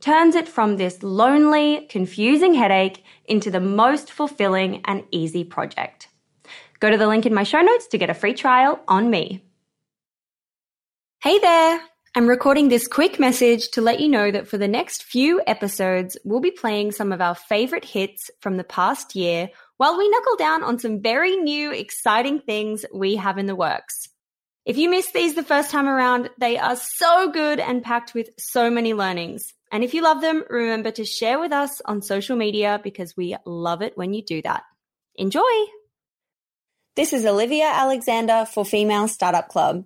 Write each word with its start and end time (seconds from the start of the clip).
turns 0.00 0.34
it 0.34 0.48
from 0.48 0.76
this 0.76 1.02
lonely, 1.02 1.86
confusing 1.88 2.54
headache 2.54 3.04
into 3.24 3.50
the 3.50 3.60
most 3.60 4.12
fulfilling 4.12 4.82
and 4.84 5.04
easy 5.10 5.44
project. 5.44 6.08
Go 6.80 6.90
to 6.90 6.98
the 6.98 7.06
link 7.06 7.26
in 7.26 7.34
my 7.34 7.42
show 7.42 7.60
notes 7.60 7.86
to 7.88 7.98
get 7.98 8.10
a 8.10 8.14
free 8.14 8.34
trial 8.34 8.80
on 8.86 9.10
me. 9.10 9.42
Hey 11.22 11.38
there! 11.38 11.80
I'm 12.14 12.28
recording 12.28 12.68
this 12.68 12.88
quick 12.88 13.20
message 13.20 13.70
to 13.72 13.82
let 13.82 14.00
you 14.00 14.08
know 14.08 14.30
that 14.30 14.48
for 14.48 14.56
the 14.56 14.68
next 14.68 15.02
few 15.02 15.42
episodes, 15.46 16.16
we'll 16.24 16.40
be 16.40 16.50
playing 16.50 16.92
some 16.92 17.12
of 17.12 17.20
our 17.20 17.34
favorite 17.34 17.84
hits 17.84 18.30
from 18.40 18.56
the 18.56 18.64
past 18.64 19.14
year 19.14 19.50
while 19.76 19.98
we 19.98 20.08
knuckle 20.08 20.36
down 20.36 20.62
on 20.62 20.78
some 20.78 21.02
very 21.02 21.36
new, 21.36 21.72
exciting 21.72 22.40
things 22.40 22.86
we 22.94 23.16
have 23.16 23.36
in 23.36 23.44
the 23.44 23.54
works. 23.54 24.08
If 24.66 24.76
you 24.76 24.90
missed 24.90 25.12
these 25.12 25.36
the 25.36 25.44
first 25.44 25.70
time 25.70 25.86
around, 25.86 26.28
they 26.38 26.58
are 26.58 26.74
so 26.74 27.30
good 27.30 27.60
and 27.60 27.84
packed 27.84 28.14
with 28.14 28.30
so 28.36 28.68
many 28.68 28.94
learnings. 28.94 29.54
And 29.70 29.84
if 29.84 29.94
you 29.94 30.02
love 30.02 30.20
them, 30.20 30.42
remember 30.50 30.90
to 30.90 31.04
share 31.04 31.38
with 31.38 31.52
us 31.52 31.80
on 31.84 32.02
social 32.02 32.36
media 32.36 32.80
because 32.82 33.16
we 33.16 33.36
love 33.46 33.80
it 33.80 33.96
when 33.96 34.12
you 34.12 34.24
do 34.24 34.42
that. 34.42 34.64
Enjoy! 35.14 35.40
This 36.96 37.12
is 37.12 37.24
Olivia 37.24 37.66
Alexander 37.66 38.44
for 38.44 38.64
Female 38.64 39.06
Startup 39.06 39.46
Club. 39.46 39.84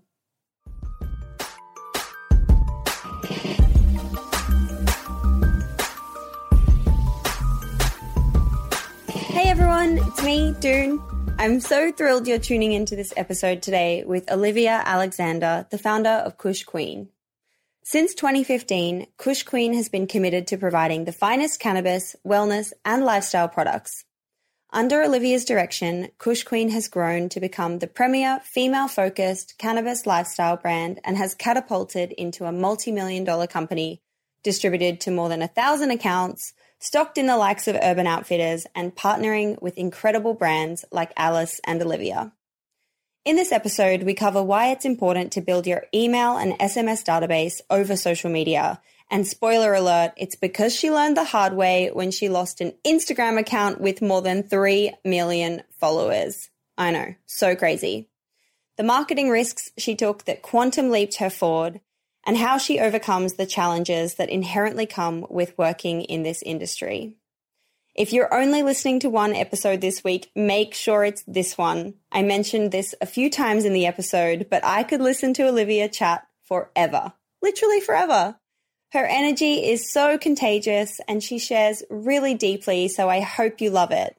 Hey 9.10 9.50
everyone, 9.50 9.98
it's 9.98 10.22
me, 10.22 10.54
Doone. 10.58 11.09
I'm 11.40 11.60
so 11.60 11.90
thrilled 11.90 12.28
you're 12.28 12.38
tuning 12.38 12.72
into 12.72 12.94
this 12.94 13.14
episode 13.16 13.62
today 13.62 14.04
with 14.04 14.30
Olivia 14.30 14.82
Alexander, 14.84 15.66
the 15.70 15.78
founder 15.78 16.10
of 16.10 16.36
Kush 16.36 16.64
Queen. 16.64 17.08
Since 17.82 18.12
2015, 18.12 19.06
Kush 19.16 19.42
Queen 19.44 19.72
has 19.72 19.88
been 19.88 20.06
committed 20.06 20.46
to 20.48 20.58
providing 20.58 21.06
the 21.06 21.12
finest 21.12 21.58
cannabis, 21.58 22.14
wellness, 22.26 22.74
and 22.84 23.06
lifestyle 23.06 23.48
products. 23.48 24.04
Under 24.70 25.02
Olivia's 25.02 25.46
direction, 25.46 26.10
Kush 26.18 26.42
Queen 26.42 26.68
has 26.72 26.88
grown 26.88 27.30
to 27.30 27.40
become 27.40 27.78
the 27.78 27.86
premier 27.86 28.40
female 28.44 28.86
focused 28.86 29.56
cannabis 29.56 30.04
lifestyle 30.04 30.58
brand 30.58 31.00
and 31.04 31.16
has 31.16 31.34
catapulted 31.34 32.12
into 32.12 32.44
a 32.44 32.52
multi 32.52 32.92
million 32.92 33.24
dollar 33.24 33.46
company 33.46 34.02
distributed 34.42 35.00
to 35.00 35.10
more 35.10 35.30
than 35.30 35.40
a 35.40 35.48
thousand 35.48 35.90
accounts, 35.90 36.52
stocked 36.80 37.16
in 37.16 37.26
the 37.26 37.36
likes 37.36 37.68
of 37.68 37.76
Urban 37.80 38.08
Outfitters, 38.08 38.66
and 38.74 38.96
partnering 38.96 39.60
with 39.62 39.78
incredible 39.78 40.34
brands 40.34 40.84
like 40.90 41.12
Alice 41.16 41.60
and 41.64 41.80
Olivia. 41.80 42.32
In 43.24 43.36
this 43.36 43.52
episode, 43.52 44.02
we 44.02 44.14
cover 44.14 44.42
why 44.42 44.72
it's 44.72 44.84
important 44.84 45.30
to 45.32 45.40
build 45.40 45.66
your 45.66 45.84
email 45.94 46.36
and 46.36 46.58
SMS 46.58 47.04
database 47.04 47.60
over 47.70 47.94
social 47.96 48.30
media 48.30 48.80
and 49.10 49.26
spoiler 49.26 49.74
alert, 49.74 50.12
it's 50.16 50.36
because 50.36 50.74
she 50.74 50.90
learned 50.90 51.16
the 51.16 51.24
hard 51.24 51.52
way 51.52 51.90
when 51.92 52.12
she 52.12 52.28
lost 52.28 52.60
an 52.60 52.74
Instagram 52.86 53.38
account 53.38 53.80
with 53.80 54.00
more 54.00 54.22
than 54.22 54.44
3 54.44 54.92
million 55.04 55.64
followers. 55.78 56.48
I 56.78 56.92
know, 56.92 57.14
so 57.26 57.56
crazy. 57.56 58.08
The 58.76 58.84
marketing 58.84 59.28
risks 59.28 59.70
she 59.76 59.96
took 59.96 60.24
that 60.24 60.42
quantum 60.42 60.90
leaped 60.90 61.16
her 61.16 61.28
forward, 61.28 61.80
and 62.26 62.36
how 62.36 62.58
she 62.58 62.78
overcomes 62.78 63.34
the 63.34 63.46
challenges 63.46 64.14
that 64.16 64.30
inherently 64.30 64.86
come 64.86 65.26
with 65.30 65.56
working 65.56 66.02
in 66.02 66.22
this 66.22 66.42
industry. 66.42 67.16
If 67.94 68.12
you're 68.12 68.32
only 68.32 68.62
listening 68.62 69.00
to 69.00 69.10
one 69.10 69.34
episode 69.34 69.80
this 69.80 70.04
week, 70.04 70.30
make 70.36 70.74
sure 70.74 71.04
it's 71.04 71.24
this 71.26 71.58
one. 71.58 71.94
I 72.12 72.22
mentioned 72.22 72.70
this 72.70 72.94
a 73.00 73.06
few 73.06 73.30
times 73.30 73.64
in 73.64 73.72
the 73.72 73.86
episode, 73.86 74.46
but 74.48 74.64
I 74.64 74.84
could 74.84 75.00
listen 75.00 75.34
to 75.34 75.48
Olivia 75.48 75.88
chat 75.88 76.26
forever. 76.44 77.12
Literally 77.42 77.80
forever. 77.80 78.36
Her 78.92 79.06
energy 79.06 79.70
is 79.70 79.92
so 79.92 80.18
contagious 80.18 81.00
and 81.08 81.22
she 81.22 81.38
shares 81.38 81.82
really 81.90 82.34
deeply, 82.34 82.88
so 82.88 83.08
I 83.08 83.20
hope 83.20 83.60
you 83.60 83.70
love 83.70 83.90
it. 83.92 84.16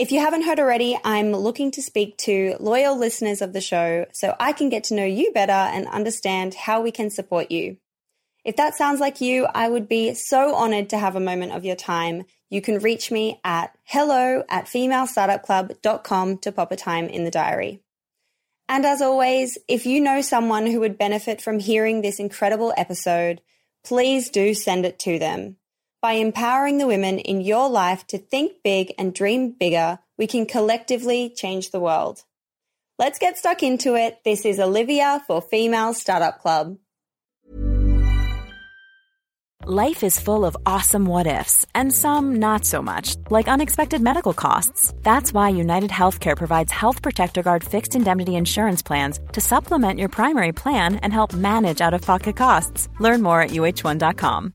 If 0.00 0.12
you 0.12 0.20
haven't 0.20 0.44
heard 0.44 0.58
already, 0.58 0.98
I'm 1.04 1.32
looking 1.32 1.72
to 1.72 1.82
speak 1.82 2.16
to 2.20 2.56
loyal 2.58 2.98
listeners 2.98 3.42
of 3.42 3.52
the 3.52 3.60
show 3.60 4.06
so 4.12 4.34
I 4.40 4.54
can 4.54 4.70
get 4.70 4.84
to 4.84 4.94
know 4.94 5.04
you 5.04 5.30
better 5.34 5.52
and 5.52 5.86
understand 5.88 6.54
how 6.54 6.80
we 6.80 6.90
can 6.90 7.10
support 7.10 7.50
you. 7.50 7.76
If 8.42 8.56
that 8.56 8.74
sounds 8.74 8.98
like 8.98 9.20
you, 9.20 9.46
I 9.54 9.68
would 9.68 9.90
be 9.90 10.14
so 10.14 10.54
honored 10.54 10.88
to 10.88 10.98
have 10.98 11.16
a 11.16 11.20
moment 11.20 11.52
of 11.52 11.66
your 11.66 11.76
time. 11.76 12.24
You 12.48 12.62
can 12.62 12.78
reach 12.78 13.10
me 13.10 13.42
at 13.44 13.76
hello 13.84 14.42
at 14.48 14.64
femalestartupclub.com 14.64 16.38
to 16.38 16.50
pop 16.50 16.72
a 16.72 16.76
time 16.76 17.04
in 17.04 17.24
the 17.24 17.30
diary. 17.30 17.82
And 18.70 18.86
as 18.86 19.02
always, 19.02 19.58
if 19.68 19.84
you 19.84 20.00
know 20.00 20.22
someone 20.22 20.66
who 20.66 20.80
would 20.80 20.96
benefit 20.96 21.42
from 21.42 21.58
hearing 21.58 22.00
this 22.00 22.18
incredible 22.18 22.72
episode, 22.74 23.42
please 23.84 24.30
do 24.30 24.54
send 24.54 24.86
it 24.86 24.98
to 25.00 25.18
them. 25.18 25.56
By 26.02 26.12
empowering 26.12 26.78
the 26.78 26.86
women 26.86 27.18
in 27.18 27.42
your 27.42 27.68
life 27.68 28.06
to 28.06 28.16
think 28.16 28.62
big 28.64 28.94
and 28.98 29.12
dream 29.12 29.50
bigger, 29.50 29.98
we 30.16 30.26
can 30.26 30.46
collectively 30.46 31.28
change 31.28 31.70
the 31.70 31.80
world. 31.80 32.24
Let's 32.98 33.18
get 33.18 33.36
stuck 33.36 33.62
into 33.62 33.96
it. 33.96 34.18
This 34.24 34.46
is 34.46 34.58
Olivia 34.58 35.22
for 35.26 35.42
Female 35.42 35.92
Startup 35.92 36.38
Club. 36.40 36.78
Life 39.66 40.02
is 40.02 40.18
full 40.18 40.46
of 40.46 40.56
awesome 40.64 41.04
what 41.04 41.26
ifs, 41.26 41.66
and 41.74 41.92
some 41.92 42.36
not 42.36 42.64
so 42.64 42.80
much, 42.80 43.16
like 43.28 43.46
unexpected 43.46 44.00
medical 44.00 44.32
costs. 44.32 44.94
That's 45.02 45.34
why 45.34 45.50
United 45.50 45.90
Healthcare 45.90 46.34
provides 46.34 46.72
Health 46.72 47.02
Protector 47.02 47.42
Guard 47.42 47.62
fixed 47.62 47.94
indemnity 47.94 48.36
insurance 48.36 48.80
plans 48.80 49.20
to 49.32 49.40
supplement 49.42 49.98
your 49.98 50.08
primary 50.08 50.52
plan 50.52 50.96
and 50.96 51.12
help 51.12 51.34
manage 51.34 51.82
out 51.82 51.92
of 51.92 52.00
pocket 52.00 52.36
costs. 52.36 52.88
Learn 53.00 53.20
more 53.20 53.42
at 53.42 53.50
uh1.com. 53.50 54.54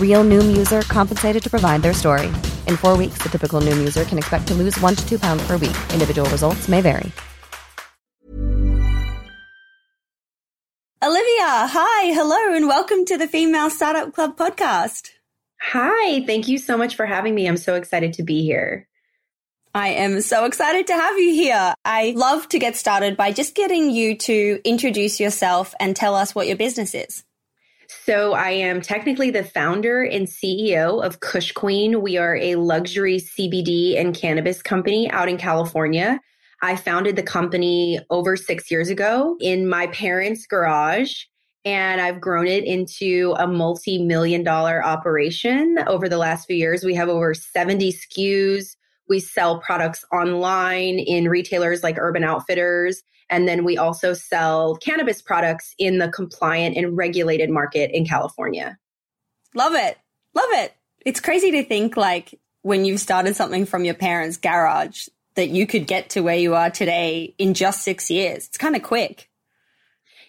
Real 0.00 0.24
Noom 0.24 0.56
user 0.56 0.80
compensated 0.82 1.42
to 1.42 1.50
provide 1.50 1.82
their 1.82 1.92
story. 1.92 2.28
In 2.66 2.78
four 2.78 2.96
weeks, 2.96 3.18
the 3.22 3.28
typical 3.28 3.60
Noom 3.60 3.76
user 3.76 4.06
can 4.06 4.16
expect 4.16 4.48
to 4.48 4.54
lose 4.54 4.80
one 4.80 4.94
to 4.94 5.06
two 5.06 5.18
pounds 5.18 5.46
per 5.46 5.58
week. 5.58 5.76
Individual 5.92 6.30
results 6.30 6.66
may 6.66 6.80
vary. 6.80 7.12
Olivia, 11.04 11.68
hi, 11.68 12.12
hello, 12.14 12.56
and 12.56 12.66
welcome 12.66 13.04
to 13.04 13.18
the 13.18 13.28
Female 13.28 13.68
Startup 13.68 14.12
Club 14.14 14.36
podcast. 14.36 15.10
Hi, 15.60 16.24
thank 16.26 16.48
you 16.48 16.58
so 16.58 16.76
much 16.76 16.96
for 16.96 17.06
having 17.06 17.34
me. 17.34 17.46
I'm 17.46 17.58
so 17.58 17.74
excited 17.74 18.14
to 18.14 18.22
be 18.22 18.42
here. 18.42 18.88
I 19.74 19.88
am 19.88 20.22
so 20.22 20.46
excited 20.46 20.86
to 20.86 20.94
have 20.94 21.18
you 21.18 21.34
here. 21.34 21.74
I 21.84 22.14
love 22.16 22.48
to 22.48 22.58
get 22.58 22.76
started 22.76 23.16
by 23.16 23.32
just 23.32 23.54
getting 23.54 23.90
you 23.90 24.16
to 24.16 24.58
introduce 24.64 25.20
yourself 25.20 25.74
and 25.78 25.94
tell 25.94 26.14
us 26.14 26.34
what 26.34 26.46
your 26.46 26.56
business 26.56 26.94
is. 26.94 27.24
So, 27.88 28.32
I 28.32 28.50
am 28.50 28.80
technically 28.80 29.30
the 29.30 29.44
founder 29.44 30.02
and 30.02 30.26
CEO 30.26 31.04
of 31.04 31.20
Kush 31.20 31.52
Queen. 31.52 32.02
We 32.02 32.16
are 32.16 32.36
a 32.36 32.56
luxury 32.56 33.18
CBD 33.18 33.98
and 33.98 34.14
cannabis 34.14 34.62
company 34.62 35.10
out 35.10 35.28
in 35.28 35.38
California. 35.38 36.20
I 36.62 36.76
founded 36.76 37.16
the 37.16 37.22
company 37.22 38.00
over 38.10 38.36
six 38.36 38.70
years 38.70 38.88
ago 38.88 39.36
in 39.40 39.68
my 39.68 39.86
parents' 39.88 40.46
garage. 40.46 41.24
And 41.64 42.00
I've 42.00 42.20
grown 42.20 42.46
it 42.46 42.64
into 42.64 43.34
a 43.38 43.46
multi 43.46 44.02
million 44.02 44.44
dollar 44.44 44.84
operation 44.84 45.78
over 45.86 46.08
the 46.08 46.18
last 46.18 46.46
few 46.46 46.56
years. 46.56 46.84
We 46.84 46.94
have 46.94 47.08
over 47.08 47.34
70 47.34 47.92
SKUs. 47.92 48.76
We 49.08 49.20
sell 49.20 49.60
products 49.60 50.04
online 50.12 50.98
in 50.98 51.28
retailers 51.28 51.82
like 51.82 51.98
Urban 51.98 52.24
Outfitters. 52.24 53.02
And 53.28 53.48
then 53.48 53.64
we 53.64 53.76
also 53.76 54.12
sell 54.12 54.76
cannabis 54.76 55.20
products 55.20 55.74
in 55.78 55.98
the 55.98 56.08
compliant 56.08 56.76
and 56.76 56.96
regulated 56.96 57.50
market 57.50 57.90
in 57.90 58.06
California. 58.06 58.78
Love 59.54 59.74
it. 59.74 59.98
Love 60.34 60.48
it. 60.50 60.74
It's 61.04 61.20
crazy 61.20 61.50
to 61.52 61.64
think 61.64 61.96
like 61.96 62.38
when 62.62 62.84
you've 62.84 63.00
started 63.00 63.36
something 63.36 63.64
from 63.64 63.84
your 63.84 63.94
parents' 63.94 64.36
garage 64.36 65.08
that 65.34 65.48
you 65.48 65.66
could 65.66 65.86
get 65.86 66.10
to 66.10 66.20
where 66.20 66.36
you 66.36 66.54
are 66.54 66.70
today 66.70 67.34
in 67.38 67.54
just 67.54 67.82
six 67.82 68.10
years. 68.10 68.46
It's 68.46 68.58
kind 68.58 68.74
of 68.74 68.82
quick. 68.82 69.30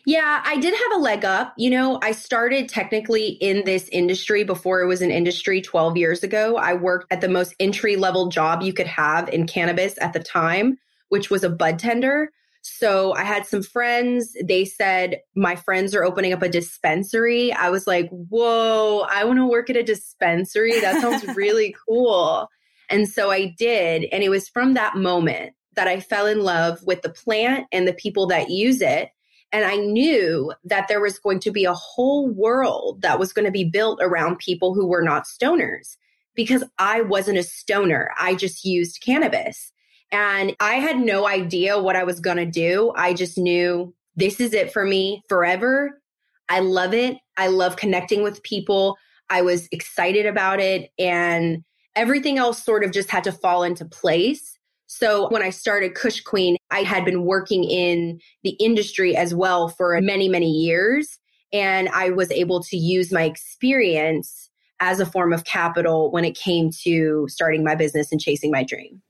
Yeah, 0.06 0.42
I 0.46 0.56
did 0.56 0.74
have 0.74 1.00
a 1.00 1.02
leg 1.02 1.26
up. 1.26 1.54
You 1.58 1.70
know, 1.70 2.00
I 2.02 2.14
started 2.14 2.70
technically 2.70 3.28
in 3.28 3.66
this 3.66 3.90
industry 3.90 4.46
before 4.46 4.82
it 4.82 4.86
was 4.86 5.02
an 5.02 5.12
industry 5.12 5.62
12 5.62 5.98
years 5.98 6.24
ago. 6.24 6.56
I 6.56 6.76
worked 6.76 7.12
at 7.12 7.20
the 7.20 7.28
most 7.28 7.54
entry 7.60 7.98
level 7.98 8.30
job 8.30 8.62
you 8.62 8.72
could 8.72 8.88
have 8.88 9.28
in 9.28 9.48
cannabis 9.48 9.96
at 10.00 10.14
the 10.14 10.22
time, 10.22 10.78
which 11.10 11.30
was 11.30 11.44
a 11.44 11.50
bud 11.50 11.78
tender. 11.80 12.32
So 12.62 13.14
I 13.14 13.24
had 13.24 13.46
some 13.46 13.64
friends. 13.64 14.36
They 14.44 14.66
said, 14.66 15.22
My 15.36 15.56
friends 15.56 15.96
are 15.96 16.04
opening 16.04 16.34
up 16.34 16.42
a 16.42 16.50
dispensary. 16.50 17.52
I 17.54 17.70
was 17.70 17.88
like, 17.88 18.10
Whoa, 18.10 19.06
I 19.10 19.24
want 19.24 19.40
to 19.40 19.48
work 19.48 19.70
at 19.70 19.78
a 19.78 19.84
dispensary. 19.84 20.80
That 20.80 21.02
sounds 21.02 21.26
really 21.36 21.76
cool. 21.88 22.50
And 22.90 23.08
so 23.08 23.32
I 23.32 23.54
did. 23.58 24.06
And 24.12 24.24
it 24.24 24.30
was 24.30 24.48
from 24.48 24.74
that 24.74 24.96
moment 24.96 25.54
that 25.76 25.88
I 25.88 26.00
fell 26.00 26.26
in 26.26 26.42
love 26.42 26.80
with 26.84 27.02
the 27.02 27.10
plant 27.10 27.68
and 27.72 27.88
the 27.88 27.94
people 27.94 28.28
that 28.28 28.50
use 28.50 28.82
it. 28.82 29.10
And 29.52 29.64
I 29.64 29.78
knew 29.78 30.54
that 30.66 30.88
there 30.88 31.00
was 31.00 31.20
going 31.20 31.40
to 31.42 31.52
be 31.52 31.64
a 31.64 31.74
whole 31.74 32.30
world 32.30 33.02
that 33.02 33.20
was 33.20 33.32
going 33.32 33.46
to 33.46 33.52
be 33.52 33.64
built 33.64 34.00
around 34.02 34.40
people 34.40 34.74
who 34.74 34.88
were 34.88 35.02
not 35.02 35.24
stoners 35.24 35.96
because 36.36 36.64
I 36.78 37.02
wasn't 37.02 37.38
a 37.38 37.44
stoner. 37.44 38.12
I 38.20 38.36
just 38.36 38.66
used 38.66 39.02
cannabis. 39.02 39.72
And 40.12 40.56
I 40.60 40.76
had 40.76 41.00
no 41.00 41.28
idea 41.28 41.80
what 41.80 41.96
I 41.96 42.04
was 42.04 42.20
going 42.20 42.38
to 42.38 42.46
do. 42.46 42.94
I 42.96 43.14
just 43.14 43.38
knew 43.38 43.94
this 44.16 44.40
is 44.40 44.54
it 44.54 44.72
for 44.72 44.86
me 44.86 45.22
forever. 45.28 46.02
I 46.50 46.60
love 46.60 46.94
it. 46.94 47.18
I 47.36 47.48
love 47.48 47.76
connecting 47.76 48.24
with 48.24 48.44
people. 48.44 48.98
I 49.30 49.42
was 49.42 49.68
excited 49.72 50.26
about 50.26 50.60
it. 50.60 50.92
And 50.98 51.64
everything 51.96 52.38
else 52.38 52.64
sort 52.64 52.84
of 52.84 52.92
just 52.92 53.10
had 53.10 53.24
to 53.26 53.32
fall 53.32 53.64
into 53.64 53.84
place. 53.84 54.58
So 54.88 55.28
when 55.30 55.44
I 55.44 55.50
started 55.50 55.96
Kush 55.96 56.22
Queen, 56.22 56.56
I 56.72 56.84
had 56.84 57.04
been 57.04 57.24
working 57.24 57.66
in 57.66 58.22
the 58.44 58.52
industry 58.52 59.16
as 59.16 59.36
well 59.36 59.68
for 59.68 60.00
many, 60.00 60.30
many 60.30 60.50
years. 60.50 61.20
And 61.52 61.90
I 61.90 62.12
was 62.12 62.32
able 62.32 62.64
to 62.64 62.78
use 62.78 63.12
my 63.12 63.24
experience 63.24 64.50
as 64.80 65.00
a 65.00 65.06
form 65.06 65.34
of 65.34 65.44
capital 65.44 66.12
when 66.12 66.24
it 66.24 66.38
came 66.38 66.70
to 66.84 67.26
starting 67.30 67.64
my 67.64 67.76
business 67.76 68.12
and 68.12 68.22
chasing 68.22 68.52
my 68.52 68.64
dream. 68.64 69.02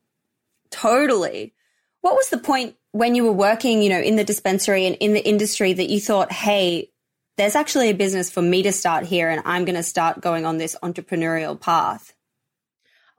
Totally. 0.72 1.54
What 2.02 2.16
was 2.16 2.30
the 2.30 2.38
point 2.38 2.76
when 2.92 3.16
you 3.16 3.24
were 3.24 3.34
working, 3.34 3.82
you 3.82 3.90
know, 3.90 4.00
in 4.00 4.16
the 4.16 4.24
dispensary 4.24 4.86
and 4.86 4.96
in 4.96 5.14
the 5.14 5.26
industry 5.26 5.74
that 5.74 5.90
you 5.90 6.00
thought, 6.00 6.32
hey, 6.32 6.92
there's 7.38 7.56
actually 7.56 7.90
a 7.90 7.94
business 7.94 8.32
for 8.32 8.42
me 8.42 8.64
to 8.64 8.72
start 8.72 9.06
here 9.06 9.30
and 9.30 9.42
I'm 9.46 9.66
going 9.66 9.76
to 9.76 9.84
start 9.84 10.22
going 10.22 10.46
on 10.46 10.58
this 10.58 10.76
entrepreneurial 10.82 11.60
path? 11.60 12.14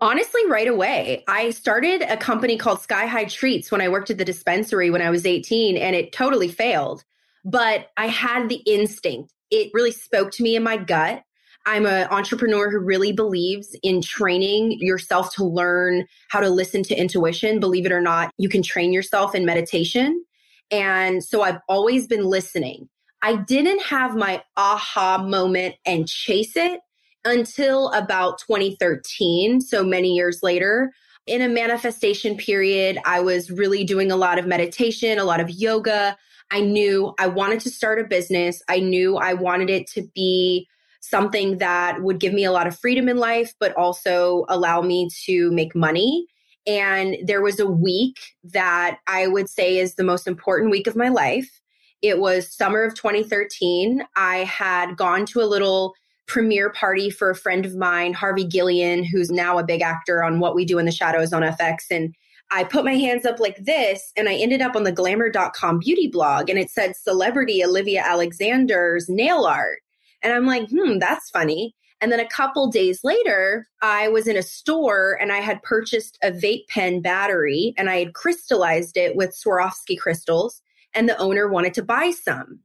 Honestly, 0.01 0.43
right 0.47 0.69
away. 0.69 1.25
I 1.27 1.51
started 1.51 2.03
a 2.03 2.17
company 2.17 2.57
called 2.57 2.81
Sky 2.81 3.07
High 3.07 3.25
Treats 3.25 3.71
when 3.73 3.81
I 3.81 3.89
worked 3.89 4.11
at 4.11 4.19
the 4.19 4.25
dispensary 4.25 4.91
when 4.91 5.03
I 5.03 5.11
was 5.11 5.27
18, 5.27 5.77
and 5.77 5.97
it 5.97 6.13
totally 6.13 6.49
failed. 6.49 7.03
But 7.45 7.89
I 7.97 8.07
had 8.07 8.49
the 8.49 8.63
instinct. 8.65 9.33
It 9.51 9.71
really 9.75 9.91
spoke 9.91 10.31
to 10.33 10.43
me 10.43 10.55
in 10.55 10.63
my 10.63 10.77
gut. 10.77 11.25
I'm 11.69 11.85
an 11.85 12.09
entrepreneur 12.09 12.71
who 12.71 12.79
really 12.79 13.13
believes 13.13 13.77
in 13.83 14.01
training 14.01 14.79
yourself 14.81 15.35
to 15.35 15.45
learn 15.45 16.07
how 16.29 16.41
to 16.41 16.49
listen 16.49 16.83
to 16.85 16.97
intuition. 16.97 17.61
Believe 17.61 17.85
it 17.85 17.93
or 17.93 18.01
not, 18.01 18.33
you 18.39 18.49
can 18.49 18.63
train 18.63 18.91
yourself 18.91 19.35
in 19.35 19.45
meditation. 19.45 20.25
And 20.71 21.23
so 21.23 21.43
I've 21.43 21.59
always 21.69 22.07
been 22.07 22.25
listening. 22.25 22.89
I 23.21 23.37
didn't 23.37 23.83
have 23.83 24.17
my 24.17 24.43
aha 24.57 25.23
moment 25.23 25.75
and 25.85 26.09
chase 26.09 26.57
it 26.57 26.81
until 27.27 27.91
about 27.91 28.39
2013. 28.39 29.61
So 29.61 29.85
many 29.85 30.15
years 30.15 30.43
later. 30.43 30.91
In 31.27 31.43
a 31.43 31.51
manifestation 31.51 32.39
period, 32.39 32.99
I 33.05 33.21
was 33.21 33.51
really 33.51 33.85
doing 33.85 34.11
a 34.11 34.17
lot 34.17 34.39
of 34.39 34.47
meditation, 34.47 35.19
a 35.19 35.25
lot 35.25 35.41
of 35.41 35.51
yoga. 35.51 36.17
I 36.51 36.63
knew 36.63 37.13
I 37.19 37.27
wanted 37.27 37.61
to 37.61 37.71
start 37.71 38.01
a 38.01 38.05
business. 38.05 38.63
I 38.71 38.81
knew 38.81 39.19
I 39.19 39.35
wanted 39.35 39.69
it 39.69 39.87
to 39.89 40.09
be 40.15 40.67
something 41.09 41.59
that 41.59 42.03
would 42.03 42.21
give 42.21 42.33
me 42.33 42.45
a 42.45 42.53
lot 42.53 42.67
of 42.67 42.79
freedom 42.79 43.09
in 43.09 43.17
life, 43.17 43.55
but 43.59 43.75
also 43.77 44.45
allow 44.49 44.81
me 44.81 45.09
to 45.27 45.51
make 45.53 45.75
money. 45.75 46.27
And 46.67 47.17
there 47.25 47.43
was 47.43 47.59
a 47.59 47.67
week 47.67 48.19
that 48.45 48.99
I 49.07 49.27
would 49.27 49.49
say 49.49 49.79
is 49.79 49.95
the 49.95 50.05
most 50.05 50.27
important 50.27 50.71
week 50.71 50.87
of 50.87 50.97
my 50.97 51.09
life. 51.09 51.61
It 52.03 52.19
was 52.19 52.55
summer 52.55 52.83
of 52.83 52.95
2013. 52.95 54.05
I 54.17 54.39
had 54.39 54.97
gone 54.97 55.27
to 55.27 55.41
a 55.41 55.47
little 55.47 55.95
premiere 56.27 56.71
party 56.71 57.11
for 57.11 57.31
a 57.31 57.35
friend 57.35 57.65
of 57.65 57.75
mine, 57.75 58.13
Harvey 58.13 58.47
Guillén, 58.47 59.05
who's 59.11 59.31
now 59.31 59.59
a 59.59 59.65
big 59.65 59.81
actor 59.81 60.23
on 60.23 60.41
What 60.41 60.55
We 60.55 60.65
Do 60.65 60.79
in 60.79 60.85
the 60.85 60.93
Shadows 60.93 61.33
on 61.33 61.43
FX. 61.43 61.87
And 61.91 62.15
I 62.51 62.65
put 62.65 62.85
my 62.85 62.95
hands 62.95 63.27
up 63.27 63.41
like 63.41 63.57
this 63.57 64.13
and 64.17 64.29
I 64.29 64.35
ended 64.35 64.63
up 64.63 64.77
on 64.77 64.85
the 64.85 64.93
glamour.com 64.93 65.79
beauty 65.81 66.07
blog 66.07 66.49
and 66.49 66.59
it 66.59 66.71
said 66.71 66.97
celebrity 66.97 67.65
Olivia 67.65 68.03
Alexander's 68.05 69.09
nail 69.09 69.45
art. 69.45 69.81
And 70.29 70.37
I'm 70.37 70.45
like, 70.45 70.69
hmm, 70.69 70.99
that's 70.99 71.31
funny. 71.31 71.75
And 72.03 72.13
then 72.13 72.21
a 72.21 72.29
couple 72.29 72.71
days 72.71 73.01
later, 73.03 73.67
I 73.81 74.09
was 74.09 74.27
in 74.27 74.37
a 74.37 74.43
store 74.43 75.19
and 75.19 75.33
I 75.33 75.39
had 75.39 75.63
purchased 75.63 76.19
a 76.23 76.31
vape 76.31 76.69
pen 76.69 77.01
battery 77.01 77.73
and 77.79 77.89
I 77.89 77.97
had 77.97 78.13
crystallized 78.13 78.99
it 78.99 79.17
with 79.17 79.35
Swarovski 79.35 79.99
crystals 79.99 80.61
and 80.93 81.09
the 81.09 81.17
owner 81.17 81.49
wanted 81.49 81.73
to 81.75 81.83
buy 81.83 82.11
some. 82.11 82.61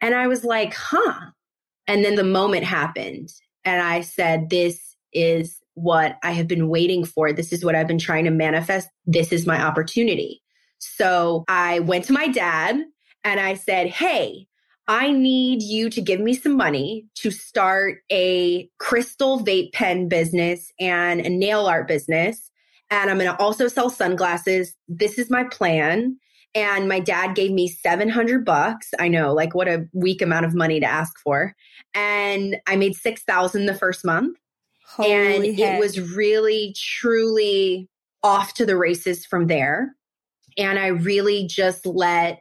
And 0.00 0.14
I 0.14 0.28
was 0.28 0.44
like, 0.44 0.74
huh. 0.74 1.32
And 1.88 2.04
then 2.04 2.14
the 2.14 2.22
moment 2.22 2.64
happened 2.64 3.30
and 3.64 3.82
I 3.82 4.02
said, 4.02 4.48
this 4.48 4.96
is 5.12 5.58
what 5.74 6.16
I 6.22 6.30
have 6.30 6.46
been 6.46 6.68
waiting 6.68 7.04
for. 7.04 7.32
This 7.32 7.52
is 7.52 7.64
what 7.64 7.74
I've 7.74 7.88
been 7.88 7.98
trying 7.98 8.26
to 8.26 8.30
manifest. 8.30 8.88
This 9.06 9.32
is 9.32 9.44
my 9.44 9.60
opportunity. 9.60 10.40
So 10.78 11.42
I 11.48 11.80
went 11.80 12.04
to 12.04 12.12
my 12.12 12.28
dad 12.28 12.80
and 13.26 13.40
I 13.40 13.54
said, 13.54 13.88
Hey, 13.88 14.46
I 14.88 15.10
need 15.10 15.62
you 15.62 15.90
to 15.90 16.00
give 16.00 16.20
me 16.20 16.34
some 16.34 16.56
money 16.56 17.06
to 17.16 17.30
start 17.30 17.98
a 18.10 18.68
crystal 18.78 19.40
vape 19.40 19.72
pen 19.72 20.08
business 20.08 20.72
and 20.78 21.20
a 21.20 21.28
nail 21.28 21.66
art 21.66 21.88
business. 21.88 22.50
And 22.90 23.10
I'm 23.10 23.18
going 23.18 23.30
to 23.30 23.42
also 23.42 23.66
sell 23.66 23.90
sunglasses. 23.90 24.74
This 24.86 25.18
is 25.18 25.28
my 25.28 25.44
plan. 25.44 26.18
And 26.54 26.88
my 26.88 27.00
dad 27.00 27.34
gave 27.34 27.50
me 27.50 27.68
700 27.68 28.44
bucks. 28.44 28.90
I 28.98 29.08
know, 29.08 29.34
like 29.34 29.54
what 29.54 29.68
a 29.68 29.86
weak 29.92 30.22
amount 30.22 30.46
of 30.46 30.54
money 30.54 30.80
to 30.80 30.86
ask 30.86 31.18
for. 31.18 31.54
And 31.92 32.56
I 32.66 32.76
made 32.76 32.94
6,000 32.94 33.66
the 33.66 33.74
first 33.74 34.04
month. 34.04 34.38
Holy 34.86 35.12
and 35.12 35.58
heck. 35.58 35.74
it 35.74 35.80
was 35.80 36.00
really, 36.14 36.74
truly 36.78 37.88
off 38.22 38.54
to 38.54 38.64
the 38.64 38.76
races 38.76 39.26
from 39.26 39.48
there. 39.48 39.94
And 40.56 40.78
I 40.78 40.86
really 40.86 41.46
just 41.46 41.84
let 41.84 42.40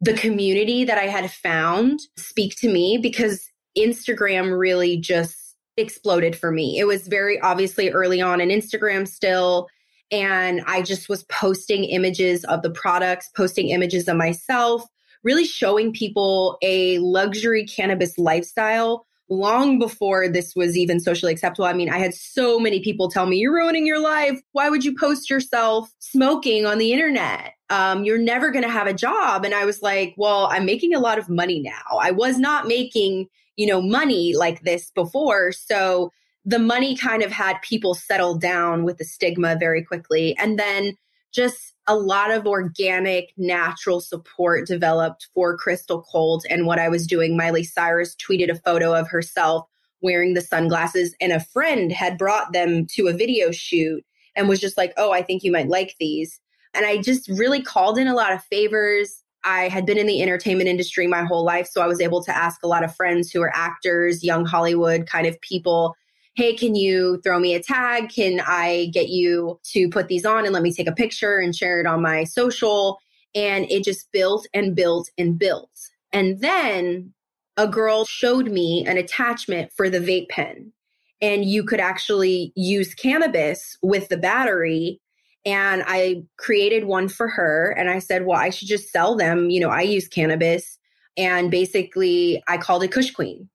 the 0.00 0.14
community 0.14 0.84
that 0.84 0.98
I 0.98 1.06
had 1.06 1.30
found 1.30 2.00
speak 2.16 2.56
to 2.56 2.68
me 2.68 2.98
because 2.98 3.48
Instagram 3.76 4.58
really 4.58 4.96
just 4.96 5.36
exploded 5.76 6.36
for 6.36 6.50
me. 6.50 6.78
It 6.78 6.86
was 6.86 7.08
very 7.08 7.40
obviously 7.40 7.90
early 7.90 8.20
on 8.20 8.40
in 8.40 8.48
Instagram 8.48 9.08
still. 9.08 9.68
And 10.10 10.62
I 10.66 10.82
just 10.82 11.08
was 11.08 11.24
posting 11.24 11.84
images 11.84 12.44
of 12.44 12.62
the 12.62 12.70
products, 12.70 13.30
posting 13.36 13.70
images 13.70 14.06
of 14.06 14.16
myself, 14.16 14.84
really 15.24 15.44
showing 15.44 15.92
people 15.92 16.58
a 16.62 16.98
luxury 16.98 17.66
cannabis 17.66 18.18
lifestyle 18.18 19.06
long 19.30 19.78
before 19.78 20.28
this 20.28 20.54
was 20.54 20.76
even 20.76 21.00
socially 21.00 21.32
acceptable. 21.32 21.64
I 21.64 21.72
mean, 21.72 21.88
I 21.88 21.98
had 21.98 22.14
so 22.14 22.60
many 22.60 22.80
people 22.80 23.10
tell 23.10 23.26
me, 23.26 23.38
you're 23.38 23.54
ruining 23.54 23.86
your 23.86 23.98
life. 23.98 24.40
Why 24.52 24.68
would 24.68 24.84
you 24.84 24.94
post 24.96 25.30
yourself 25.30 25.90
smoking 25.98 26.66
on 26.66 26.78
the 26.78 26.92
internet? 26.92 27.54
Um, 27.74 28.04
you're 28.04 28.18
never 28.18 28.52
going 28.52 28.62
to 28.62 28.70
have 28.70 28.86
a 28.86 28.94
job. 28.94 29.44
And 29.44 29.52
I 29.52 29.64
was 29.64 29.82
like, 29.82 30.14
well, 30.16 30.46
I'm 30.52 30.64
making 30.64 30.94
a 30.94 31.00
lot 31.00 31.18
of 31.18 31.28
money 31.28 31.58
now. 31.58 31.98
I 32.00 32.12
was 32.12 32.38
not 32.38 32.68
making, 32.68 33.26
you 33.56 33.66
know, 33.66 33.82
money 33.82 34.32
like 34.36 34.62
this 34.62 34.92
before. 34.92 35.50
So 35.50 36.12
the 36.44 36.60
money 36.60 36.96
kind 36.96 37.20
of 37.24 37.32
had 37.32 37.60
people 37.62 37.96
settle 37.96 38.38
down 38.38 38.84
with 38.84 38.98
the 38.98 39.04
stigma 39.04 39.56
very 39.58 39.82
quickly. 39.82 40.36
And 40.38 40.56
then 40.56 40.96
just 41.32 41.74
a 41.88 41.96
lot 41.96 42.30
of 42.30 42.46
organic, 42.46 43.32
natural 43.36 44.00
support 44.00 44.68
developed 44.68 45.26
for 45.34 45.58
Crystal 45.58 46.06
Cult 46.12 46.44
and 46.48 46.66
what 46.66 46.78
I 46.78 46.88
was 46.88 47.08
doing. 47.08 47.36
Miley 47.36 47.64
Cyrus 47.64 48.14
tweeted 48.14 48.50
a 48.50 48.60
photo 48.60 48.94
of 48.94 49.08
herself 49.08 49.66
wearing 50.00 50.34
the 50.34 50.42
sunglasses, 50.42 51.16
and 51.20 51.32
a 51.32 51.40
friend 51.40 51.90
had 51.90 52.18
brought 52.18 52.52
them 52.52 52.86
to 52.90 53.08
a 53.08 53.12
video 53.12 53.50
shoot 53.50 54.04
and 54.36 54.48
was 54.48 54.60
just 54.60 54.76
like, 54.76 54.92
Oh, 54.96 55.10
I 55.10 55.22
think 55.22 55.42
you 55.42 55.50
might 55.50 55.68
like 55.68 55.96
these. 55.98 56.40
And 56.74 56.84
I 56.84 56.98
just 56.98 57.28
really 57.28 57.62
called 57.62 57.98
in 57.98 58.08
a 58.08 58.14
lot 58.14 58.32
of 58.32 58.42
favors. 58.44 59.22
I 59.44 59.68
had 59.68 59.86
been 59.86 59.98
in 59.98 60.06
the 60.06 60.22
entertainment 60.22 60.68
industry 60.68 61.06
my 61.06 61.22
whole 61.24 61.44
life, 61.44 61.68
so 61.68 61.82
I 61.82 61.86
was 61.86 62.00
able 62.00 62.22
to 62.24 62.36
ask 62.36 62.62
a 62.62 62.68
lot 62.68 62.82
of 62.82 62.94
friends 62.96 63.30
who 63.30 63.42
are 63.42 63.54
actors, 63.54 64.24
young 64.24 64.46
Hollywood 64.46 65.06
kind 65.06 65.26
of 65.26 65.40
people 65.40 65.94
hey, 66.34 66.54
can 66.54 66.74
you 66.74 67.20
throw 67.22 67.38
me 67.38 67.54
a 67.54 67.62
tag? 67.62 68.08
Can 68.08 68.40
I 68.40 68.90
get 68.92 69.08
you 69.08 69.60
to 69.72 69.88
put 69.88 70.08
these 70.08 70.24
on 70.24 70.44
and 70.44 70.52
let 70.52 70.62
me 70.62 70.72
take 70.72 70.88
a 70.88 70.92
picture 70.92 71.38
and 71.38 71.54
share 71.54 71.80
it 71.80 71.86
on 71.86 72.02
my 72.02 72.24
social? 72.24 72.98
And 73.34 73.70
it 73.70 73.84
just 73.84 74.10
built 74.12 74.46
and 74.52 74.74
built 74.74 75.10
and 75.16 75.38
built. 75.38 75.70
And 76.12 76.40
then 76.40 77.12
a 77.56 77.68
girl 77.68 78.04
showed 78.04 78.50
me 78.50 78.84
an 78.86 78.96
attachment 78.96 79.72
for 79.76 79.88
the 79.88 80.00
vape 80.00 80.28
pen. 80.28 80.72
And 81.20 81.44
you 81.44 81.64
could 81.64 81.80
actually 81.80 82.52
use 82.56 82.94
cannabis 82.94 83.78
with 83.82 84.08
the 84.08 84.16
battery. 84.16 85.00
And 85.44 85.82
I 85.86 86.22
created 86.38 86.84
one 86.84 87.08
for 87.08 87.28
her. 87.28 87.74
And 87.76 87.90
I 87.90 87.98
said, 87.98 88.24
well, 88.24 88.38
I 88.38 88.50
should 88.50 88.68
just 88.68 88.90
sell 88.90 89.16
them. 89.16 89.50
You 89.50 89.60
know, 89.60 89.70
I 89.70 89.82
use 89.82 90.08
cannabis. 90.08 90.78
And 91.16 91.50
basically, 91.50 92.42
I 92.48 92.56
called 92.56 92.82
it 92.82 92.92
Kush 92.92 93.10
Queen. 93.10 93.48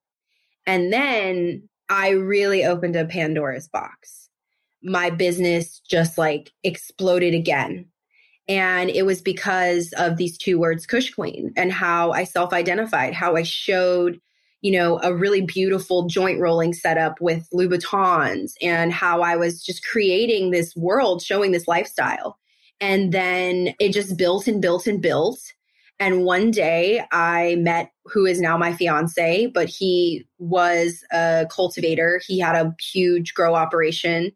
And 0.65 0.93
then 0.93 1.67
I 1.89 2.09
really 2.09 2.63
opened 2.63 2.95
a 2.95 3.05
Pandora's 3.05 3.67
box. 3.67 4.29
My 4.83 5.09
business 5.09 5.79
just 5.79 6.17
like 6.17 6.51
exploded 6.63 7.33
again. 7.33 7.87
And 8.47 8.89
it 8.89 9.05
was 9.05 9.21
because 9.21 9.93
of 9.97 10.17
these 10.17 10.37
two 10.37 10.59
words, 10.59 10.85
Kush 10.85 11.11
Queen, 11.11 11.53
and 11.55 11.71
how 11.71 12.11
I 12.11 12.23
self 12.23 12.53
identified, 12.53 13.13
how 13.13 13.35
I 13.35 13.43
showed, 13.43 14.19
you 14.61 14.71
know, 14.71 14.99
a 15.01 15.13
really 15.13 15.41
beautiful 15.41 16.07
joint 16.07 16.39
rolling 16.39 16.73
setup 16.73 17.21
with 17.21 17.47
Louboutins, 17.53 18.53
and 18.61 18.91
how 18.91 19.21
I 19.21 19.35
was 19.35 19.63
just 19.63 19.85
creating 19.85 20.51
this 20.51 20.75
world, 20.75 21.21
showing 21.21 21.51
this 21.51 21.67
lifestyle. 21.67 22.37
And 22.81 23.11
then 23.11 23.73
it 23.79 23.93
just 23.93 24.17
built 24.17 24.47
and 24.47 24.61
built 24.61 24.87
and 24.87 25.01
built. 25.01 25.39
And 25.99 26.23
one 26.23 26.49
day 26.49 27.03
I 27.11 27.57
met 27.59 27.91
who 28.05 28.25
is 28.25 28.39
now 28.39 28.57
my 28.57 28.73
fiance, 28.73 29.47
but 29.47 29.67
he 29.67 30.25
was 30.37 31.03
a 31.11 31.45
cultivator. 31.51 32.21
He 32.25 32.39
had 32.39 32.55
a 32.55 32.73
huge 32.79 33.33
grow 33.33 33.53
operation. 33.53 34.31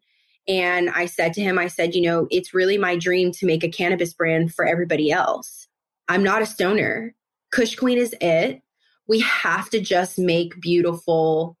And 0.46 0.90
I 0.90 1.06
said 1.06 1.32
to 1.34 1.40
him, 1.40 1.58
I 1.58 1.68
said, 1.68 1.94
you 1.94 2.02
know, 2.02 2.26
it's 2.30 2.52
really 2.52 2.76
my 2.76 2.96
dream 2.96 3.32
to 3.32 3.46
make 3.46 3.64
a 3.64 3.70
cannabis 3.70 4.12
brand 4.12 4.54
for 4.54 4.66
everybody 4.66 5.10
else. 5.10 5.66
I'm 6.08 6.22
not 6.22 6.42
a 6.42 6.46
stoner. 6.46 7.14
Kush 7.50 7.76
Queen 7.76 7.96
is 7.96 8.14
it. 8.20 8.60
We 9.06 9.20
have 9.20 9.70
to 9.70 9.80
just 9.80 10.18
make 10.18 10.60
beautiful, 10.60 11.56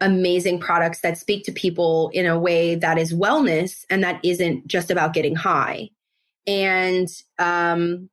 amazing 0.00 0.60
products 0.60 1.00
that 1.00 1.18
speak 1.18 1.44
to 1.44 1.52
people 1.52 2.10
in 2.14 2.26
a 2.26 2.38
way 2.38 2.74
that 2.76 2.98
is 2.98 3.12
wellness 3.12 3.84
and 3.90 4.02
that 4.02 4.20
isn't 4.24 4.66
just 4.66 4.90
about 4.90 5.12
getting 5.12 5.34
high. 5.34 5.90
And 6.46 7.08
um, 7.38 8.08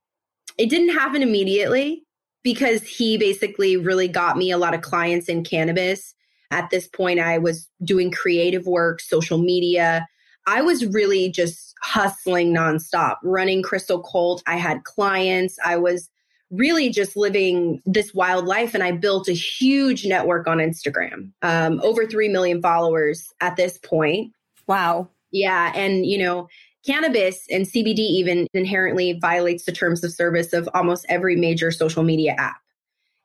it 0.58 0.68
didn't 0.68 0.94
happen 0.94 1.22
immediately 1.22 2.04
because 2.42 2.82
he 2.82 3.16
basically 3.16 3.76
really 3.76 4.08
got 4.08 4.36
me 4.36 4.50
a 4.50 4.58
lot 4.58 4.74
of 4.74 4.80
clients 4.80 5.28
in 5.28 5.42
cannabis. 5.42 6.14
At 6.50 6.70
this 6.70 6.86
point, 6.86 7.18
I 7.18 7.38
was 7.38 7.68
doing 7.82 8.10
creative 8.10 8.66
work, 8.66 9.00
social 9.00 9.38
media. 9.38 10.06
I 10.46 10.62
was 10.62 10.86
really 10.86 11.28
just 11.28 11.74
hustling 11.82 12.54
nonstop, 12.54 13.16
running 13.24 13.62
Crystal 13.62 14.00
Cult. 14.00 14.42
I 14.46 14.56
had 14.56 14.84
clients. 14.84 15.58
I 15.64 15.76
was 15.76 16.08
really 16.50 16.90
just 16.90 17.16
living 17.16 17.82
this 17.84 18.14
wild 18.14 18.46
life. 18.46 18.74
And 18.74 18.82
I 18.82 18.92
built 18.92 19.28
a 19.28 19.32
huge 19.32 20.06
network 20.06 20.46
on 20.46 20.58
Instagram, 20.58 21.32
um, 21.42 21.80
over 21.82 22.06
3 22.06 22.28
million 22.28 22.62
followers 22.62 23.32
at 23.40 23.56
this 23.56 23.78
point. 23.78 24.32
Wow. 24.66 25.08
Yeah. 25.32 25.72
And, 25.74 26.06
you 26.06 26.18
know, 26.18 26.48
Cannabis 26.86 27.46
and 27.50 27.66
CBD 27.66 27.98
even 27.98 28.46
inherently 28.54 29.18
violates 29.20 29.64
the 29.64 29.72
terms 29.72 30.04
of 30.04 30.12
service 30.12 30.52
of 30.52 30.68
almost 30.72 31.04
every 31.08 31.34
major 31.34 31.72
social 31.72 32.04
media 32.04 32.34
app. 32.38 32.60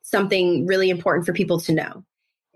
Something 0.02 0.66
really 0.66 0.90
important 0.90 1.26
for 1.26 1.34
people 1.34 1.60
to 1.62 1.72
know. 1.72 2.04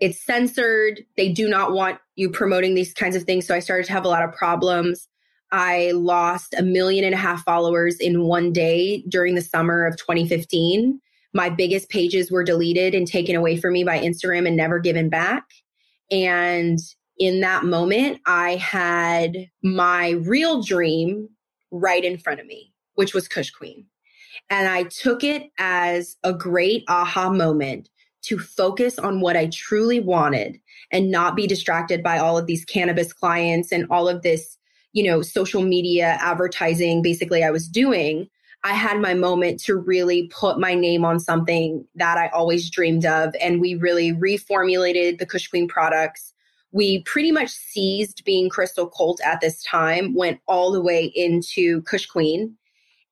It's 0.00 0.22
censored. 0.24 1.04
They 1.16 1.32
do 1.32 1.48
not 1.48 1.72
want 1.72 1.98
you 2.16 2.28
promoting 2.28 2.74
these 2.74 2.92
kinds 2.92 3.14
of 3.14 3.22
things. 3.22 3.46
So 3.46 3.54
I 3.54 3.60
started 3.60 3.86
to 3.86 3.92
have 3.92 4.04
a 4.04 4.08
lot 4.08 4.24
of 4.24 4.32
problems. 4.32 5.08
I 5.52 5.92
lost 5.92 6.54
a 6.58 6.62
million 6.62 7.04
and 7.04 7.14
a 7.14 7.18
half 7.18 7.44
followers 7.44 7.98
in 7.98 8.24
one 8.24 8.52
day 8.52 9.02
during 9.08 9.34
the 9.34 9.42
summer 9.42 9.86
of 9.86 9.96
2015. 9.96 11.00
My 11.32 11.50
biggest 11.50 11.88
pages 11.88 12.30
were 12.30 12.44
deleted 12.44 12.94
and 12.94 13.06
taken 13.06 13.36
away 13.36 13.56
from 13.56 13.72
me 13.72 13.84
by 13.84 13.98
Instagram 13.98 14.46
and 14.46 14.56
never 14.56 14.78
given 14.78 15.08
back. 15.08 15.44
And 16.10 16.78
in 17.18 17.40
that 17.40 17.64
moment, 17.64 18.20
I 18.26 18.56
had 18.56 19.48
my 19.62 20.10
real 20.10 20.62
dream 20.62 21.28
right 21.70 22.04
in 22.04 22.18
front 22.18 22.40
of 22.40 22.46
me, 22.46 22.72
which 22.94 23.14
was 23.14 23.28
Kush 23.28 23.50
Queen. 23.50 23.86
And 24.50 24.68
I 24.68 24.84
took 24.84 25.24
it 25.24 25.50
as 25.58 26.16
a 26.22 26.32
great 26.32 26.84
aha 26.88 27.30
moment 27.30 27.88
to 28.22 28.38
focus 28.38 28.98
on 28.98 29.20
what 29.20 29.36
I 29.36 29.46
truly 29.46 30.00
wanted 30.00 30.60
and 30.90 31.10
not 31.10 31.36
be 31.36 31.46
distracted 31.46 32.02
by 32.02 32.18
all 32.18 32.36
of 32.36 32.46
these 32.46 32.64
cannabis 32.64 33.12
clients 33.12 33.72
and 33.72 33.86
all 33.90 34.08
of 34.08 34.22
this, 34.22 34.58
you 34.96 35.02
know, 35.02 35.20
social 35.20 35.60
media 35.60 36.16
advertising 36.22 37.02
basically 37.02 37.44
I 37.44 37.50
was 37.50 37.68
doing, 37.68 38.30
I 38.64 38.72
had 38.72 38.98
my 38.98 39.12
moment 39.12 39.60
to 39.64 39.76
really 39.76 40.28
put 40.28 40.58
my 40.58 40.74
name 40.74 41.04
on 41.04 41.20
something 41.20 41.86
that 41.96 42.16
I 42.16 42.28
always 42.28 42.70
dreamed 42.70 43.04
of. 43.04 43.34
And 43.38 43.60
we 43.60 43.74
really 43.74 44.14
reformulated 44.14 45.18
the 45.18 45.26
Kush 45.26 45.48
Queen 45.48 45.68
products. 45.68 46.32
We 46.72 47.02
pretty 47.02 47.30
much 47.30 47.50
seized 47.50 48.24
being 48.24 48.48
Crystal 48.48 48.86
Cult 48.86 49.20
at 49.20 49.42
this 49.42 49.62
time, 49.62 50.14
went 50.14 50.40
all 50.48 50.72
the 50.72 50.80
way 50.80 51.12
into 51.14 51.82
Kush 51.82 52.06
Queen. 52.06 52.56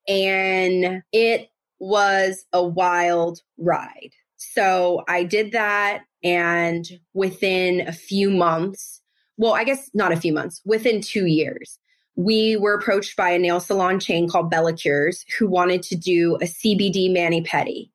And 0.07 1.03
it 1.11 1.49
was 1.77 2.47
a 2.51 2.65
wild 2.65 3.41
ride. 3.59 4.11
So 4.37 5.03
I 5.07 5.23
did 5.23 5.51
that. 5.51 6.01
And 6.23 6.89
within 7.13 7.87
a 7.87 7.93
few 7.93 8.31
months, 8.31 8.94
well, 9.37 9.53
I 9.53 9.63
guess 9.63 9.89
not 9.93 10.11
a 10.11 10.17
few 10.17 10.33
months, 10.33 10.61
within 10.65 11.01
two 11.01 11.25
years, 11.25 11.79
we 12.15 12.55
were 12.57 12.73
approached 12.73 13.17
by 13.17 13.31
a 13.31 13.39
nail 13.39 13.59
salon 13.59 13.99
chain 13.99 14.29
called 14.29 14.51
Bellacures 14.51 15.25
who 15.37 15.47
wanted 15.47 15.83
to 15.83 15.95
do 15.95 16.35
a 16.35 16.45
CBD 16.45 17.13
mani 17.13 17.43
pedi. 17.43 17.89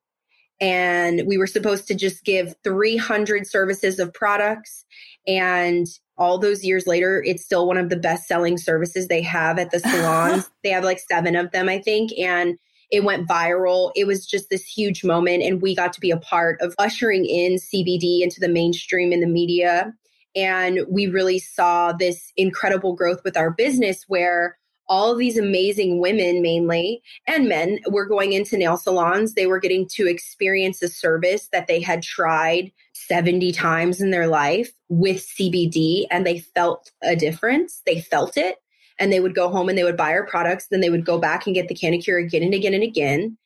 And 0.59 1.23
we 1.25 1.39
were 1.39 1.47
supposed 1.47 1.87
to 1.87 1.95
just 1.95 2.23
give 2.23 2.53
300 2.63 3.47
services 3.47 3.97
of 3.97 4.13
products. 4.13 4.85
And 5.25 5.87
all 6.17 6.37
those 6.37 6.63
years 6.63 6.85
later, 6.85 7.23
it's 7.25 7.43
still 7.43 7.65
one 7.67 7.77
of 7.77 7.89
the 7.89 7.95
best 7.97 8.27
selling 8.27 8.59
services 8.59 9.07
they 9.07 9.23
have 9.23 9.57
at 9.57 9.71
the 9.71 9.79
salons. 9.91 10.49
they 10.63 10.69
have 10.69 10.83
like 10.83 10.99
seven 10.99 11.35
of 11.35 11.51
them, 11.51 11.67
I 11.67 11.79
think. 11.79 12.11
And 12.19 12.59
it 12.91 13.03
went 13.03 13.27
viral. 13.27 13.91
It 13.95 14.05
was 14.05 14.27
just 14.27 14.49
this 14.51 14.65
huge 14.65 15.03
moment. 15.03 15.41
And 15.41 15.61
we 15.61 15.75
got 15.75 15.93
to 15.93 15.99
be 15.99 16.11
a 16.11 16.17
part 16.17 16.61
of 16.61 16.75
ushering 16.77 17.25
in 17.25 17.55
CBD 17.55 18.21
into 18.21 18.39
the 18.39 18.49
mainstream 18.49 19.11
in 19.11 19.21
the 19.21 19.27
media. 19.27 19.93
And 20.35 20.81
we 20.89 21.07
really 21.07 21.39
saw 21.39 21.91
this 21.91 22.31
incredible 22.37 22.93
growth 22.95 23.21
with 23.23 23.35
our 23.37 23.51
business 23.51 24.05
where 24.07 24.57
all 24.87 25.15
these 25.15 25.37
amazing 25.37 25.99
women 26.01 26.41
mainly 26.41 27.01
and 27.25 27.47
men 27.47 27.79
were 27.87 28.05
going 28.05 28.33
into 28.33 28.57
nail 28.57 28.75
salons. 28.75 29.33
They 29.33 29.47
were 29.47 29.59
getting 29.59 29.87
to 29.93 30.05
experience 30.05 30.81
a 30.81 30.89
service 30.89 31.47
that 31.53 31.67
they 31.67 31.79
had 31.79 32.03
tried 32.03 32.73
70 32.93 33.53
times 33.53 34.01
in 34.01 34.11
their 34.11 34.27
life 34.27 34.73
with 34.89 35.25
CBD 35.25 36.07
and 36.11 36.25
they 36.25 36.39
felt 36.39 36.91
a 37.01 37.15
difference. 37.15 37.81
They 37.85 38.01
felt 38.01 38.35
it 38.35 38.57
and 38.99 39.13
they 39.13 39.21
would 39.21 39.33
go 39.33 39.49
home 39.49 39.69
and 39.69 39.77
they 39.77 39.83
would 39.83 39.95
buy 39.95 40.11
our 40.11 40.25
products. 40.25 40.67
Then 40.67 40.81
they 40.81 40.89
would 40.89 41.05
go 41.05 41.17
back 41.17 41.45
and 41.45 41.55
get 41.55 41.69
the 41.69 41.75
Canicure 41.75 42.23
again 42.23 42.43
and 42.43 42.53
again 42.53 42.73
and 42.73 42.83
again. 42.83 43.37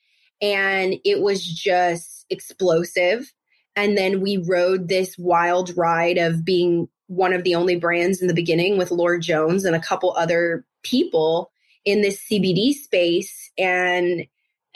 And 0.41 0.95
it 1.05 1.21
was 1.21 1.45
just 1.45 2.25
explosive. 2.29 3.31
And 3.75 3.97
then 3.97 4.21
we 4.21 4.37
rode 4.37 4.87
this 4.87 5.17
wild 5.17 5.75
ride 5.77 6.17
of 6.17 6.45
being 6.45 6.87
one 7.07 7.33
of 7.33 7.43
the 7.43 7.55
only 7.55 7.75
brands 7.75 8.21
in 8.21 8.27
the 8.27 8.33
beginning 8.33 8.77
with 8.77 8.91
Lord 8.91 9.21
Jones 9.21 9.65
and 9.65 9.75
a 9.75 9.81
couple 9.81 10.13
other 10.17 10.65
people 10.83 11.51
in 11.83 12.01
this 12.01 12.19
CBD 12.29 12.73
space. 12.73 13.51
And, 13.57 14.25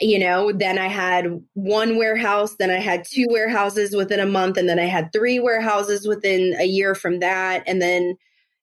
you 0.00 0.18
know, 0.18 0.52
then 0.52 0.78
I 0.78 0.86
had 0.86 1.42
one 1.54 1.96
warehouse, 1.96 2.56
then 2.56 2.70
I 2.70 2.78
had 2.78 3.04
two 3.04 3.26
warehouses 3.28 3.96
within 3.96 4.20
a 4.20 4.26
month, 4.26 4.56
and 4.56 4.68
then 4.68 4.78
I 4.78 4.86
had 4.86 5.12
three 5.12 5.40
warehouses 5.40 6.06
within 6.06 6.54
a 6.58 6.64
year 6.64 6.94
from 6.94 7.18
that. 7.20 7.64
And 7.66 7.82
then 7.82 8.16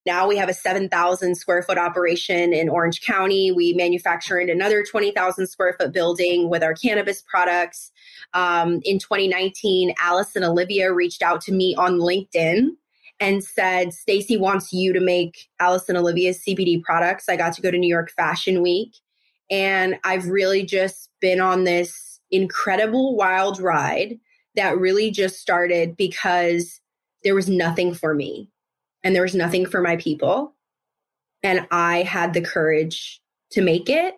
now 0.05 0.25
we 0.25 0.37
have 0.37 0.47
a 0.47 0.53
7,000 0.53 1.35
square 1.35 1.61
foot 1.61 1.77
operation 1.77 2.53
in 2.53 2.69
Orange 2.69 3.01
County. 3.01 3.51
We 3.51 3.73
manufacture 3.73 4.39
in 4.39 4.49
another 4.49 4.85
20,000 4.89 5.47
square 5.47 5.75
foot 5.77 5.91
building 5.91 6.49
with 6.49 6.63
our 6.63 6.73
cannabis 6.73 7.21
products. 7.21 7.91
Um, 8.33 8.81
in 8.83 8.99
2019, 8.99 9.93
Alice 9.99 10.35
and 10.35 10.45
Olivia 10.45 10.93
reached 10.93 11.21
out 11.21 11.41
to 11.41 11.51
me 11.51 11.75
on 11.75 11.99
LinkedIn 11.99 12.69
and 13.19 13.43
said, 13.43 13.93
Stacey 13.93 14.37
wants 14.37 14.71
you 14.71 14.93
to 14.93 14.99
make 14.99 15.47
Alice 15.59 15.89
and 15.89 15.97
Olivia's 15.97 16.43
CBD 16.47 16.83
products. 16.83 17.29
I 17.29 17.35
got 17.35 17.53
to 17.53 17.61
go 17.61 17.71
to 17.71 17.77
New 17.77 17.87
York 17.87 18.11
Fashion 18.11 18.61
Week. 18.61 18.95
And 19.49 19.97
I've 20.03 20.27
really 20.27 20.63
just 20.63 21.09
been 21.19 21.39
on 21.39 21.63
this 21.63 22.19
incredible 22.29 23.15
wild 23.15 23.59
ride 23.59 24.19
that 24.55 24.77
really 24.77 25.09
just 25.09 25.39
started 25.39 25.95
because 25.95 26.79
there 27.23 27.35
was 27.35 27.47
nothing 27.47 27.93
for 27.93 28.13
me 28.13 28.49
and 29.03 29.15
there 29.15 29.23
was 29.23 29.35
nothing 29.35 29.65
for 29.65 29.81
my 29.81 29.95
people. 29.95 30.53
And 31.43 31.67
I 31.71 32.03
had 32.03 32.33
the 32.33 32.41
courage 32.41 33.21
to 33.51 33.61
make 33.61 33.89
it 33.89 34.15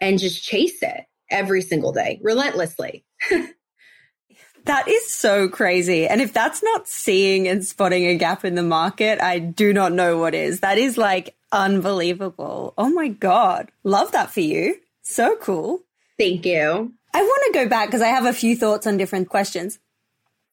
and 0.00 0.18
just 0.18 0.42
chase 0.42 0.82
it 0.82 1.04
every 1.30 1.62
single 1.62 1.92
day, 1.92 2.20
relentlessly. 2.22 3.04
that 4.64 4.88
is 4.88 5.12
so 5.12 5.48
crazy. 5.48 6.06
And 6.06 6.20
if 6.20 6.32
that's 6.32 6.62
not 6.62 6.88
seeing 6.88 7.48
and 7.48 7.64
spotting 7.64 8.06
a 8.06 8.16
gap 8.16 8.44
in 8.44 8.54
the 8.54 8.62
market, 8.62 9.20
I 9.20 9.38
do 9.38 9.72
not 9.72 9.92
know 9.92 10.18
what 10.18 10.34
is. 10.34 10.60
That 10.60 10.78
is 10.78 10.96
like 10.96 11.36
unbelievable. 11.52 12.74
Oh 12.78 12.90
my 12.90 13.08
God. 13.08 13.70
Love 13.84 14.12
that 14.12 14.30
for 14.30 14.40
you. 14.40 14.76
So 15.02 15.36
cool. 15.36 15.80
Thank 16.18 16.46
you. 16.46 16.92
I 17.12 17.22
want 17.22 17.42
to 17.46 17.58
go 17.58 17.68
back 17.68 17.88
because 17.88 18.02
I 18.02 18.08
have 18.08 18.26
a 18.26 18.32
few 18.32 18.56
thoughts 18.56 18.86
on 18.86 18.96
different 18.96 19.28
questions. 19.28 19.78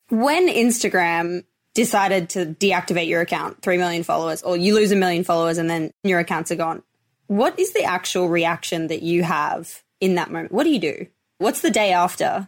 When 0.10 0.48
Instagram 0.48 1.44
decided 1.78 2.30
to 2.30 2.44
deactivate 2.44 3.08
your 3.08 3.22
account, 3.22 3.62
3 3.62 3.78
million 3.78 4.02
followers, 4.02 4.42
or 4.42 4.58
you 4.58 4.74
lose 4.74 4.92
a 4.92 4.96
million 4.96 5.24
followers 5.24 5.60
and 5.60 5.70
then 5.70 5.92
your 6.04 6.18
accounts 6.18 6.52
are 6.52 6.56
gone. 6.56 6.82
What 7.28 7.60
is 7.60 7.74
the 7.74 7.84
actual 7.84 8.30
reaction 8.30 8.88
that 8.88 9.04
you 9.04 9.22
have 9.22 9.84
in 10.02 10.16
that 10.16 10.32
moment? 10.32 10.52
What 10.52 10.64
do 10.64 10.72
you 10.72 10.80
do? 10.80 11.06
What's 11.38 11.62
the 11.62 11.70
day 11.70 11.92
after? 11.92 12.48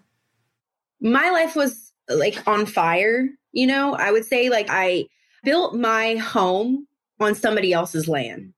My 1.01 1.29
life 1.29 1.55
was 1.55 1.91
like 2.09 2.47
on 2.47 2.65
fire. 2.65 3.27
You 3.51 3.67
know, 3.67 3.95
I 3.95 4.12
would 4.12 4.25
say 4.25 4.49
like 4.49 4.67
I 4.69 5.05
built 5.43 5.75
my 5.75 6.15
home 6.15 6.88
on 7.19 7.35
somebody 7.35 7.73
else's 7.73 8.07
land 8.07 8.53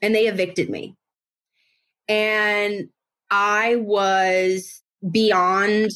and 0.00 0.14
they 0.14 0.26
evicted 0.26 0.70
me. 0.70 0.96
And 2.08 2.88
I 3.30 3.76
was 3.76 4.82
beyond 5.10 5.90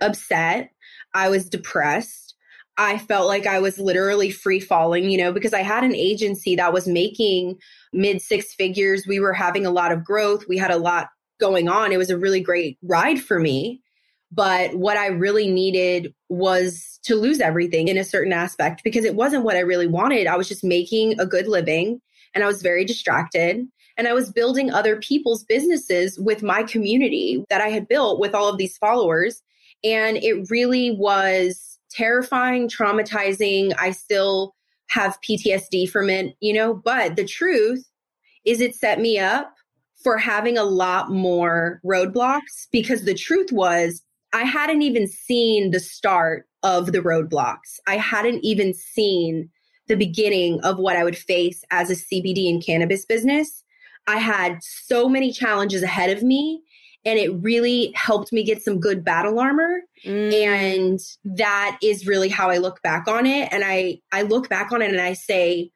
upset. 0.00 0.70
I 1.14 1.28
was 1.28 1.48
depressed. 1.48 2.34
I 2.76 2.98
felt 2.98 3.28
like 3.28 3.46
I 3.46 3.60
was 3.60 3.78
literally 3.78 4.30
free 4.30 4.58
falling, 4.58 5.08
you 5.08 5.16
know, 5.16 5.32
because 5.32 5.54
I 5.54 5.62
had 5.62 5.84
an 5.84 5.94
agency 5.94 6.56
that 6.56 6.72
was 6.72 6.88
making 6.88 7.58
mid 7.92 8.20
six 8.20 8.52
figures. 8.54 9.06
We 9.06 9.20
were 9.20 9.32
having 9.32 9.64
a 9.64 9.70
lot 9.70 9.92
of 9.92 10.04
growth. 10.04 10.48
We 10.48 10.58
had 10.58 10.72
a 10.72 10.76
lot 10.76 11.08
going 11.38 11.68
on. 11.68 11.92
It 11.92 11.98
was 11.98 12.10
a 12.10 12.18
really 12.18 12.40
great 12.40 12.78
ride 12.82 13.20
for 13.20 13.38
me. 13.38 13.80
But 14.34 14.74
what 14.74 14.96
I 14.96 15.06
really 15.06 15.50
needed 15.50 16.12
was 16.28 16.98
to 17.04 17.14
lose 17.14 17.40
everything 17.40 17.88
in 17.88 17.98
a 17.98 18.04
certain 18.04 18.32
aspect 18.32 18.82
because 18.82 19.04
it 19.04 19.14
wasn't 19.14 19.44
what 19.44 19.56
I 19.56 19.60
really 19.60 19.86
wanted. 19.86 20.26
I 20.26 20.36
was 20.36 20.48
just 20.48 20.64
making 20.64 21.20
a 21.20 21.26
good 21.26 21.46
living 21.46 22.00
and 22.34 22.42
I 22.42 22.46
was 22.46 22.62
very 22.62 22.84
distracted. 22.84 23.66
And 23.96 24.08
I 24.08 24.12
was 24.12 24.32
building 24.32 24.72
other 24.72 24.96
people's 24.96 25.44
businesses 25.44 26.18
with 26.18 26.42
my 26.42 26.64
community 26.64 27.44
that 27.48 27.60
I 27.60 27.68
had 27.68 27.86
built 27.86 28.18
with 28.18 28.34
all 28.34 28.48
of 28.48 28.58
these 28.58 28.76
followers. 28.76 29.40
And 29.84 30.16
it 30.16 30.50
really 30.50 30.90
was 30.90 31.78
terrifying, 31.92 32.68
traumatizing. 32.68 33.72
I 33.78 33.92
still 33.92 34.54
have 34.88 35.18
PTSD 35.20 35.88
from 35.88 36.10
it, 36.10 36.34
you 36.40 36.52
know, 36.52 36.74
but 36.74 37.14
the 37.14 37.24
truth 37.24 37.86
is 38.44 38.60
it 38.60 38.74
set 38.74 39.00
me 39.00 39.18
up 39.18 39.54
for 40.02 40.18
having 40.18 40.58
a 40.58 40.64
lot 40.64 41.10
more 41.10 41.80
roadblocks 41.84 42.68
because 42.72 43.04
the 43.04 43.14
truth 43.14 43.50
was 43.52 44.02
I 44.34 44.42
hadn't 44.42 44.82
even 44.82 45.06
seen 45.06 45.70
the 45.70 45.80
start 45.80 46.46
of 46.64 46.92
the 46.92 46.98
roadblocks. 46.98 47.78
I 47.86 47.96
hadn't 47.96 48.44
even 48.44 48.74
seen 48.74 49.48
the 49.86 49.94
beginning 49.94 50.60
of 50.62 50.78
what 50.78 50.96
I 50.96 51.04
would 51.04 51.16
face 51.16 51.62
as 51.70 51.88
a 51.88 51.94
CBD 51.94 52.50
and 52.50 52.64
cannabis 52.64 53.06
business. 53.06 53.62
I 54.08 54.16
had 54.16 54.58
so 54.60 55.08
many 55.08 55.30
challenges 55.32 55.82
ahead 55.82 56.10
of 56.10 56.24
me 56.24 56.62
and 57.04 57.18
it 57.18 57.30
really 57.42 57.92
helped 57.94 58.32
me 58.32 58.42
get 58.42 58.62
some 58.62 58.80
good 58.80 59.04
battle 59.04 59.38
armor 59.38 59.82
mm. 60.04 60.32
and 60.32 61.00
that 61.24 61.78
is 61.82 62.06
really 62.06 62.28
how 62.28 62.48
i 62.48 62.56
look 62.58 62.80
back 62.82 63.06
on 63.06 63.26
it 63.26 63.48
and 63.52 63.62
i 63.64 63.98
i 64.12 64.22
look 64.22 64.48
back 64.48 64.72
on 64.72 64.80
it 64.80 64.90
and 64.90 65.00
i 65.00 65.12
say 65.12 65.70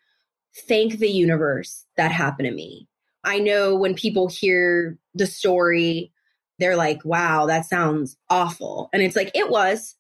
thank 0.67 0.99
the 0.99 1.11
universe 1.11 1.85
that 1.97 2.11
happened 2.11 2.49
to 2.49 2.55
me 2.55 2.89
i 3.25 3.39
know 3.39 3.77
when 3.77 3.95
people 3.95 4.29
hear 4.29 4.99
the 5.15 5.27
story 5.27 6.11
they're 6.59 6.77
like 6.77 7.05
wow 7.05 7.47
that 7.47 7.67
sounds 7.67 8.17
awful 8.31 8.89
and 8.93 9.03
it's 9.03 9.17
like 9.17 9.31
it 9.35 9.51
was 9.51 9.97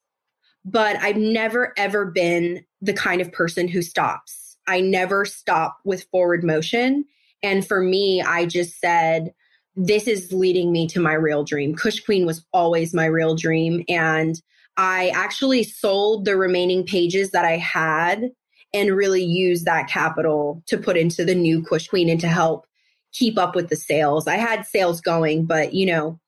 but 0.64 0.96
i've 0.96 1.16
never 1.16 1.72
ever 1.76 2.06
been 2.06 2.64
the 2.80 2.92
kind 2.92 3.20
of 3.20 3.32
person 3.32 3.68
who 3.68 3.82
stops 3.82 4.56
i 4.66 4.80
never 4.80 5.24
stop 5.24 5.78
with 5.84 6.04
forward 6.10 6.44
motion 6.44 7.04
and 7.42 7.66
for 7.66 7.80
me 7.80 8.22
i 8.22 8.44
just 8.44 8.80
said 8.80 9.32
this 9.78 10.08
is 10.08 10.32
leading 10.32 10.72
me 10.72 10.88
to 10.88 11.00
my 11.00 11.12
real 11.12 11.44
dream. 11.44 11.74
Kush 11.74 12.00
Queen 12.00 12.26
was 12.26 12.44
always 12.52 12.92
my 12.92 13.06
real 13.06 13.36
dream. 13.36 13.84
And 13.88 14.40
I 14.76 15.10
actually 15.10 15.62
sold 15.62 16.24
the 16.24 16.36
remaining 16.36 16.84
pages 16.84 17.30
that 17.30 17.44
I 17.44 17.56
had 17.56 18.30
and 18.74 18.96
really 18.96 19.22
used 19.22 19.64
that 19.64 19.88
capital 19.88 20.62
to 20.66 20.76
put 20.76 20.96
into 20.96 21.24
the 21.24 21.34
new 21.34 21.62
Kush 21.62 21.86
Queen 21.86 22.08
and 22.08 22.20
to 22.20 22.28
help 22.28 22.66
keep 23.12 23.38
up 23.38 23.54
with 23.54 23.68
the 23.68 23.76
sales. 23.76 24.26
I 24.26 24.34
had 24.34 24.66
sales 24.66 25.00
going, 25.00 25.46
but 25.46 25.74
you 25.74 25.86
know, 25.86 26.18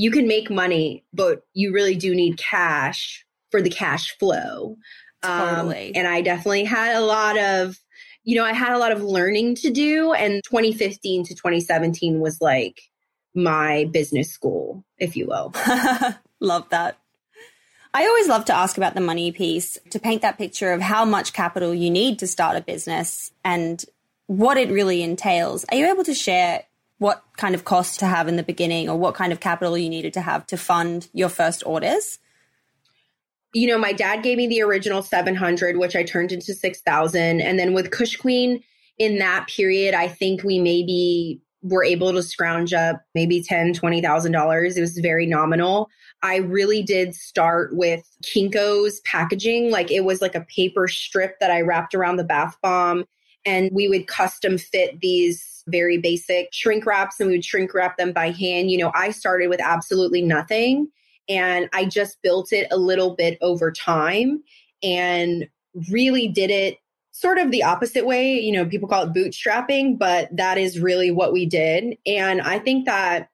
you 0.00 0.10
can 0.10 0.26
make 0.26 0.48
money, 0.48 1.04
but 1.12 1.42
you 1.52 1.74
really 1.74 1.94
do 1.94 2.14
need 2.14 2.38
cash 2.38 3.26
for 3.50 3.60
the 3.60 3.68
cash 3.68 4.16
flow. 4.18 4.78
Um, 5.22 5.56
totally. 5.56 5.88
Um, 5.88 5.92
and 5.96 6.08
I 6.08 6.22
definitely 6.22 6.64
had 6.64 6.96
a 6.96 7.02
lot 7.02 7.36
of 7.36 7.78
you 8.24 8.36
know, 8.36 8.44
I 8.44 8.52
had 8.52 8.72
a 8.72 8.78
lot 8.78 8.92
of 8.92 9.02
learning 9.02 9.56
to 9.56 9.70
do. 9.70 10.12
And 10.12 10.42
2015 10.44 11.24
to 11.24 11.34
2017 11.34 12.20
was 12.20 12.40
like 12.40 12.80
my 13.34 13.88
business 13.92 14.30
school, 14.30 14.84
if 14.98 15.16
you 15.16 15.26
will. 15.26 15.52
love 16.40 16.68
that. 16.70 16.98
I 17.92 18.06
always 18.06 18.28
love 18.28 18.46
to 18.46 18.54
ask 18.54 18.78
about 18.78 18.94
the 18.94 19.00
money 19.00 19.32
piece 19.32 19.76
to 19.90 19.98
paint 19.98 20.22
that 20.22 20.38
picture 20.38 20.72
of 20.72 20.80
how 20.80 21.04
much 21.04 21.34
capital 21.34 21.74
you 21.74 21.90
need 21.90 22.20
to 22.20 22.26
start 22.26 22.56
a 22.56 22.62
business 22.62 23.32
and 23.44 23.84
what 24.28 24.56
it 24.56 24.70
really 24.70 25.02
entails. 25.02 25.64
Are 25.70 25.76
you 25.76 25.90
able 25.90 26.04
to 26.04 26.14
share 26.14 26.64
what 27.00 27.24
kind 27.38 27.54
of 27.54 27.64
costs 27.64 27.96
to 27.96 28.06
have 28.06 28.28
in 28.28 28.36
the 28.36 28.42
beginning 28.42 28.90
or 28.90 28.96
what 28.98 29.14
kind 29.14 29.32
of 29.32 29.40
capital 29.40 29.76
you 29.76 29.88
needed 29.88 30.12
to 30.12 30.20
have 30.20 30.46
to 30.46 30.56
fund 30.58 31.08
your 31.14 31.30
first 31.30 31.62
orders? 31.64 32.18
You 33.54 33.68
know, 33.68 33.78
my 33.78 33.94
dad 33.94 34.22
gave 34.22 34.36
me 34.36 34.46
the 34.46 34.60
original 34.60 35.02
700 35.02 35.78
which 35.78 35.96
I 35.96 36.04
turned 36.04 36.30
into 36.30 36.52
6000 36.54 37.40
and 37.40 37.58
then 37.58 37.72
with 37.72 37.90
Kush 37.90 38.16
Queen 38.16 38.62
in 38.98 39.18
that 39.18 39.48
period 39.48 39.94
I 39.94 40.08
think 40.08 40.44
we 40.44 40.58
maybe 40.58 41.40
were 41.62 41.84
able 41.84 42.12
to 42.12 42.22
scrounge 42.22 42.74
up 42.74 43.02
maybe 43.14 43.42
ten, 43.42 43.72
twenty 43.72 44.00
thousand 44.00 44.32
dollars. 44.32 44.76
It 44.76 44.82
was 44.82 44.98
very 44.98 45.26
nominal. 45.26 45.88
I 46.22 46.36
really 46.36 46.82
did 46.82 47.14
start 47.14 47.74
with 47.74 48.04
Kinko's 48.22 49.00
packaging. 49.00 49.70
Like 49.70 49.90
it 49.90 50.04
was 50.04 50.20
like 50.20 50.34
a 50.34 50.42
paper 50.42 50.86
strip 50.86 51.38
that 51.40 51.50
I 51.50 51.62
wrapped 51.62 51.94
around 51.94 52.16
the 52.16 52.24
bath 52.24 52.56
bomb. 52.62 53.06
And 53.46 53.70
we 53.72 53.88
would 53.88 54.06
custom 54.06 54.58
fit 54.58 55.00
these 55.00 55.64
very 55.68 55.98
basic 55.98 56.48
shrink 56.52 56.86
wraps 56.86 57.20
and 57.20 57.28
we 57.28 57.36
would 57.36 57.44
shrink 57.44 57.72
wrap 57.74 57.96
them 57.96 58.12
by 58.12 58.30
hand. 58.30 58.70
You 58.70 58.78
know, 58.78 58.92
I 58.94 59.10
started 59.10 59.48
with 59.48 59.60
absolutely 59.60 60.22
nothing 60.22 60.88
and 61.28 61.68
I 61.72 61.84
just 61.84 62.20
built 62.22 62.52
it 62.52 62.66
a 62.70 62.76
little 62.76 63.14
bit 63.14 63.38
over 63.40 63.70
time 63.70 64.42
and 64.82 65.48
really 65.90 66.28
did 66.28 66.50
it 66.50 66.78
sort 67.12 67.38
of 67.38 67.50
the 67.50 67.62
opposite 67.62 68.06
way. 68.06 68.38
You 68.38 68.52
know, 68.52 68.66
people 68.66 68.88
call 68.88 69.04
it 69.04 69.12
bootstrapping, 69.12 69.98
but 69.98 70.28
that 70.36 70.58
is 70.58 70.80
really 70.80 71.10
what 71.10 71.32
we 71.32 71.46
did. 71.46 71.96
And 72.06 72.40
I 72.40 72.58
think 72.58 72.86
that 72.86 73.28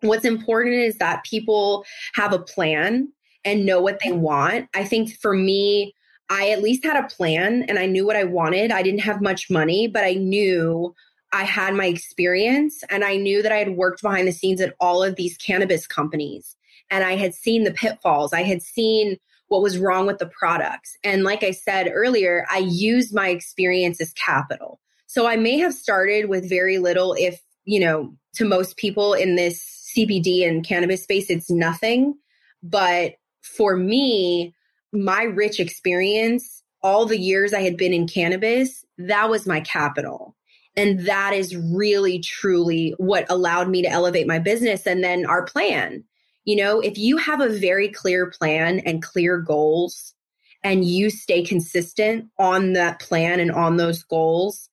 what's 0.00 0.24
important 0.24 0.76
is 0.76 0.98
that 0.98 1.24
people 1.24 1.84
have 2.14 2.32
a 2.32 2.38
plan 2.38 3.12
and 3.44 3.64
know 3.64 3.80
what 3.80 4.00
they 4.04 4.12
want. 4.12 4.68
I 4.74 4.84
think 4.84 5.16
for 5.20 5.34
me, 5.34 5.94
I 6.28 6.50
at 6.50 6.62
least 6.62 6.84
had 6.84 7.02
a 7.02 7.08
plan 7.08 7.64
and 7.68 7.78
I 7.78 7.86
knew 7.86 8.06
what 8.06 8.16
I 8.16 8.24
wanted. 8.24 8.72
I 8.72 8.82
didn't 8.82 9.00
have 9.00 9.20
much 9.20 9.48
money, 9.50 9.86
but 9.86 10.04
I 10.04 10.14
knew 10.14 10.94
I 11.32 11.44
had 11.44 11.74
my 11.74 11.86
experience 11.86 12.82
and 12.88 13.04
I 13.04 13.16
knew 13.16 13.42
that 13.42 13.52
I 13.52 13.58
had 13.58 13.76
worked 13.76 14.02
behind 14.02 14.26
the 14.26 14.32
scenes 14.32 14.60
at 14.60 14.74
all 14.80 15.02
of 15.02 15.16
these 15.16 15.36
cannabis 15.36 15.86
companies 15.86 16.56
and 16.90 17.04
I 17.04 17.16
had 17.16 17.34
seen 17.34 17.64
the 17.64 17.72
pitfalls. 17.72 18.32
I 18.32 18.42
had 18.42 18.62
seen 18.62 19.18
what 19.48 19.62
was 19.62 19.78
wrong 19.78 20.06
with 20.06 20.18
the 20.18 20.26
products. 20.26 20.96
And 21.04 21.22
like 21.22 21.42
I 21.42 21.52
said 21.52 21.90
earlier, 21.92 22.46
I 22.50 22.58
used 22.58 23.14
my 23.14 23.28
experience 23.28 24.00
as 24.00 24.12
capital. 24.14 24.80
So 25.06 25.26
I 25.26 25.36
may 25.36 25.58
have 25.58 25.72
started 25.72 26.28
with 26.28 26.48
very 26.48 26.78
little, 26.78 27.14
if, 27.16 27.40
you 27.64 27.78
know, 27.78 28.14
to 28.34 28.44
most 28.44 28.76
people 28.76 29.14
in 29.14 29.36
this 29.36 29.92
CBD 29.96 30.46
and 30.46 30.66
cannabis 30.66 31.04
space, 31.04 31.30
it's 31.30 31.50
nothing. 31.50 32.14
But 32.62 33.14
for 33.42 33.76
me, 33.76 34.54
my 34.92 35.22
rich 35.22 35.60
experience, 35.60 36.62
all 36.82 37.06
the 37.06 37.18
years 37.18 37.52
I 37.52 37.62
had 37.62 37.76
been 37.76 37.92
in 37.92 38.06
cannabis, 38.06 38.84
that 38.98 39.28
was 39.28 39.46
my 39.46 39.60
capital. 39.60 40.36
And 40.76 41.00
that 41.06 41.32
is 41.32 41.56
really, 41.56 42.18
truly 42.20 42.94
what 42.98 43.24
allowed 43.30 43.68
me 43.68 43.82
to 43.82 43.88
elevate 43.88 44.26
my 44.26 44.38
business 44.38 44.86
and 44.86 45.02
then 45.02 45.24
our 45.24 45.44
plan. 45.44 46.04
You 46.44 46.56
know, 46.56 46.80
if 46.80 46.98
you 46.98 47.16
have 47.16 47.40
a 47.40 47.48
very 47.48 47.88
clear 47.88 48.30
plan 48.30 48.80
and 48.80 49.02
clear 49.02 49.38
goals 49.38 50.14
and 50.62 50.84
you 50.84 51.10
stay 51.10 51.42
consistent 51.42 52.28
on 52.38 52.74
that 52.74 53.00
plan 53.00 53.40
and 53.40 53.50
on 53.50 53.76
those 53.76 54.02
goals, 54.02 54.68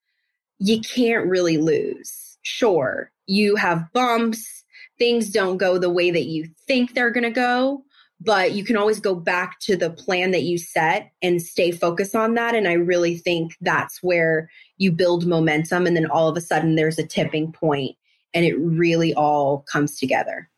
you 0.60 0.82
can't 0.82 1.28
really 1.28 1.58
lose. 1.58 2.38
Sure, 2.42 3.12
you 3.26 3.56
have 3.56 3.92
bumps, 3.94 4.64
things 4.98 5.32
don't 5.32 5.58
go 5.58 5.78
the 5.78 5.90
way 5.90 6.12
that 6.12 6.26
you 6.26 6.50
think 6.68 6.94
they're 6.94 7.12
going 7.12 7.24
to 7.24 7.32
go, 7.32 7.84
but 8.24 8.54
you 8.54 8.64
can 8.64 8.78
always 8.78 9.00
go 9.00 9.16
back 9.16 9.60
to 9.60 9.76
the 9.76 9.90
plan 9.90 10.32
that 10.32 10.44
you 10.44 10.58
set 10.58 11.12
and 11.22 11.42
stay 11.42 11.72
focused 11.72 12.16
on 12.16 12.36
that. 12.36 12.56
And 12.56 12.68
I 12.68 12.74
really 12.74 13.18
think 13.18 13.56
that's 13.62 14.02
where 14.02 14.50
you 14.78 14.92
build 14.92 15.26
momentum. 15.26 15.86
And 15.86 15.96
then 15.96 16.10
all 16.10 16.30
of 16.30 16.38
a 16.38 16.42
sudden 16.42 16.76
there's 16.76 17.00
a 17.00 17.06
tipping 17.06 17.52
point 17.52 17.98
and 18.34 18.46
it 18.46 18.58
really 18.58 19.14
all 19.14 19.60
comes 19.60 19.98
together. 19.98 20.50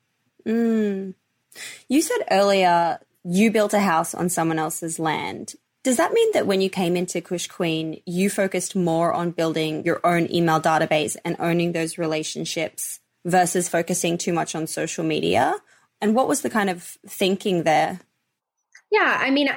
Mm. 0.46 1.16
You 1.90 2.02
said 2.02 2.20
earlier 2.30 3.00
you 3.24 3.52
built 3.52 3.74
a 3.74 3.80
house 3.80 4.14
on 4.14 4.30
someone 4.30 4.60
else's 4.60 5.00
land. 5.00 5.56
Does 5.84 5.98
that 5.98 6.14
mean 6.14 6.32
that 6.34 6.48
when 6.48 6.62
you 6.62 6.70
came 6.70 6.96
into 6.96 7.22
Kush 7.22 7.48
Queen, 7.48 8.02
you 8.06 8.30
focused 8.30 8.76
more 8.76 9.14
on 9.14 9.32
building 9.32 9.86
your 9.86 10.02
own 10.04 10.32
email 10.32 10.60
database 10.60 11.16
and 11.24 11.36
owning 11.40 11.72
those 11.72 11.98
relationships 11.98 13.00
versus 13.24 13.70
focusing 13.70 14.18
too 14.18 14.34
much 14.34 14.56
on 14.56 14.68
social 14.68 15.04
media? 15.04 15.56
And 16.06 16.14
what 16.14 16.28
was 16.28 16.42
the 16.42 16.52
kind 16.52 16.70
of 16.70 16.84
thinking 17.08 17.64
there? 17.64 18.00
Yeah, 18.92 19.18
I 19.20 19.32
mean, 19.32 19.50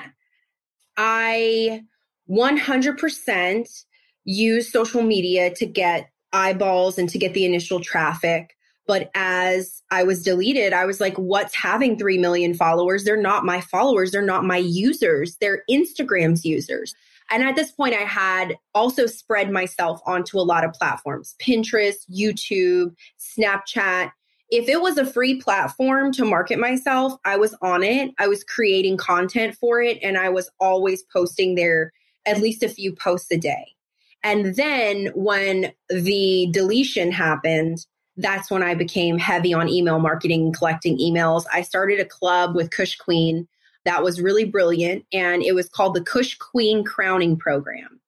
I 0.96 1.82
100% 2.30 3.84
use 4.24 4.72
social 4.72 5.02
media 5.02 5.54
to 5.56 5.66
get 5.66 6.08
eyeballs 6.32 6.96
and 6.96 7.06
to 7.10 7.18
get 7.18 7.34
the 7.34 7.44
initial 7.44 7.80
traffic. 7.80 8.56
But 8.86 9.10
as 9.14 9.82
I 9.90 10.04
was 10.04 10.22
deleted, 10.22 10.72
I 10.72 10.86
was 10.86 11.02
like, 11.02 11.18
what's 11.18 11.54
having 11.54 11.98
3 11.98 12.16
million 12.16 12.54
followers? 12.54 13.04
They're 13.04 13.20
not 13.20 13.44
my 13.44 13.60
followers. 13.60 14.10
They're 14.10 14.22
not 14.22 14.46
my 14.46 14.56
users. 14.56 15.36
They're 15.42 15.64
Instagram's 15.70 16.46
users. 16.46 16.94
And 17.30 17.42
at 17.42 17.56
this 17.56 17.72
point, 17.72 17.94
I 17.94 18.04
had 18.04 18.56
also 18.74 19.04
spread 19.04 19.50
myself 19.50 20.00
onto 20.06 20.38
a 20.38 20.48
lot 20.48 20.64
of 20.64 20.72
platforms 20.72 21.34
Pinterest, 21.42 22.08
YouTube, 22.10 22.94
Snapchat. 23.20 24.12
If 24.50 24.68
it 24.68 24.80
was 24.80 24.96
a 24.96 25.04
free 25.04 25.40
platform 25.40 26.10
to 26.12 26.24
market 26.24 26.58
myself, 26.58 27.14
I 27.24 27.36
was 27.36 27.54
on 27.60 27.82
it. 27.82 28.12
I 28.18 28.28
was 28.28 28.44
creating 28.44 28.96
content 28.96 29.56
for 29.56 29.82
it, 29.82 29.98
and 30.02 30.16
I 30.16 30.30
was 30.30 30.50
always 30.58 31.02
posting 31.12 31.54
there 31.54 31.92
at 32.26 32.40
least 32.40 32.62
a 32.62 32.68
few 32.68 32.94
posts 32.94 33.30
a 33.30 33.36
day. 33.36 33.66
And 34.22 34.56
then 34.56 35.10
when 35.14 35.72
the 35.88 36.48
deletion 36.50 37.12
happened, 37.12 37.86
that's 38.16 38.50
when 38.50 38.62
I 38.62 38.74
became 38.74 39.18
heavy 39.18 39.54
on 39.54 39.68
email 39.68 40.00
marketing 40.00 40.42
and 40.42 40.56
collecting 40.56 40.98
emails. 40.98 41.44
I 41.52 41.62
started 41.62 42.00
a 42.00 42.04
club 42.04 42.56
with 42.56 42.70
Kush 42.70 42.96
Queen 42.96 43.46
that 43.84 44.02
was 44.02 44.20
really 44.20 44.44
brilliant, 44.44 45.04
and 45.12 45.42
it 45.42 45.54
was 45.54 45.68
called 45.68 45.94
the 45.94 46.02
Kush 46.02 46.36
Queen 46.36 46.84
Crowning 46.84 47.36
Program. 47.36 48.00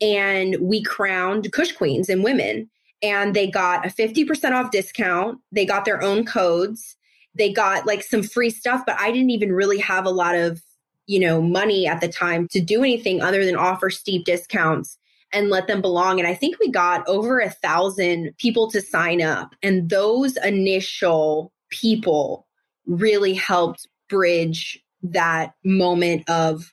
And 0.00 0.56
we 0.60 0.82
crowned 0.82 1.50
Kush 1.52 1.72
Queens 1.72 2.08
and 2.08 2.22
women, 2.22 2.70
and 3.02 3.34
they 3.34 3.48
got 3.50 3.86
a 3.86 3.88
50% 3.88 4.52
off 4.52 4.70
discount. 4.70 5.38
They 5.52 5.64
got 5.64 5.84
their 5.84 6.02
own 6.02 6.24
codes. 6.24 6.96
They 7.34 7.52
got 7.52 7.86
like 7.86 8.02
some 8.02 8.22
free 8.22 8.50
stuff, 8.50 8.82
but 8.86 8.98
I 8.98 9.10
didn't 9.12 9.30
even 9.30 9.52
really 9.52 9.78
have 9.78 10.04
a 10.04 10.10
lot 10.10 10.34
of, 10.34 10.62
you 11.06 11.20
know, 11.20 11.40
money 11.40 11.86
at 11.86 12.00
the 12.00 12.08
time 12.08 12.48
to 12.48 12.60
do 12.60 12.82
anything 12.82 13.22
other 13.22 13.44
than 13.44 13.56
offer 13.56 13.90
steep 13.90 14.24
discounts 14.24 14.98
and 15.32 15.50
let 15.50 15.66
them 15.66 15.80
belong. 15.80 16.18
And 16.18 16.26
I 16.26 16.34
think 16.34 16.58
we 16.58 16.70
got 16.70 17.06
over 17.06 17.38
a 17.38 17.50
thousand 17.50 18.32
people 18.38 18.70
to 18.70 18.80
sign 18.80 19.22
up. 19.22 19.54
And 19.62 19.88
those 19.90 20.36
initial 20.38 21.52
people 21.70 22.46
really 22.86 23.34
helped 23.34 23.86
bridge 24.08 24.82
that 25.02 25.52
moment 25.64 26.28
of, 26.28 26.72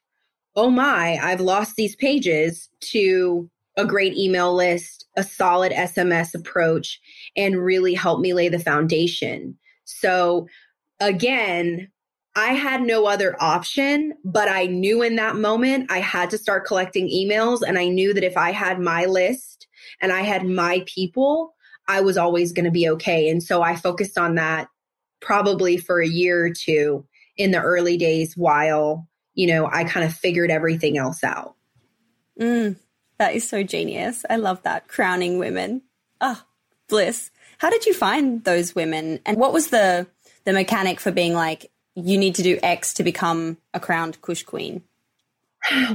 oh 0.56 0.70
my, 0.70 1.20
I've 1.22 1.42
lost 1.42 1.76
these 1.76 1.96
pages 1.96 2.70
to 2.92 3.50
a 3.78 3.86
great 3.86 4.16
email 4.18 4.56
list, 4.56 5.05
a 5.18 5.24
solid 5.24 5.72
SMS 5.72 6.34
approach, 6.34 7.00
and 7.36 7.64
really 7.64 7.94
helped 7.94 8.22
me 8.22 8.34
lay 8.34 8.50
the 8.50 8.60
foundation. 8.60 9.58
So 9.86 10.48
again, 11.00 11.90
I 12.36 12.54
had 12.54 12.82
no 12.82 13.06
other 13.06 13.36
option, 13.42 14.14
but 14.26 14.50
I 14.50 14.66
knew 14.66 15.02
in 15.02 15.16
that 15.16 15.38
moment 15.38 15.90
I 15.90 16.00
had 16.00 16.30
to 16.32 16.38
start 16.38 16.66
collecting 16.66 17.08
emails. 17.08 17.62
And 17.66 17.80
I 17.80 17.88
knew 17.88 18.14
that 18.14 18.26
if 18.26 18.36
I 18.36 18.52
had 18.52 18.80
my 18.80 19.06
list 19.06 19.68
and 20.02 20.12
I 20.12 20.22
had 20.22 20.46
my 20.46 20.84
people, 20.86 21.56
I 21.88 22.02
was 22.02 22.18
always 22.18 22.52
going 22.52 22.66
to 22.66 22.72
be 22.72 22.90
okay. 22.90 23.30
And 23.30 23.42
so 23.42 23.62
I 23.62 23.76
focused 23.76 24.18
on 24.18 24.36
that 24.36 24.68
probably 25.22 25.78
for 25.78 26.02
a 26.02 26.08
year 26.08 26.46
or 26.46 26.50
two 26.52 27.06
in 27.38 27.52
the 27.52 27.62
early 27.62 27.96
days 27.96 28.36
while, 28.36 29.08
you 29.34 29.48
know, 29.48 29.68
I 29.72 29.86
kind 29.86 30.06
of 30.06 30.14
figured 30.14 30.52
everything 30.52 30.98
else 30.98 31.24
out. 31.24 31.56
Mm, 32.40 32.78
that 33.18 33.36
is 33.36 33.48
so 33.48 33.64
genius. 33.64 34.26
I 34.30 34.36
love 34.38 34.62
that. 34.64 34.88
Crowning 34.88 35.38
women. 35.40 35.82
Ah, 36.22 36.44
oh, 36.44 36.48
bliss. 36.90 37.32
How 37.58 37.70
did 37.70 37.86
you 37.86 37.94
find 37.94 38.44
those 38.44 38.76
women? 38.76 39.20
And 39.26 39.38
what 39.38 39.54
was 39.54 39.68
the 39.68 40.08
the 40.44 40.54
mechanic 40.54 41.00
for 41.00 41.12
being 41.12 41.34
like, 41.34 41.72
you 41.96 42.18
need 42.18 42.36
to 42.36 42.44
do 42.44 42.60
X 42.62 42.94
to 42.96 43.04
become 43.04 43.58
a 43.74 43.80
crowned 43.80 44.22
Kush 44.22 44.44
queen? 44.44 44.84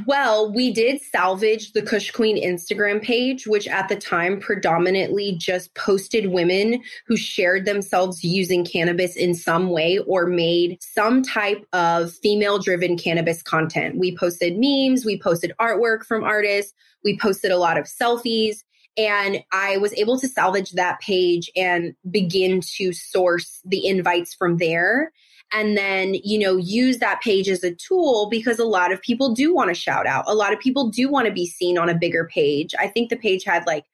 Well, 0.06 0.52
we 0.52 0.72
did 0.72 1.00
salvage 1.00 1.72
the 1.72 1.82
Kush 1.82 2.10
Queen 2.10 2.42
Instagram 2.42 3.02
page, 3.02 3.46
which 3.46 3.68
at 3.68 3.88
the 3.88 3.96
time 3.96 4.40
predominantly 4.40 5.36
just 5.38 5.74
posted 5.74 6.32
women 6.32 6.82
who 7.06 7.16
shared 7.16 7.66
themselves 7.66 8.24
using 8.24 8.64
cannabis 8.64 9.14
in 9.16 9.34
some 9.34 9.70
way 9.70 9.98
or 10.06 10.26
made 10.26 10.78
some 10.80 11.22
type 11.22 11.64
of 11.72 12.12
female 12.14 12.58
driven 12.58 12.96
cannabis 12.96 13.42
content. 13.42 13.96
We 13.96 14.16
posted 14.16 14.58
memes, 14.58 15.04
we 15.04 15.20
posted 15.20 15.52
artwork 15.60 16.04
from 16.04 16.24
artists, 16.24 16.74
we 17.04 17.16
posted 17.18 17.52
a 17.52 17.58
lot 17.58 17.78
of 17.78 17.84
selfies. 17.84 18.56
And 18.96 19.42
I 19.52 19.76
was 19.76 19.94
able 19.94 20.18
to 20.18 20.28
salvage 20.28 20.72
that 20.72 21.00
page 21.00 21.48
and 21.54 21.94
begin 22.10 22.60
to 22.76 22.92
source 22.92 23.60
the 23.64 23.86
invites 23.86 24.34
from 24.34 24.56
there 24.56 25.12
and 25.52 25.76
then 25.76 26.14
you 26.14 26.38
know 26.38 26.56
use 26.56 26.98
that 26.98 27.20
page 27.20 27.48
as 27.48 27.64
a 27.64 27.74
tool 27.74 28.28
because 28.30 28.58
a 28.58 28.64
lot 28.64 28.92
of 28.92 29.00
people 29.02 29.34
do 29.34 29.54
want 29.54 29.68
to 29.68 29.74
shout 29.74 30.06
out. 30.06 30.24
A 30.26 30.34
lot 30.34 30.52
of 30.52 30.60
people 30.60 30.88
do 30.88 31.10
want 31.10 31.26
to 31.26 31.32
be 31.32 31.46
seen 31.46 31.78
on 31.78 31.88
a 31.88 31.94
bigger 31.94 32.28
page. 32.32 32.74
I 32.78 32.88
think 32.88 33.10
the 33.10 33.16
page 33.16 33.44
had 33.44 33.66
like 33.66 33.84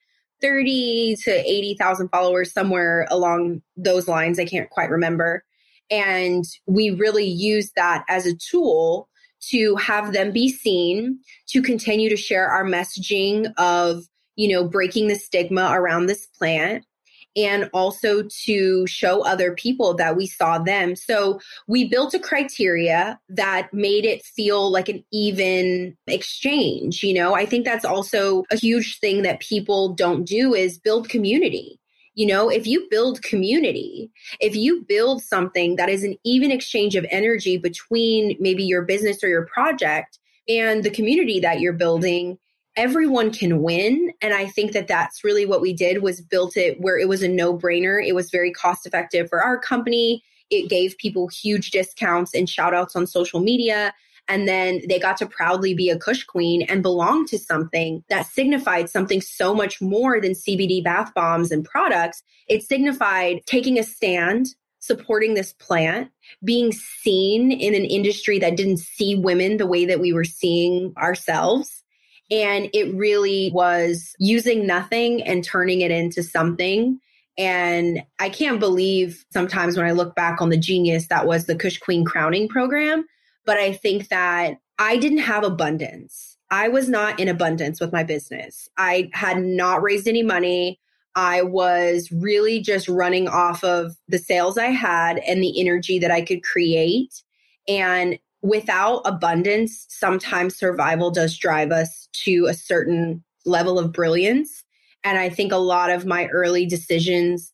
30 0.41 1.17
to 1.23 1.31
80,000 1.31 2.09
followers 2.09 2.53
somewhere 2.53 3.07
along 3.09 3.61
those 3.75 4.07
lines. 4.07 4.39
I 4.39 4.45
can't 4.45 4.69
quite 4.69 4.89
remember. 4.89 5.43
And 5.89 6.43
we 6.67 6.91
really 6.91 7.25
use 7.25 7.71
that 7.75 8.03
as 8.09 8.25
a 8.25 8.35
tool 8.35 9.09
to 9.49 9.75
have 9.75 10.13
them 10.13 10.31
be 10.31 10.49
seen 10.49 11.19
to 11.49 11.61
continue 11.61 12.09
to 12.09 12.17
share 12.17 12.47
our 12.47 12.65
messaging 12.65 13.51
of 13.57 14.03
you 14.35 14.47
know 14.47 14.67
breaking 14.67 15.07
the 15.07 15.15
stigma 15.15 15.71
around 15.73 16.05
this 16.05 16.25
plant 16.25 16.85
and 17.37 17.69
also 17.71 18.23
to 18.45 18.87
show 18.87 19.23
other 19.23 19.53
people 19.53 19.93
that 19.93 20.17
we 20.17 20.25
saw 20.25 20.57
them. 20.57 20.95
So 20.95 21.39
we 21.67 21.87
built 21.87 22.15
a 22.15 22.19
criteria 22.19 23.19
that 23.29 23.71
made 23.71 24.05
it 24.05 24.25
feel 24.25 24.71
like 24.71 24.89
an 24.89 25.05
even 25.11 25.95
exchange. 26.07 27.03
You 27.03 27.13
know, 27.13 27.35
I 27.35 27.45
think 27.45 27.63
that's 27.63 27.85
also 27.85 28.43
a 28.51 28.57
huge 28.57 28.99
thing 28.99 29.21
that 29.21 29.39
people 29.39 29.93
don't 29.93 30.25
do 30.25 30.55
is 30.55 30.79
build 30.79 31.09
community. 31.09 31.79
You 32.15 32.25
know, 32.25 32.49
if 32.49 32.65
you 32.65 32.87
build 32.89 33.21
community, 33.21 34.09
if 34.39 34.55
you 34.55 34.83
build 34.89 35.21
something 35.21 35.75
that 35.75 35.87
is 35.87 36.03
an 36.03 36.17
even 36.25 36.49
exchange 36.51 36.95
of 36.95 37.05
energy 37.11 37.57
between 37.57 38.35
maybe 38.39 38.63
your 38.63 38.81
business 38.81 39.23
or 39.23 39.27
your 39.27 39.45
project 39.45 40.17
and 40.49 40.83
the 40.83 40.89
community 40.89 41.39
that 41.41 41.59
you're 41.59 41.73
building, 41.73 42.39
everyone 42.77 43.31
can 43.31 43.61
win. 43.61 44.13
And 44.21 44.33
i 44.33 44.45
think 44.45 44.71
that 44.71 44.87
that's 44.87 45.23
really 45.23 45.45
what 45.45 45.61
we 45.61 45.73
did 45.73 46.01
was 46.01 46.21
built 46.21 46.55
it 46.55 46.79
where 46.79 46.97
it 46.97 47.09
was 47.09 47.23
a 47.23 47.27
no-brainer. 47.27 48.05
It 48.05 48.15
was 48.15 48.29
very 48.29 48.51
cost 48.51 48.85
effective 48.85 49.27
for 49.29 49.43
our 49.43 49.59
company. 49.59 50.23
It 50.49 50.69
gave 50.69 50.97
people 50.97 51.27
huge 51.27 51.71
discounts 51.71 52.33
and 52.33 52.49
shout 52.49 52.73
outs 52.73 52.95
on 52.95 53.05
social 53.05 53.41
media. 53.41 53.93
And 54.29 54.47
then 54.47 54.81
they 54.87 54.99
got 54.99 55.17
to 55.17 55.25
proudly 55.25 55.73
be 55.73 55.89
a 55.89 55.97
kush 55.97 56.23
queen 56.23 56.61
and 56.63 56.83
belong 56.83 57.25
to 57.27 57.39
something 57.39 58.03
that 58.09 58.27
signified 58.27 58.89
something 58.89 59.21
so 59.21 59.55
much 59.55 59.81
more 59.81 60.21
than 60.21 60.33
cbd 60.33 60.83
bath 60.83 61.13
bombs 61.13 61.51
and 61.51 61.65
products. 61.65 62.23
It 62.47 62.63
signified 62.63 63.41
taking 63.45 63.79
a 63.79 63.83
stand 63.83 64.47
supporting 64.79 65.33
this 65.33 65.53
plant, 65.53 66.09
being 66.43 66.71
seen 66.71 67.51
in 67.51 67.73
an 67.73 67.83
industry 67.83 68.39
that 68.39 68.55
didn't 68.55 68.77
see 68.77 69.15
women 69.15 69.57
the 69.57 69.67
way 69.67 69.85
that 69.85 69.99
we 69.99 70.13
were 70.13 70.23
seeing 70.23 70.93
ourselves, 70.97 71.83
and 72.29 72.69
it 72.73 72.93
really 72.93 73.51
was 73.53 74.13
using 74.19 74.67
nothing 74.67 75.23
and 75.23 75.43
turning 75.43 75.81
it 75.81 75.91
into 75.91 76.23
something. 76.23 76.99
And 77.37 78.03
I 78.19 78.29
can't 78.29 78.59
believe 78.59 79.23
sometimes 79.31 79.77
when 79.77 79.85
I 79.85 79.91
look 79.91 80.15
back 80.15 80.41
on 80.41 80.49
the 80.49 80.57
genius 80.57 81.07
that 81.07 81.27
was 81.27 81.45
the 81.45 81.55
Kush 81.55 81.77
Queen 81.77 82.03
crowning 82.03 82.47
program. 82.47 83.05
But 83.45 83.57
I 83.57 83.73
think 83.73 84.09
that 84.09 84.57
I 84.79 84.97
didn't 84.97 85.19
have 85.19 85.43
abundance. 85.43 86.37
I 86.49 86.67
was 86.67 86.89
not 86.89 87.19
in 87.19 87.27
abundance 87.27 87.79
with 87.79 87.91
my 87.91 88.03
business. 88.03 88.69
I 88.77 89.09
had 89.13 89.41
not 89.41 89.81
raised 89.81 90.07
any 90.07 90.23
money. 90.23 90.79
I 91.15 91.41
was 91.41 92.11
really 92.11 92.59
just 92.59 92.87
running 92.87 93.27
off 93.27 93.63
of 93.63 93.95
the 94.07 94.19
sales 94.19 94.57
I 94.57 94.67
had 94.67 95.17
and 95.19 95.41
the 95.41 95.59
energy 95.59 95.99
that 95.99 96.11
I 96.11 96.21
could 96.21 96.43
create. 96.43 97.23
And 97.67 98.19
without 98.41 99.01
abundance, 99.05 99.85
sometimes 99.89 100.55
survival 100.55 101.11
does 101.11 101.37
drive 101.37 101.71
us 101.71 102.07
to 102.13 102.45
a 102.47 102.53
certain 102.53 103.23
level 103.45 103.79
of 103.79 103.91
brilliance. 103.91 104.63
And 105.03 105.17
I 105.17 105.29
think 105.29 105.51
a 105.51 105.57
lot 105.57 105.89
of 105.89 106.05
my 106.05 106.27
early 106.27 106.65
decisions, 106.65 107.53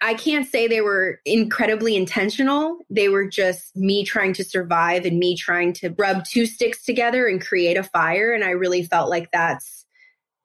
I 0.00 0.14
can't 0.14 0.48
say 0.48 0.66
they 0.66 0.80
were 0.80 1.20
incredibly 1.24 1.94
intentional. 1.94 2.78
They 2.88 3.08
were 3.08 3.28
just 3.28 3.76
me 3.76 4.04
trying 4.04 4.32
to 4.34 4.44
survive 4.44 5.04
and 5.04 5.18
me 5.18 5.36
trying 5.36 5.74
to 5.74 5.94
rub 5.98 6.24
two 6.24 6.46
sticks 6.46 6.84
together 6.84 7.26
and 7.26 7.44
create 7.44 7.76
a 7.76 7.82
fire. 7.82 8.32
And 8.32 8.42
I 8.42 8.50
really 8.50 8.82
felt 8.82 9.10
like 9.10 9.30
that's 9.30 9.84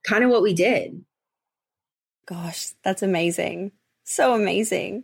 kind 0.04 0.24
of 0.24 0.30
what 0.30 0.44
we 0.44 0.54
did. 0.54 1.04
Gosh, 2.28 2.74
that's 2.84 3.04
amazing. 3.04 3.72
So 4.04 4.34
amazing. 4.34 5.04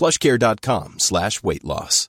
plushcare.com 0.00 0.98
slash 0.98 1.42
weight 1.42 1.64
loss. 1.64 2.08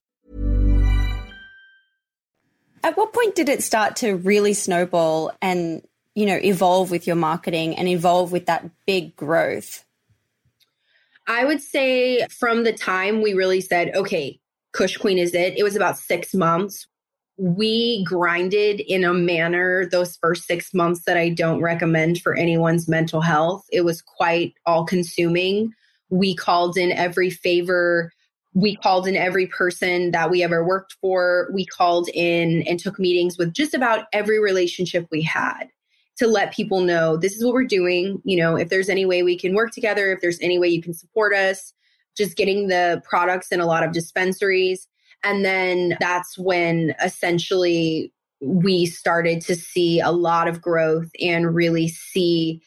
At 2.84 2.98
what 2.98 3.14
point 3.14 3.36
did 3.36 3.50
it 3.50 3.62
start 3.62 3.98
to 3.98 4.16
really 4.16 4.54
snowball 4.54 5.32
and, 5.42 5.84
you 6.16 6.26
know, 6.26 6.38
evolve 6.38 6.90
with 6.90 7.06
your 7.06 7.16
marketing 7.16 7.76
and 7.76 7.88
evolve 7.88 8.32
with 8.32 8.48
that 8.48 8.68
big 8.88 9.16
growth? 9.16 9.86
I 11.28 11.46
would 11.46 11.62
say 11.62 12.26
from 12.28 12.64
the 12.64 12.74
time 12.74 13.22
we 13.22 13.34
really 13.34 13.62
said, 13.62 13.96
okay, 13.96 14.40
Kush 14.74 14.98
Queen 14.98 15.20
is 15.20 15.36
it, 15.36 15.58
it 15.58 15.64
was 15.64 15.76
about 15.76 16.00
six 16.00 16.34
months. 16.34 16.88
We 17.38 18.04
grinded 18.04 18.80
in 18.80 19.04
a 19.04 19.14
manner 19.14 19.88
those 19.88 20.18
first 20.18 20.46
six 20.46 20.74
months 20.74 21.04
that 21.06 21.18
I 21.18 21.30
don't 21.30 21.62
recommend 21.62 22.22
for 22.22 22.36
anyone's 22.36 22.88
mental 22.88 23.22
health. 23.22 23.66
It 23.72 23.82
was 23.82 24.02
quite 24.02 24.56
all 24.66 24.86
consuming. 24.86 25.74
We 26.12 26.36
called 26.36 26.78
in 26.78 26.92
every 26.92 27.32
favor 27.32 28.12
we 28.54 28.76
called 28.76 29.08
in 29.08 29.16
every 29.16 29.48
person 29.48 30.12
that 30.12 30.30
we 30.30 30.44
ever 30.44 30.66
worked 30.66 30.96
for. 31.00 31.50
We 31.54 31.66
called 31.66 32.10
in 32.14 32.64
and 32.64 32.80
took 32.80 33.00
meetings 33.00 33.38
with 33.38 33.54
just 33.54 33.74
about 33.74 34.06
every 34.12 34.40
relationship 34.40 35.08
we 35.10 35.22
had 35.22 35.70
to 36.18 36.28
let 36.28 36.54
people 36.54 36.82
know 36.82 37.16
this 37.16 37.34
is 37.34 37.44
what 37.44 37.54
we're 37.54 37.64
doing. 37.64 38.22
You 38.26 38.38
know, 38.38 38.58
if 38.58 38.70
there's 38.70 38.90
any 38.90 39.06
way 39.06 39.24
we 39.24 39.38
can 39.38 39.56
work 39.56 39.72
together, 39.72 40.12
if 40.12 40.20
there's 40.22 40.40
any 40.42 40.60
way 40.60 40.68
you 40.68 40.82
can 40.82 40.94
support 40.94 41.34
us, 41.34 41.74
just 42.18 42.36
getting 42.36 42.68
the 42.68 43.02
products 43.08 43.52
in 43.52 43.62
a 43.62 43.66
lot 43.66 43.84
of 43.84 43.94
dispensaries. 43.94 44.88
And 45.24 45.46
then 45.46 45.96
that's 46.00 46.38
when 46.38 46.94
essentially 47.02 48.14
we 48.42 48.86
started 48.86 49.40
to 49.42 49.56
see 49.56 50.02
a 50.02 50.12
lot 50.12 50.48
of 50.48 50.62
growth 50.62 51.10
and 51.22 51.56
really 51.56 51.88
see 51.88 52.62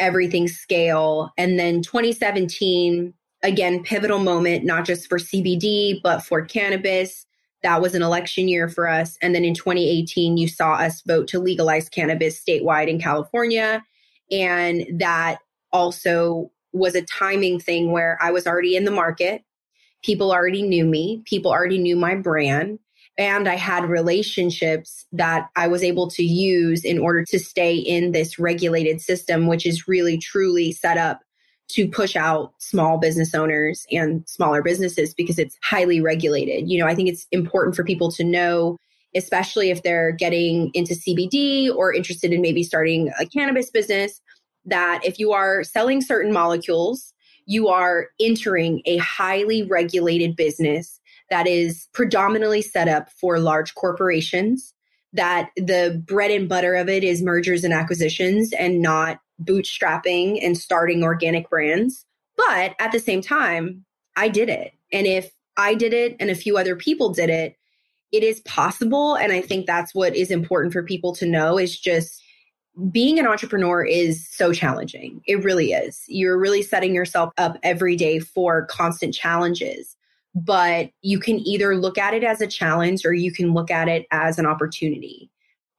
everything 0.00 0.48
scale. 0.48 1.32
And 1.36 1.58
then 1.58 1.82
2017, 1.82 3.14
again, 3.42 3.82
pivotal 3.82 4.18
moment, 4.18 4.64
not 4.64 4.84
just 4.84 5.08
for 5.08 5.18
CBD, 5.18 6.00
but 6.02 6.20
for 6.20 6.44
cannabis. 6.44 7.26
That 7.62 7.82
was 7.82 7.94
an 7.94 8.02
election 8.02 8.48
year 8.48 8.68
for 8.68 8.88
us. 8.88 9.18
And 9.22 9.34
then 9.34 9.44
in 9.44 9.54
2018, 9.54 10.36
you 10.36 10.48
saw 10.48 10.74
us 10.74 11.02
vote 11.02 11.28
to 11.28 11.38
legalize 11.38 11.88
cannabis 11.88 12.42
statewide 12.42 12.88
in 12.88 12.98
California. 12.98 13.84
And 14.30 14.86
that 14.98 15.38
also 15.72 16.50
was 16.72 16.94
a 16.94 17.02
timing 17.02 17.60
thing 17.60 17.92
where 17.92 18.18
I 18.20 18.30
was 18.30 18.46
already 18.46 18.76
in 18.76 18.84
the 18.84 18.90
market. 18.90 19.42
People 20.02 20.32
already 20.32 20.62
knew 20.62 20.86
me, 20.86 21.22
people 21.26 21.50
already 21.50 21.78
knew 21.78 21.96
my 21.96 22.14
brand. 22.14 22.78
And 23.18 23.48
I 23.48 23.56
had 23.56 23.84
relationships 23.84 25.06
that 25.12 25.48
I 25.56 25.68
was 25.68 25.82
able 25.82 26.08
to 26.10 26.22
use 26.22 26.84
in 26.84 26.98
order 26.98 27.24
to 27.26 27.38
stay 27.38 27.76
in 27.76 28.12
this 28.12 28.38
regulated 28.38 29.00
system, 29.00 29.46
which 29.46 29.66
is 29.66 29.86
really 29.86 30.16
truly 30.16 30.72
set 30.72 30.96
up 30.96 31.20
to 31.72 31.88
push 31.88 32.16
out 32.16 32.52
small 32.58 32.98
business 32.98 33.34
owners 33.34 33.86
and 33.92 34.28
smaller 34.28 34.62
businesses 34.62 35.14
because 35.14 35.38
it's 35.38 35.56
highly 35.62 36.00
regulated. 36.00 36.68
You 36.68 36.80
know, 36.80 36.86
I 36.86 36.94
think 36.94 37.08
it's 37.08 37.26
important 37.30 37.76
for 37.76 37.84
people 37.84 38.10
to 38.12 38.24
know, 38.24 38.76
especially 39.14 39.70
if 39.70 39.82
they're 39.82 40.12
getting 40.12 40.70
into 40.74 40.94
CBD 40.94 41.72
or 41.72 41.92
interested 41.92 42.32
in 42.32 42.40
maybe 42.40 42.62
starting 42.62 43.12
a 43.20 43.26
cannabis 43.26 43.70
business, 43.70 44.20
that 44.64 45.00
if 45.04 45.18
you 45.18 45.32
are 45.32 45.62
selling 45.62 46.02
certain 46.02 46.32
molecules, 46.32 47.12
you 47.46 47.68
are 47.68 48.08
entering 48.20 48.82
a 48.84 48.96
highly 48.98 49.62
regulated 49.62 50.36
business 50.36 50.99
that 51.30 51.46
is 51.46 51.88
predominantly 51.92 52.62
set 52.62 52.88
up 52.88 53.10
for 53.10 53.38
large 53.38 53.74
corporations 53.74 54.74
that 55.12 55.50
the 55.56 56.02
bread 56.06 56.30
and 56.30 56.48
butter 56.48 56.74
of 56.74 56.88
it 56.88 57.02
is 57.02 57.22
mergers 57.22 57.64
and 57.64 57.72
acquisitions 57.72 58.52
and 58.52 58.80
not 58.80 59.20
bootstrapping 59.42 60.38
and 60.44 60.56
starting 60.56 61.02
organic 61.02 61.48
brands. 61.50 62.04
But 62.36 62.74
at 62.78 62.92
the 62.92 63.00
same 63.00 63.20
time, 63.20 63.84
I 64.16 64.28
did 64.28 64.48
it. 64.48 64.72
And 64.92 65.06
if 65.06 65.32
I 65.56 65.74
did 65.74 65.92
it 65.92 66.16
and 66.20 66.30
a 66.30 66.34
few 66.34 66.56
other 66.56 66.76
people 66.76 67.12
did 67.12 67.30
it, 67.30 67.56
it 68.12 68.22
is 68.22 68.40
possible. 68.40 69.14
And 69.14 69.32
I 69.32 69.40
think 69.40 69.66
that's 69.66 69.94
what 69.94 70.14
is 70.16 70.30
important 70.30 70.72
for 70.72 70.82
people 70.82 71.14
to 71.16 71.26
know 71.26 71.58
is 71.58 71.78
just 71.78 72.22
being 72.90 73.18
an 73.18 73.26
entrepreneur 73.26 73.84
is 73.84 74.28
so 74.28 74.52
challenging. 74.52 75.22
It 75.26 75.44
really 75.44 75.72
is. 75.72 76.04
You're 76.06 76.38
really 76.38 76.62
setting 76.62 76.94
yourself 76.94 77.32
up 77.36 77.58
every 77.62 77.96
day 77.96 78.20
for 78.20 78.66
constant 78.66 79.12
challenges. 79.12 79.96
But 80.34 80.90
you 81.02 81.18
can 81.18 81.40
either 81.40 81.76
look 81.76 81.98
at 81.98 82.14
it 82.14 82.22
as 82.22 82.40
a 82.40 82.46
challenge 82.46 83.04
or 83.04 83.12
you 83.12 83.32
can 83.32 83.52
look 83.52 83.70
at 83.70 83.88
it 83.88 84.06
as 84.12 84.38
an 84.38 84.46
opportunity. 84.46 85.30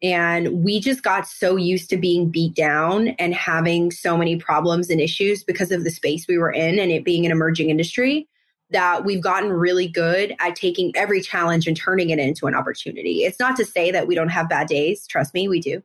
And 0.03 0.63
we 0.63 0.79
just 0.79 1.03
got 1.03 1.27
so 1.27 1.55
used 1.55 1.89
to 1.91 1.97
being 1.97 2.29
beat 2.29 2.55
down 2.55 3.09
and 3.19 3.35
having 3.35 3.91
so 3.91 4.17
many 4.17 4.35
problems 4.35 4.89
and 4.89 4.99
issues 4.99 5.43
because 5.43 5.71
of 5.71 5.83
the 5.83 5.91
space 5.91 6.27
we 6.27 6.37
were 6.37 6.51
in 6.51 6.79
and 6.79 6.91
it 6.91 7.05
being 7.05 7.25
an 7.25 7.31
emerging 7.31 7.69
industry 7.69 8.27
that 8.71 9.05
we've 9.05 9.21
gotten 9.21 9.51
really 9.51 9.87
good 9.87 10.35
at 10.39 10.55
taking 10.55 10.91
every 10.95 11.21
challenge 11.21 11.67
and 11.67 11.77
turning 11.77 12.09
it 12.09 12.19
into 12.19 12.47
an 12.47 12.55
opportunity. 12.55 13.23
It's 13.23 13.39
not 13.39 13.55
to 13.57 13.65
say 13.65 13.91
that 13.91 14.07
we 14.07 14.15
don't 14.15 14.29
have 14.29 14.49
bad 14.49 14.67
days. 14.67 15.05
Trust 15.05 15.33
me, 15.33 15.47
we 15.47 15.59
do. 15.59 15.83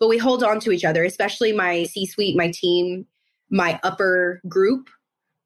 But 0.00 0.08
we 0.08 0.16
hold 0.16 0.44
on 0.44 0.60
to 0.60 0.70
each 0.70 0.84
other, 0.84 1.04
especially 1.04 1.52
my 1.52 1.84
C 1.84 2.06
suite, 2.06 2.36
my 2.36 2.50
team, 2.52 3.04
my 3.50 3.80
upper 3.82 4.40
group. 4.48 4.88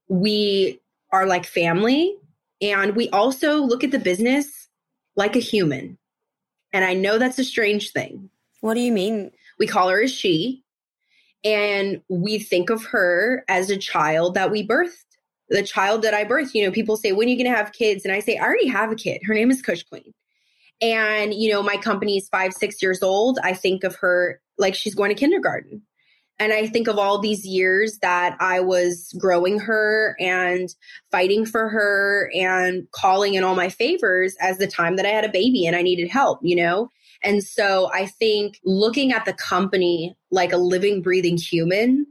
We 0.09 0.79
are 1.11 1.27
like 1.27 1.47
family. 1.47 2.15
And 2.63 2.95
we 2.95 3.09
also 3.11 3.57
look 3.57 3.85
at 3.85 3.91
the 3.91 3.99
business 3.99 4.69
like 5.17 5.37
a 5.37 5.41
human. 5.41 5.99
And 6.73 6.85
I 6.85 6.95
know 6.95 7.19
that's 7.19 7.39
a 7.39 7.45
strange 7.45 7.91
thing. 7.91 8.31
What 8.61 8.75
do 8.75 8.81
you 8.81 8.93
mean? 8.93 9.33
We 9.59 9.67
call 9.67 9.89
her 9.89 10.03
a 10.03 10.09
she. 10.09 10.65
And 11.45 12.01
we 12.09 12.39
think 12.39 12.71
of 12.71 12.85
her 12.87 13.45
as 13.49 13.69
a 13.69 13.77
child 13.77 14.35
that 14.35 14.53
we 14.53 14.67
birthed. 14.67 15.05
The 15.49 15.65
child 15.65 16.03
that 16.03 16.15
I 16.15 16.25
birthed. 16.25 16.55
You 16.55 16.65
know, 16.65 16.71
people 16.71 16.97
say, 16.97 17.11
when 17.11 17.27
are 17.27 17.31
you 17.31 17.37
going 17.37 17.51
to 17.51 17.57
have 17.57 17.73
kids? 17.73 18.05
And 18.05 18.15
I 18.15 18.21
say, 18.21 18.39
I 18.39 18.45
already 18.45 18.69
have 18.69 18.93
a 18.93 18.97
kid. 18.97 19.21
Her 19.27 19.35
name 19.35 19.51
is 19.51 19.61
Kush 19.61 19.83
Queen. 19.83 20.15
And, 20.81 21.35
you 21.35 21.53
know, 21.53 21.63
my 21.63 21.77
company 21.77 22.17
is 22.17 22.29
five, 22.29 22.53
six 22.53 22.81
years 22.81 23.03
old. 23.03 23.39
I 23.43 23.55
think 23.55 23.85
of 23.85 23.97
her 23.97 24.41
like 24.57 24.75
she's 24.75 24.95
going 24.95 25.11
to 25.11 25.19
kindergarten. 25.19 25.83
And 26.43 26.53
I 26.53 26.67
think 26.67 26.89
of 26.89 26.99
all 26.99 27.21
these 27.21 27.47
years 27.47 27.99
that 27.99 28.37
I 28.41 28.59
was 28.59 29.15
growing 29.17 29.61
her 29.61 30.17
and 30.19 30.75
fighting 31.13 31.47
for 31.47 31.69
her 31.69 32.33
and 32.35 32.91
calling 32.91 33.35
in 33.35 33.45
all 33.45 33.55
my 33.55 33.69
favors 33.69 34.35
as 34.41 34.59
the 34.59 34.67
time 34.67 34.97
that 34.97 35.07
I 35.07 35.11
had 35.11 35.25
a 35.25 35.29
baby 35.29 35.67
and 35.67 35.77
I 35.77 35.83
needed 35.83 36.11
help, 36.11 36.41
you 36.43 36.57
know? 36.57 36.89
And 37.23 37.45
so 37.45 37.93
I 37.95 38.07
think 38.07 38.59
looking 38.65 39.13
at 39.13 39.25
the 39.25 39.35
company 39.35 40.17
like 40.33 40.53
a 40.53 40.57
living, 40.57 41.01
breathing 41.01 41.37
human 41.37 42.09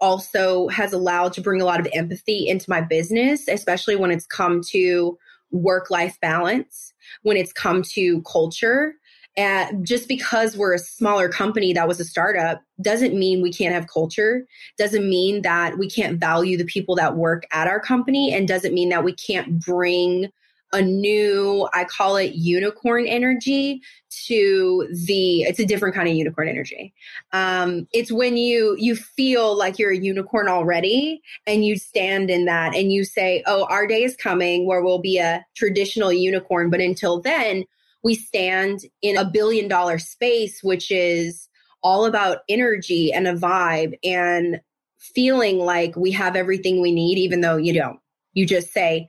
also 0.00 0.68
has 0.68 0.94
allowed 0.94 1.34
to 1.34 1.42
bring 1.42 1.60
a 1.60 1.66
lot 1.66 1.80
of 1.80 1.88
empathy 1.92 2.48
into 2.48 2.70
my 2.70 2.80
business, 2.80 3.48
especially 3.48 3.96
when 3.96 4.10
it's 4.10 4.26
come 4.26 4.62
to 4.70 5.18
work 5.50 5.90
life 5.90 6.18
balance, 6.22 6.94
when 7.20 7.36
it's 7.36 7.52
come 7.52 7.82
to 7.82 8.22
culture 8.22 8.94
and 9.36 9.86
just 9.86 10.08
because 10.08 10.56
we're 10.56 10.74
a 10.74 10.78
smaller 10.78 11.28
company 11.28 11.72
that 11.72 11.88
was 11.88 11.98
a 11.98 12.04
startup 12.04 12.62
doesn't 12.80 13.18
mean 13.18 13.42
we 13.42 13.52
can't 13.52 13.74
have 13.74 13.88
culture, 13.88 14.46
doesn't 14.78 15.08
mean 15.08 15.42
that 15.42 15.78
we 15.78 15.88
can't 15.88 16.20
value 16.20 16.56
the 16.56 16.64
people 16.64 16.94
that 16.96 17.16
work 17.16 17.44
at 17.52 17.66
our 17.66 17.80
company, 17.80 18.32
and 18.32 18.46
doesn't 18.46 18.74
mean 18.74 18.90
that 18.90 19.04
we 19.04 19.12
can't 19.12 19.64
bring 19.64 20.30
a 20.72 20.82
new, 20.82 21.68
I 21.72 21.84
call 21.84 22.16
it 22.16 22.34
unicorn 22.34 23.06
energy 23.06 23.80
to 24.26 24.88
the, 25.06 25.42
it's 25.42 25.60
a 25.60 25.64
different 25.64 25.94
kind 25.94 26.08
of 26.08 26.14
unicorn 26.14 26.48
energy. 26.48 26.92
Um, 27.32 27.86
it's 27.92 28.10
when 28.10 28.36
you, 28.36 28.74
you 28.78 28.96
feel 28.96 29.56
like 29.56 29.78
you're 29.78 29.92
a 29.92 29.96
unicorn 29.96 30.48
already 30.48 31.22
and 31.46 31.64
you 31.64 31.76
stand 31.76 32.28
in 32.28 32.46
that 32.46 32.74
and 32.74 32.92
you 32.92 33.04
say, 33.04 33.44
oh, 33.46 33.66
our 33.70 33.86
day 33.86 34.02
is 34.02 34.16
coming 34.16 34.66
where 34.66 34.82
we'll 34.82 34.98
be 34.98 35.18
a 35.18 35.46
traditional 35.54 36.12
unicorn. 36.12 36.70
But 36.70 36.80
until 36.80 37.20
then, 37.20 37.64
we 38.04 38.14
stand 38.14 38.80
in 39.02 39.16
a 39.16 39.24
billion 39.24 39.66
dollar 39.66 39.98
space, 39.98 40.62
which 40.62 40.90
is 40.90 41.48
all 41.82 42.04
about 42.04 42.38
energy 42.48 43.12
and 43.12 43.26
a 43.26 43.34
vibe 43.34 43.94
and 44.04 44.60
feeling 44.98 45.58
like 45.58 45.96
we 45.96 46.12
have 46.12 46.36
everything 46.36 46.80
we 46.80 46.92
need, 46.92 47.18
even 47.18 47.40
though 47.40 47.56
you 47.56 47.72
don't. 47.72 47.98
You 48.34 48.46
just 48.46 48.72
say, 48.72 49.08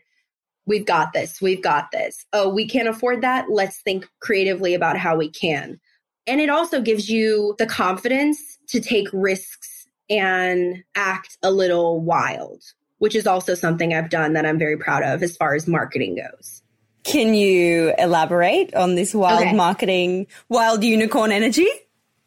We've 0.68 0.86
got 0.86 1.14
this, 1.14 1.40
we've 1.42 1.62
got 1.62 1.92
this. 1.92 2.26
Oh, 2.34 2.50
we 2.50 2.68
can't 2.68 2.88
afford 2.88 3.22
that. 3.22 3.52
Let's 3.52 3.82
think 3.82 4.08
creatively 4.20 4.74
about 4.74 4.98
how 4.98 5.16
we 5.16 5.30
can. 5.30 5.80
And 6.26 6.42
it 6.42 6.50
also 6.50 6.82
gives 6.82 7.08
you 7.08 7.54
the 7.60 7.68
confidence 7.68 8.58
to 8.70 8.82
take 8.82 9.08
risks 9.14 9.88
and 10.10 10.84
act 10.96 11.38
a 11.44 11.52
little 11.52 12.02
wild, 12.02 12.64
which 12.98 13.16
is 13.16 13.28
also 13.28 13.54
something 13.54 13.94
I've 13.94 14.10
done 14.10 14.34
that 14.34 14.46
I'm 14.46 14.58
very 14.58 14.76
proud 14.76 15.04
of 15.04 15.22
as 15.22 15.38
far 15.38 15.54
as 15.54 15.68
marketing 15.68 16.16
goes. 16.16 16.64
Can 17.06 17.36
you 17.36 17.94
elaborate 18.00 18.74
on 18.74 18.96
this 18.96 19.14
wild 19.14 19.44
okay. 19.44 19.54
marketing, 19.54 20.26
wild 20.50 20.84
unicorn 20.84 21.32
energy? 21.32 21.68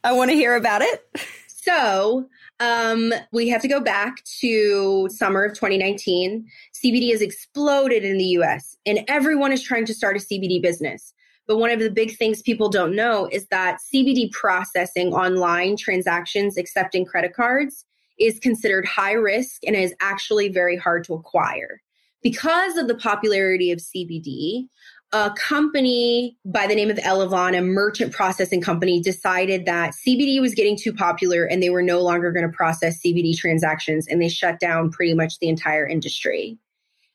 I 0.04 0.12
want 0.12 0.30
to 0.30 0.36
hear 0.36 0.54
about 0.54 0.82
it. 0.82 1.04
So, 1.46 2.28
um, 2.60 3.12
we 3.32 3.48
have 3.48 3.60
to 3.62 3.68
go 3.68 3.80
back 3.80 4.22
to 4.40 5.08
summer 5.10 5.44
of 5.44 5.54
2019. 5.54 6.46
CBD 6.72 7.10
has 7.10 7.20
exploded 7.20 8.04
in 8.04 8.18
the 8.18 8.24
US, 8.38 8.76
and 8.86 9.00
everyone 9.08 9.50
is 9.50 9.62
trying 9.62 9.84
to 9.86 9.92
start 9.92 10.16
a 10.16 10.20
CBD 10.20 10.62
business. 10.62 11.12
But 11.48 11.58
one 11.58 11.70
of 11.70 11.80
the 11.80 11.90
big 11.90 12.16
things 12.16 12.40
people 12.40 12.68
don't 12.68 12.94
know 12.94 13.28
is 13.32 13.48
that 13.48 13.78
CBD 13.92 14.30
processing 14.30 15.12
online 15.12 15.76
transactions 15.76 16.56
accepting 16.56 17.04
credit 17.04 17.34
cards 17.34 17.84
is 18.18 18.38
considered 18.38 18.86
high 18.86 19.12
risk 19.12 19.62
and 19.66 19.74
is 19.74 19.94
actually 20.00 20.48
very 20.48 20.76
hard 20.76 21.02
to 21.04 21.14
acquire 21.14 21.80
because 22.22 22.76
of 22.76 22.88
the 22.88 22.94
popularity 22.94 23.70
of 23.70 23.78
CBD, 23.78 24.68
a 25.12 25.30
company 25.30 26.36
by 26.44 26.66
the 26.66 26.74
name 26.74 26.90
of 26.90 26.98
Elavon, 26.98 27.56
a 27.56 27.62
merchant 27.62 28.12
processing 28.12 28.60
company, 28.60 29.00
decided 29.00 29.64
that 29.64 29.94
CBD 29.94 30.40
was 30.40 30.54
getting 30.54 30.76
too 30.76 30.92
popular 30.92 31.44
and 31.44 31.62
they 31.62 31.70
were 31.70 31.82
no 31.82 32.02
longer 32.02 32.30
going 32.30 32.48
to 32.48 32.54
process 32.54 33.00
CBD 33.00 33.36
transactions 33.36 34.06
and 34.06 34.20
they 34.20 34.28
shut 34.28 34.60
down 34.60 34.90
pretty 34.90 35.14
much 35.14 35.38
the 35.38 35.48
entire 35.48 35.86
industry. 35.86 36.58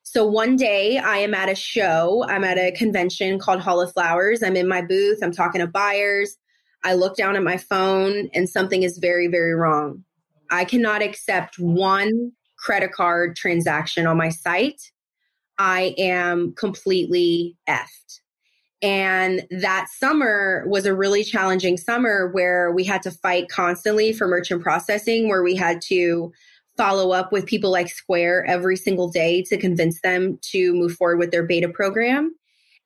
So 0.01 0.25
one 0.25 0.55
day 0.55 0.97
I 0.97 1.17
am 1.17 1.33
at 1.33 1.49
a 1.49 1.55
show, 1.55 2.25
I'm 2.27 2.43
at 2.43 2.57
a 2.57 2.71
convention 2.71 3.39
called 3.39 3.61
Hall 3.61 3.79
of 3.79 3.93
Flowers. 3.93 4.41
I'm 4.41 4.55
in 4.55 4.67
my 4.67 4.81
booth, 4.81 5.19
I'm 5.21 5.31
talking 5.31 5.61
to 5.61 5.67
buyers. 5.67 6.35
I 6.83 6.95
look 6.95 7.15
down 7.15 7.35
at 7.35 7.43
my 7.43 7.57
phone 7.57 8.29
and 8.33 8.49
something 8.49 8.83
is 8.83 8.97
very, 8.97 9.27
very 9.27 9.53
wrong. 9.53 10.03
I 10.49 10.65
cannot 10.65 11.01
accept 11.01 11.57
one 11.57 12.31
credit 12.57 12.91
card 12.91 13.35
transaction 13.35 14.07
on 14.07 14.17
my 14.17 14.29
site 14.29 14.92
I 15.57 15.95
am 15.97 16.53
completely 16.53 17.55
effed. 17.69 18.19
And 18.81 19.47
that 19.49 19.87
summer 19.97 20.65
was 20.67 20.85
a 20.85 20.93
really 20.93 21.23
challenging 21.23 21.77
summer 21.77 22.29
where 22.33 22.71
we 22.71 22.83
had 22.83 23.01
to 23.03 23.11
fight 23.11 23.47
constantly 23.47 24.11
for 24.11 24.27
merchant 24.27 24.61
processing, 24.61 25.29
where 25.29 25.41
we 25.41 25.55
had 25.55 25.81
to 25.83 26.33
follow 26.75 27.11
up 27.11 27.31
with 27.31 27.45
people 27.45 27.71
like 27.71 27.87
Square 27.87 28.45
every 28.45 28.75
single 28.75 29.09
day 29.09 29.41
to 29.43 29.57
convince 29.57 30.01
them 30.01 30.37
to 30.51 30.73
move 30.73 30.93
forward 30.93 31.17
with 31.17 31.31
their 31.31 31.43
beta 31.43 31.69
program. 31.69 32.35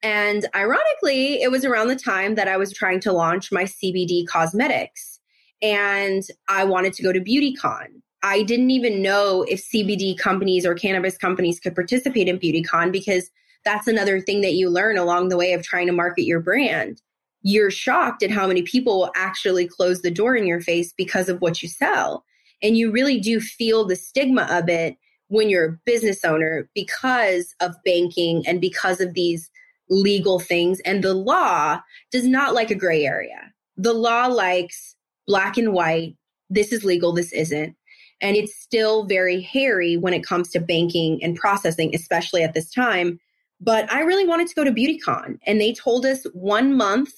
And 0.03 0.45
ironically, 0.55 1.41
it 1.41 1.49
was 1.49 1.65
around 1.65 1.87
the 1.87 1.95
time 1.95 2.35
that 2.35 2.47
I 2.47 2.57
was 2.57 2.71
trying 2.71 2.99
to 3.01 3.11
launch 3.11 3.51
my 3.51 3.63
CBD 3.63 4.27
cosmetics 4.27 5.19
and 5.61 6.23
I 6.47 6.63
wanted 6.63 6.93
to 6.93 7.03
go 7.03 7.11
to 7.11 7.19
BeautyCon. 7.19 7.87
I 8.23 8.43
didn't 8.43 8.71
even 8.71 9.01
know 9.01 9.43
if 9.43 9.63
CBD 9.63 10.17
companies 10.17 10.65
or 10.65 10.75
cannabis 10.75 11.17
companies 11.17 11.59
could 11.59 11.75
participate 11.75 12.27
in 12.27 12.39
BeautyCon 12.39 12.91
because 12.91 13.29
that's 13.63 13.87
another 13.87 14.19
thing 14.19 14.41
that 14.41 14.53
you 14.53 14.69
learn 14.69 14.97
along 14.97 15.29
the 15.29 15.37
way 15.37 15.53
of 15.53 15.63
trying 15.63 15.87
to 15.87 15.93
market 15.93 16.23
your 16.23 16.39
brand. 16.39 17.01
You're 17.41 17.71
shocked 17.71 18.23
at 18.23 18.31
how 18.31 18.47
many 18.47 18.63
people 18.63 18.99
will 18.99 19.11
actually 19.15 19.67
close 19.67 20.01
the 20.01 20.11
door 20.11 20.35
in 20.35 20.47
your 20.47 20.61
face 20.61 20.93
because 20.93 21.29
of 21.29 21.41
what 21.41 21.61
you 21.61 21.69
sell. 21.69 22.25
And 22.63 22.75
you 22.75 22.91
really 22.91 23.19
do 23.19 23.39
feel 23.39 23.85
the 23.85 23.95
stigma 23.95 24.47
of 24.49 24.67
it 24.67 24.97
when 25.27 25.49
you're 25.49 25.65
a 25.65 25.79
business 25.85 26.23
owner 26.23 26.69
because 26.73 27.53
of 27.59 27.75
banking 27.85 28.45
and 28.47 28.59
because 28.59 28.99
of 28.99 29.13
these 29.13 29.49
legal 29.89 30.39
things. 30.39 30.79
And 30.81 31.03
the 31.03 31.13
law 31.13 31.79
does 32.11 32.25
not 32.25 32.53
like 32.53 32.71
a 32.71 32.75
gray 32.75 33.05
area. 33.05 33.53
The 33.77 33.93
law 33.93 34.25
likes 34.27 34.95
black 35.27 35.57
and 35.57 35.73
white. 35.73 36.15
This 36.49 36.71
is 36.71 36.83
legal. 36.83 37.11
This 37.11 37.31
isn't. 37.31 37.75
And 38.21 38.35
it's 38.35 38.55
still 38.55 39.05
very 39.05 39.41
hairy 39.41 39.95
when 39.97 40.13
it 40.13 40.23
comes 40.23 40.49
to 40.51 40.59
banking 40.59 41.23
and 41.23 41.35
processing, 41.35 41.93
especially 41.93 42.43
at 42.43 42.53
this 42.53 42.71
time. 42.71 43.19
But 43.59 43.91
I 43.91 44.01
really 44.01 44.25
wanted 44.25 44.47
to 44.47 44.55
go 44.55 44.63
to 44.63 44.71
BeautyCon 44.71 45.39
and 45.45 45.61
they 45.61 45.73
told 45.73 46.05
us 46.05 46.25
one 46.33 46.75
month 46.75 47.11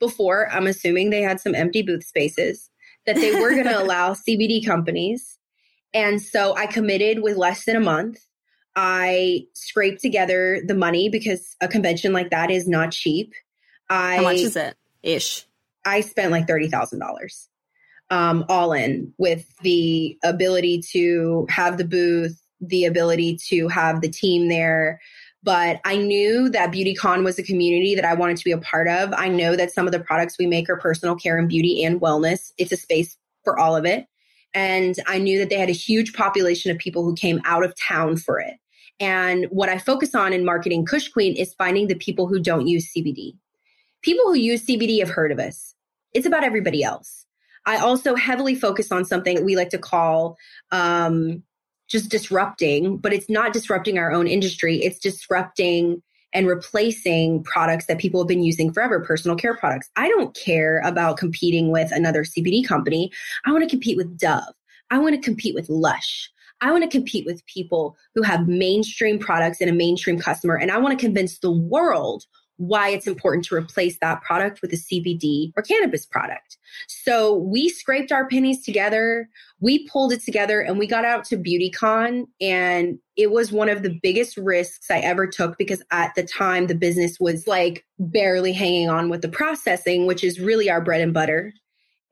before, 0.00 0.48
I'm 0.50 0.66
assuming 0.66 1.10
they 1.10 1.22
had 1.22 1.40
some 1.40 1.54
empty 1.54 1.82
booth 1.82 2.04
spaces, 2.04 2.70
that 3.06 3.16
they 3.16 3.40
were 3.40 3.50
going 3.50 3.64
to 3.68 3.82
allow 3.82 4.12
CBD 4.14 4.64
companies. 4.64 5.38
And 5.92 6.20
so 6.20 6.56
I 6.56 6.66
committed 6.66 7.22
with 7.22 7.36
less 7.36 7.64
than 7.64 7.76
a 7.76 7.80
month. 7.80 8.18
I 8.76 9.46
scraped 9.54 10.02
together 10.02 10.60
the 10.66 10.74
money 10.74 11.08
because 11.08 11.54
a 11.60 11.68
convention 11.68 12.12
like 12.12 12.30
that 12.30 12.50
is 12.50 12.66
not 12.66 12.90
cheap. 12.90 13.32
I, 13.88 14.16
How 14.16 14.22
much 14.22 14.36
is 14.38 14.56
it 14.56 14.76
ish? 15.02 15.46
I 15.84 16.00
spent 16.00 16.32
like 16.32 16.48
$30,000 16.48 17.48
um, 18.10 18.44
all 18.48 18.72
in 18.72 19.12
with 19.18 19.46
the 19.58 20.18
ability 20.22 20.82
to 20.92 21.46
have 21.48 21.78
the 21.78 21.84
booth, 21.84 22.40
the 22.60 22.84
ability 22.84 23.38
to 23.48 23.68
have 23.68 24.00
the 24.00 24.08
team 24.08 24.48
there. 24.48 25.00
But 25.42 25.80
I 25.84 25.96
knew 25.96 26.48
that 26.50 26.72
BeautyCon 26.72 27.22
was 27.22 27.38
a 27.38 27.42
community 27.42 27.94
that 27.94 28.04
I 28.04 28.14
wanted 28.14 28.38
to 28.38 28.44
be 28.44 28.52
a 28.52 28.58
part 28.58 28.88
of. 28.88 29.12
I 29.12 29.28
know 29.28 29.56
that 29.56 29.72
some 29.72 29.86
of 29.86 29.92
the 29.92 30.00
products 30.00 30.38
we 30.38 30.46
make 30.46 30.70
are 30.70 30.76
personal 30.76 31.16
care 31.16 31.36
and 31.36 31.48
beauty 31.48 31.84
and 31.84 32.00
wellness. 32.00 32.52
It's 32.56 32.72
a 32.72 32.76
space 32.76 33.16
for 33.42 33.58
all 33.58 33.76
of 33.76 33.84
it. 33.84 34.06
And 34.54 34.96
I 35.06 35.18
knew 35.18 35.38
that 35.38 35.50
they 35.50 35.58
had 35.58 35.68
a 35.68 35.72
huge 35.72 36.14
population 36.14 36.70
of 36.70 36.78
people 36.78 37.04
who 37.04 37.14
came 37.14 37.40
out 37.44 37.64
of 37.64 37.74
town 37.76 38.16
for 38.16 38.40
it. 38.40 38.54
And 39.00 39.46
what 39.50 39.68
I 39.68 39.78
focus 39.78 40.14
on 40.14 40.32
in 40.32 40.44
marketing 40.44 40.86
Kush 40.86 41.08
Queen 41.08 41.36
is 41.36 41.54
finding 41.54 41.88
the 41.88 41.96
people 41.96 42.26
who 42.26 42.40
don't 42.40 42.66
use 42.66 42.90
CBD. 42.96 43.36
People 44.02 44.26
who 44.26 44.34
use 44.34 44.64
CBD 44.64 45.00
have 45.00 45.10
heard 45.10 45.32
of 45.32 45.38
us. 45.38 45.74
It's 46.12 46.26
about 46.26 46.44
everybody 46.44 46.82
else. 46.82 47.26
I 47.66 47.78
also 47.78 48.14
heavily 48.14 48.54
focus 48.54 48.92
on 48.92 49.04
something 49.04 49.44
we 49.44 49.56
like 49.56 49.70
to 49.70 49.78
call 49.78 50.36
um, 50.70 51.42
just 51.88 52.10
disrupting, 52.10 52.98
but 52.98 53.12
it's 53.12 53.30
not 53.30 53.52
disrupting 53.52 53.98
our 53.98 54.12
own 54.12 54.26
industry. 54.26 54.76
It's 54.82 54.98
disrupting 54.98 56.02
and 56.32 56.48
replacing 56.48 57.44
products 57.44 57.86
that 57.86 57.98
people 57.98 58.20
have 58.20 58.28
been 58.28 58.42
using 58.42 58.72
forever, 58.72 59.00
personal 59.00 59.36
care 59.36 59.56
products. 59.56 59.88
I 59.96 60.08
don't 60.08 60.34
care 60.34 60.80
about 60.84 61.16
competing 61.16 61.70
with 61.70 61.92
another 61.92 62.24
CBD 62.24 62.66
company. 62.66 63.12
I 63.46 63.52
want 63.52 63.62
to 63.62 63.70
compete 63.70 63.96
with 63.96 64.18
Dove. 64.18 64.42
I 64.90 64.98
want 64.98 65.14
to 65.14 65.20
compete 65.20 65.54
with 65.54 65.68
Lush. 65.68 66.30
I 66.60 66.70
want 66.70 66.82
to 66.82 66.90
compete 66.90 67.26
with 67.26 67.44
people 67.46 67.96
who 68.14 68.22
have 68.22 68.48
mainstream 68.48 69.18
products 69.18 69.60
and 69.60 69.70
a 69.70 69.72
mainstream 69.72 70.18
customer. 70.18 70.56
And 70.56 70.70
I 70.70 70.78
want 70.78 70.98
to 70.98 71.04
convince 71.04 71.38
the 71.38 71.52
world 71.52 72.24
why 72.56 72.88
it's 72.90 73.06
important 73.06 73.44
to 73.46 73.54
replace 73.54 73.98
that 74.00 74.22
product 74.22 74.62
with 74.62 74.72
a 74.72 74.76
CBD 74.76 75.52
or 75.56 75.62
cannabis 75.62 76.06
product. 76.06 76.56
So 76.86 77.34
we 77.34 77.68
scraped 77.68 78.12
our 78.12 78.28
pennies 78.28 78.64
together, 78.64 79.28
we 79.60 79.88
pulled 79.88 80.12
it 80.12 80.22
together, 80.22 80.60
and 80.60 80.78
we 80.78 80.86
got 80.86 81.04
out 81.04 81.24
to 81.26 81.36
BeautyCon. 81.36 82.24
And 82.40 82.98
it 83.16 83.30
was 83.30 83.52
one 83.52 83.68
of 83.68 83.82
the 83.82 83.98
biggest 84.02 84.36
risks 84.36 84.90
I 84.90 84.98
ever 84.98 85.26
took 85.26 85.58
because 85.58 85.82
at 85.90 86.14
the 86.14 86.22
time 86.22 86.66
the 86.66 86.74
business 86.74 87.18
was 87.18 87.46
like 87.46 87.84
barely 87.98 88.52
hanging 88.52 88.88
on 88.88 89.08
with 89.08 89.22
the 89.22 89.28
processing, 89.28 90.06
which 90.06 90.22
is 90.22 90.40
really 90.40 90.70
our 90.70 90.80
bread 90.80 91.00
and 91.00 91.14
butter 91.14 91.52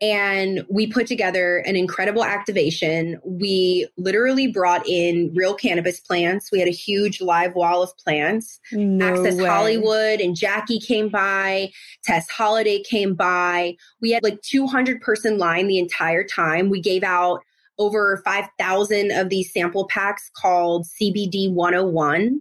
and 0.03 0.67
we 0.69 0.89
put 0.89 1.07
together 1.07 1.59
an 1.59 1.77
incredible 1.77 2.25
activation. 2.25 3.21
We 3.25 3.87
literally 3.97 4.49
brought 4.49 4.85
in 4.87 5.33
real 5.33 5.55
cannabis 5.55 6.01
plants. 6.01 6.51
We 6.51 6.59
had 6.59 6.67
a 6.67 6.73
huge 6.73 7.21
live 7.21 7.55
wall 7.55 7.85
of 7.85 7.97
plants. 7.99 8.59
No 8.73 9.07
Access 9.07 9.37
way. 9.37 9.45
Hollywood 9.45 10.21
and 10.21 10.35
Jackie 10.35 10.81
came 10.81 11.09
by. 11.09 11.71
Tess 12.03 12.29
Holliday 12.29 12.83
came 12.83 13.15
by. 13.15 13.77
We 14.01 14.11
had 14.11 14.25
like 14.25 14.43
200 14.43 15.01
person 15.01 15.39
line 15.39 15.69
the 15.69 15.79
entire 15.79 16.25
time. 16.25 16.69
We 16.69 16.81
gave 16.81 17.05
out 17.05 17.41
over 17.79 18.21
5,000 18.25 19.13
of 19.13 19.29
these 19.29 19.53
sample 19.53 19.87
packs 19.87 20.29
called 20.37 20.85
CBD 21.01 21.49
101. 21.53 22.41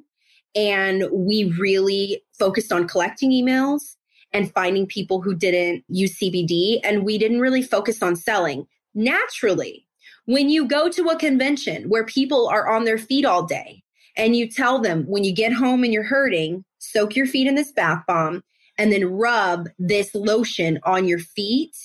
And 0.55 1.03
we 1.14 1.53
really 1.59 2.24
focused 2.39 2.74
on 2.74 2.88
collecting 2.88 3.32
emails 3.32 3.97
and 4.34 4.53
finding 4.53 4.88
people 4.88 5.21
who 5.21 5.36
didn't 5.36 5.84
use 5.88 6.17
CBD. 6.17 6.79
And 6.84 7.03
we 7.03 7.17
didn't 7.17 7.41
really 7.41 7.61
focus 7.61 8.01
on 8.01 8.15
selling. 8.15 8.67
Naturally, 8.93 9.88
when 10.25 10.49
you 10.49 10.67
go 10.67 10.89
to 10.89 11.09
a 11.09 11.17
convention 11.17 11.89
where 11.89 12.05
people 12.05 12.47
are 12.47 12.69
on 12.69 12.86
their 12.86 12.97
feet 12.97 13.25
all 13.25 13.43
day 13.43 13.84
and 14.15 14.36
you 14.36 14.49
tell 14.49 14.79
them 14.79 15.03
when 15.07 15.23
you 15.23 15.34
get 15.34 15.53
home 15.53 15.84
and 15.84 15.93
you're 15.93 16.03
hurting, 16.03 16.63
soak 16.79 17.15
your 17.15 17.25
feet 17.25 17.47
in 17.47 17.55
this 17.55 17.71
bath 17.71 18.03
bomb 18.07 18.43
and 18.77 18.91
then 18.91 19.05
rub 19.05 19.67
this 19.77 20.13
lotion 20.13 20.79
on 20.84 21.07
your 21.07 21.19
feet, 21.19 21.75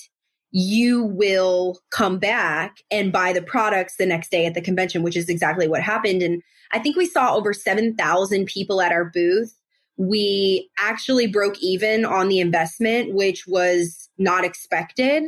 you 0.51 1.03
will 1.03 1.79
come 1.91 2.19
back 2.19 2.77
and 2.89 3.11
buy 3.11 3.33
the 3.33 3.41
products 3.41 3.97
the 3.97 4.05
next 4.05 4.31
day 4.31 4.45
at 4.45 4.53
the 4.53 4.61
convention, 4.61 5.03
which 5.03 5.17
is 5.17 5.29
exactly 5.29 5.67
what 5.67 5.81
happened. 5.81 6.21
And 6.21 6.41
I 6.71 6.79
think 6.79 6.95
we 6.95 7.05
saw 7.05 7.35
over 7.35 7.53
7,000 7.53 8.45
people 8.45 8.81
at 8.81 8.91
our 8.91 9.05
booth 9.05 9.56
we 9.97 10.69
actually 10.77 11.27
broke 11.27 11.59
even 11.59 12.05
on 12.05 12.29
the 12.29 12.39
investment, 12.39 13.13
which 13.13 13.47
was 13.47 14.09
not 14.17 14.45
expected. 14.45 15.23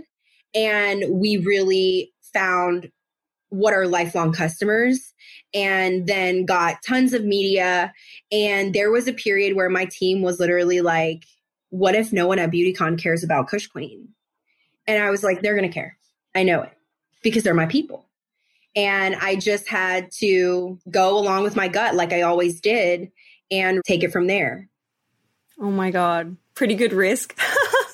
And 0.54 1.20
we 1.20 1.38
really 1.38 2.14
found 2.34 2.92
what 3.50 3.74
are 3.74 3.88
lifelong 3.88 4.32
customers 4.32 5.14
and 5.54 6.06
then 6.06 6.46
got 6.46 6.84
tons 6.88 7.14
of 7.14 7.26
media. 7.26 7.92
And 8.32 8.74
there 8.74 8.92
was 8.92 9.08
a 9.08 9.14
period 9.14 9.56
where 9.56 9.70
my 9.70 9.86
team 9.86 10.22
was 10.22 10.40
literally 10.40 10.82
like, 10.82 11.26
what 11.70 11.96
if 11.96 12.14
no 12.14 12.28
one 12.28 12.40
at 12.40 12.52
BeautyCon 12.52 13.02
cares 13.02 13.24
about 13.24 13.48
Kush 13.48 13.68
Queen? 13.68 14.10
And 14.88 15.02
I 15.02 15.10
was 15.10 15.24
like, 15.24 15.42
they're 15.42 15.56
going 15.56 15.70
to 15.70 15.74
care. 15.74 15.98
I 16.36 16.44
know 16.44 16.62
it 16.62 16.72
because 17.24 17.44
they're 17.44 17.54
my 17.56 17.66
people. 17.66 18.06
And 18.76 19.16
I 19.16 19.36
just 19.36 19.68
had 19.68 20.12
to 20.20 20.80
go 20.90 21.18
along 21.18 21.44
with 21.44 21.56
my 21.56 21.68
gut 21.68 21.96
like 21.96 22.14
I 22.14 22.22
always 22.22 22.62
did 22.62 23.12
and 23.52 23.82
take 23.86 24.04
it 24.04 24.12
from 24.12 24.28
there. 24.28 24.70
Oh 25.60 25.72
my 25.72 25.92
God. 25.92 26.38
Pretty 26.56 26.76
good 26.76 26.94
risk. 26.94 27.38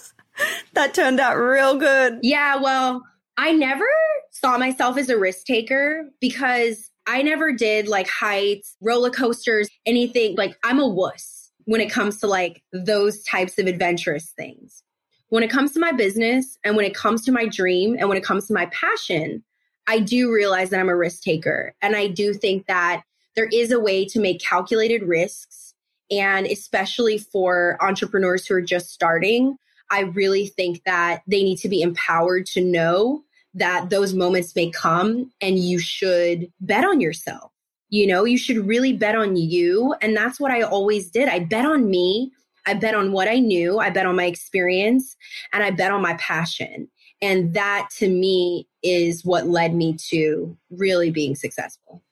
that 0.74 0.94
turned 0.94 1.20
out 1.20 1.36
real 1.36 1.78
good. 1.78 2.20
Yeah, 2.22 2.58
well, 2.58 3.04
I 3.38 3.52
never 3.52 3.88
saw 4.32 4.58
myself 4.58 4.98
as 4.98 5.10
a 5.10 5.18
risk 5.18 5.46
taker 5.46 6.10
because 6.20 6.90
I 7.08 7.22
never 7.22 7.52
did 7.52 7.88
like 7.88 8.08
heights, 8.08 8.76
roller 8.82 9.10
coasters, 9.10 9.70
anything. 9.86 10.36
Like 10.36 10.58
I'm 10.64 10.80
a 10.80 10.88
wuss 10.88 11.52
when 11.66 11.82
it 11.82 11.92
comes 11.92 12.20
to 12.20 12.28
like 12.28 12.64
those 12.74 13.24
types 13.24 13.58
of 13.58 13.68
adventurous 13.68 14.32
things. 14.38 14.84
When 15.30 15.44
it 15.44 15.50
comes 15.50 15.72
to 15.74 15.80
my 15.80 15.92
business 15.92 16.58
and 16.64 16.76
when 16.76 16.86
it 16.86 16.96
comes 16.96 17.26
to 17.26 17.32
my 17.32 17.48
dream 17.48 17.96
and 18.00 18.08
when 18.08 18.18
it 18.18 18.24
comes 18.24 18.48
to 18.48 18.54
my 18.54 18.68
passion, 18.68 19.44
I 19.88 20.00
do 20.00 20.32
realize 20.32 20.70
that 20.70 20.80
I'm 20.80 20.90
a 20.90 20.96
risk 20.96 21.24
taker. 21.24 21.76
And 21.82 21.96
I 21.96 22.08
do 22.08 22.34
think 22.34 22.68
that 22.68 23.04
there 23.36 23.50
is 23.52 23.72
a 23.72 23.80
way 23.80 24.06
to 24.06 24.20
make 24.20 24.40
calculated 24.42 25.04
risks 25.04 25.74
And 26.12 26.46
especially 26.46 27.18
for 27.18 27.78
entrepreneurs 27.82 28.46
who 28.46 28.56
are 28.56 28.62
just 28.62 28.92
starting, 28.92 29.58
I 29.90 30.02
really 30.02 30.48
think 30.48 30.84
that 30.86 31.22
they 31.28 31.44
need 31.44 31.58
to 31.60 31.70
be 31.70 31.82
empowered 31.82 32.46
to 32.48 32.62
know 32.62 33.24
that 33.56 33.90
those 33.90 34.14
moments 34.14 34.56
may 34.56 34.70
come 34.70 35.32
and 35.42 35.58
you 35.58 35.80
should 35.80 36.52
bet 36.60 36.86
on 36.86 37.00
yourself. 37.02 37.52
You 37.90 38.08
know, 38.08 38.26
you 38.26 38.38
should 38.38 38.68
really 38.68 38.94
bet 38.94 39.16
on 39.16 39.36
you. 39.36 39.96
And 40.02 40.16
that's 40.16 40.40
what 40.40 40.52
I 40.52 40.62
always 40.62 41.10
did. 41.10 41.30
I 41.30 41.40
bet 41.40 41.66
on 41.66 41.90
me. 41.90 42.32
I 42.68 42.74
bet 42.74 42.96
on 42.96 43.12
what 43.12 43.28
I 43.28 43.40
knew. 43.40 43.80
I 43.80 43.90
bet 43.90 44.06
on 44.06 44.16
my 44.16 44.26
experience 44.26 45.16
and 45.54 45.64
I 45.64 45.72
bet 45.72 45.92
on 45.92 46.02
my 46.02 46.16
passion. 46.16 46.90
And 47.22 47.54
that 47.54 47.90
to 47.98 48.10
me 48.10 48.68
is 48.84 49.24
what 49.24 49.48
led 49.48 49.74
me 49.74 49.96
to 50.10 50.58
really 50.72 51.12
being 51.12 51.36
successful. 51.36 52.04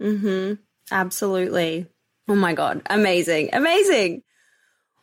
Mm-hmm. 0.00 0.54
Absolutely. 0.90 1.86
Oh 2.28 2.34
my 2.34 2.54
God. 2.54 2.82
Amazing. 2.86 3.50
Amazing. 3.52 4.22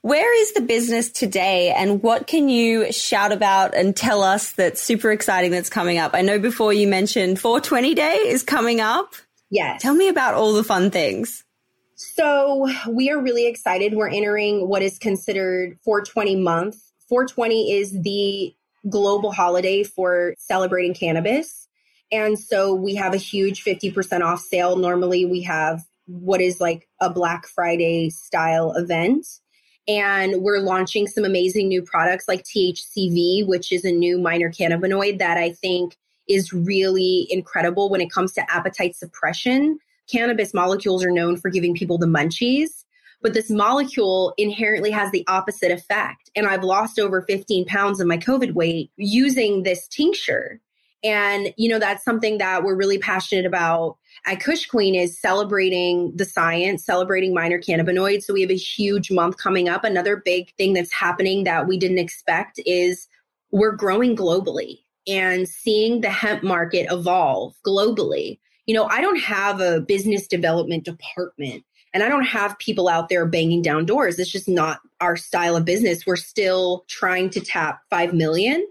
Where 0.02 0.41
is 0.41 0.54
the 0.54 0.62
business 0.62 1.10
today 1.10 1.72
and 1.72 2.04
what 2.04 2.28
can 2.28 2.50
you 2.50 2.91
shout 2.91 3.32
about 3.32 3.74
and 3.74 3.96
tell 3.96 4.22
us 4.22 4.52
that's 4.52 4.82
super 4.82 5.12
exciting 5.12 5.52
that's 5.52 5.70
coming 5.70 5.98
up? 5.98 6.12
I 6.14 6.22
know 6.22 6.39
before 6.39 6.74
you 6.74 6.88
mentioned 6.88 7.39
420 7.39 7.94
Day 7.96 8.16
is 8.16 8.44
coming 8.44 8.82
up. 8.82 9.16
Yes. 9.50 9.82
Tell 9.82 9.94
me 9.94 10.10
about 10.10 10.34
all 10.34 10.54
the 10.54 10.64
fun 10.64 10.91
things. 10.91 11.46
So, 11.96 12.70
we 12.89 13.12
are 13.12 13.22
really 13.22 13.48
excited. 13.48 13.94
We're 13.94 14.10
entering 14.10 14.68
what 14.68 14.82
is 14.82 15.00
considered 15.00 15.78
420 15.86 16.36
month. 16.38 16.76
420 17.08 17.72
is 17.72 18.02
the 18.02 18.54
global 18.89 19.32
holiday 19.32 19.84
for 19.84 20.34
celebrating 20.38 20.94
cannabis. 20.94 21.70
And 22.14 22.38
so 22.38 22.76
we 22.76 22.93
have 22.93 23.16
a 23.16 23.18
huge 23.18 23.64
50% 23.64 24.22
off 24.22 24.39
sale. 24.39 24.78
Normally 24.78 25.26
we 25.26 25.41
have 25.41 25.84
what 26.05 26.41
is 26.41 26.61
like 26.61 26.88
a 27.01 27.09
Black 27.09 27.47
Friday 27.47 28.11
style 28.11 28.72
event. 28.74 29.26
And 29.88 30.43
we're 30.43 30.59
launching 30.59 31.07
some 31.07 31.26
amazing 31.26 31.68
new 31.68 31.82
products 31.82 32.28
like 32.28 32.43
THCV, 32.43 33.47
which 33.47 33.72
is 33.72 33.84
a 33.84 33.91
new 33.91 34.20
minor 34.20 34.51
cannabinoid 34.51 35.18
that 35.18 35.38
I 35.38 35.53
think 35.53 35.97
is 36.30 36.53
really 36.53 37.28
incredible 37.32 37.89
when 37.89 37.99
it 37.99 38.11
comes 38.11 38.32
to 38.34 38.51
appetite 38.51 38.95
suppression. 38.95 39.80
Cannabis 40.07 40.53
molecules 40.53 41.03
are 41.03 41.11
known 41.11 41.36
for 41.36 41.49
giving 41.49 41.74
people 41.74 41.97
the 41.97 42.05
munchies, 42.05 42.86
but 43.24 43.34
this 43.34 43.49
molecule 43.49 44.36
inherently 44.38 44.91
has 44.91 45.11
the 45.11 45.26
opposite 45.28 45.72
effect. 45.72 46.30
And 46.36 46.45
I've 46.45 46.64
lost 46.64 46.99
over 46.99 47.24
15 47.24 47.66
pounds 47.66 47.99
of 47.99 48.05
my 48.05 48.18
COVID 48.18 48.53
weight 48.53 48.91
using 48.97 49.64
this 49.64 49.88
tincture. 49.88 50.61
And, 51.04 51.54
you 51.58 51.70
know, 51.70 51.80
that's 51.80 52.04
something 52.04 52.38
that 52.38 52.64
we're 52.64 52.76
really 52.76 52.97
passionate 52.97 53.45
about 53.45 53.97
at 54.26 54.39
Kush 54.39 54.68
Queen 54.68 54.95
is 54.95 55.20
celebrating 55.20 56.16
the 56.16 56.26
science, 56.26 56.86
celebrating 56.86 57.34
minor 57.34 57.60
cannabinoids. 57.60 58.24
So 58.24 58.34
we 58.34 58.41
have 58.41 58.51
a 58.51 58.56
huge 58.56 59.12
month 59.12 59.38
coming 59.38 59.68
up. 59.68 59.84
Another 59.84 60.22
big 60.24 60.54
thing 60.56 60.74
that's 60.74 60.93
happening 60.93 61.43
that 61.43 61.68
we 61.68 61.78
didn't 61.78 61.99
expect 61.99 62.60
is 62.66 63.08
we're 63.51 63.76
growing 63.76 64.16
globally 64.16 64.80
and 65.08 65.47
seeing 65.47 66.01
the 66.01 66.10
hemp 66.10 66.41
market 66.41 66.88
evolve 66.89 67.54
globally. 67.68 68.39
You 68.66 68.74
know, 68.74 68.86
I 68.86 69.01
don't 69.01 69.20
have 69.20 69.60
a 69.60 69.82
business 69.82 70.26
development 70.28 70.86
department 70.86 71.66
and 71.93 72.01
I 72.01 72.10
don't 72.10 72.26
have 72.26 72.58
people 72.60 72.88
out 72.88 73.10
there 73.10 73.26
banging 73.26 73.62
down 73.62 73.86
doors. 73.86 74.18
It's 74.18 74.32
just 74.32 74.49
not 74.49 74.80
our 75.01 75.16
style 75.16 75.56
of 75.56 75.66
business. 75.66 76.06
We're 76.08 76.16
still 76.16 76.86
trying 76.88 77.30
to 77.32 77.41
tap 77.41 77.82
5 77.89 78.14
million 78.14 78.66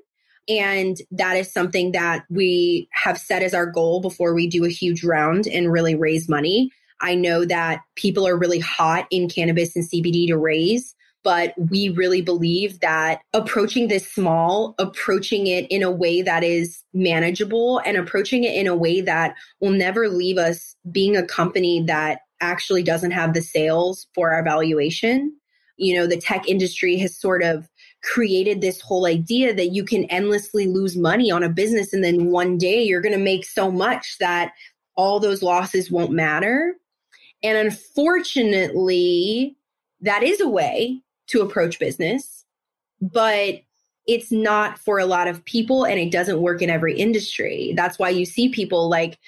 and 0.49 0.97
that 1.11 1.36
is 1.36 1.53
something 1.53 1.93
that 1.93 2.24
we 2.28 2.88
have 2.93 3.18
set 3.18 3.43
as 3.43 3.55
our 3.55 3.66
goal 3.66 4.01
before 4.01 4.34
we 4.34 4.47
do 4.47 4.64
a 4.64 4.70
huge 4.70 5.05
round 5.05 5.47
and 5.47 5.72
really 5.72 5.95
raise 5.95 6.28
money. 6.28 6.70
I 7.01 7.14
know 7.14 7.45
that 7.45 7.80
people 7.97 8.26
are 8.26 8.38
really 8.38 8.61
hot 8.61 9.07
in 9.11 9.28
cannabis 9.28 9.74
and 9.76 9.84
CBD 9.84 10.28
to 10.28 10.36
raise, 10.36 10.95
but 11.24 11.55
we 11.57 11.88
really 11.90 12.22
believe 12.22 12.80
that 12.80 13.20
approaching 13.32 13.88
this 13.88 14.11
small, 14.11 14.74
approaching 14.78 15.47
it 15.47 15.66
in 15.70 15.82
a 15.82 15.90
way 15.90 16.22
that 16.22 16.43
is 16.43 16.82
manageable 16.93 17.80
and 17.84 17.97
approaching 17.97 18.45
it 18.45 18.55
in 18.55 18.66
a 18.66 18.76
way 18.76 19.01
that 19.01 19.34
will 19.61 19.70
never 19.70 20.09
leave 20.09 20.38
us 20.38 20.74
being 20.90 21.16
a 21.16 21.26
company 21.26 21.82
that 21.86 22.20
actually 22.40 22.82
doesn't 22.82 23.12
have 23.12 23.34
the 23.34 23.43
sales 23.43 24.07
for 24.14 24.32
our 24.32 24.43
valuation. 24.43 25.36
You 25.76 25.97
know, 25.97 26.07
the 26.07 26.16
tech 26.16 26.49
industry 26.49 26.99
has 26.99 27.18
sort 27.18 27.43
of 27.43 27.68
created 28.03 28.61
this 28.61 28.80
whole 28.80 29.07
idea 29.07 29.55
that 29.55 29.70
you 29.70 29.84
can 29.84 30.05
endlessly 30.05 30.66
lose 30.66 30.96
money 30.96 31.30
on 31.30 31.42
a 31.42 31.48
business 31.48 31.92
and 31.92 32.03
then 32.03 32.30
one 32.30 32.59
day 32.59 32.82
you're 32.82 33.00
going 33.00 33.16
to 33.16 33.18
make 33.18 33.44
so 33.44 33.70
much 33.70 34.16
that 34.18 34.53
all 34.96 35.20
those 35.20 35.42
losses 35.42 35.90
won't 35.90 36.12
matter. 36.12 36.74
And 37.42 37.57
unfortunately, 37.57 39.57
that 40.00 40.22
is 40.22 40.40
a 40.40 40.48
way 40.48 41.00
to 41.28 41.40
approach 41.40 41.78
business, 41.78 42.44
but 43.00 43.61
it's 44.07 44.32
not 44.32 44.78
for 44.78 44.98
a 44.98 45.07
lot 45.07 45.28
of 45.28 45.44
people 45.44 45.84
and 45.84 45.98
it 45.98 46.11
doesn't 46.11 46.42
work 46.42 46.61
in 46.61 46.70
every 46.70 46.98
industry. 46.98 47.72
That's 47.76 47.98
why 47.98 48.11
you 48.11 48.24
see 48.24 48.48
people 48.48 48.88
like 48.88 49.18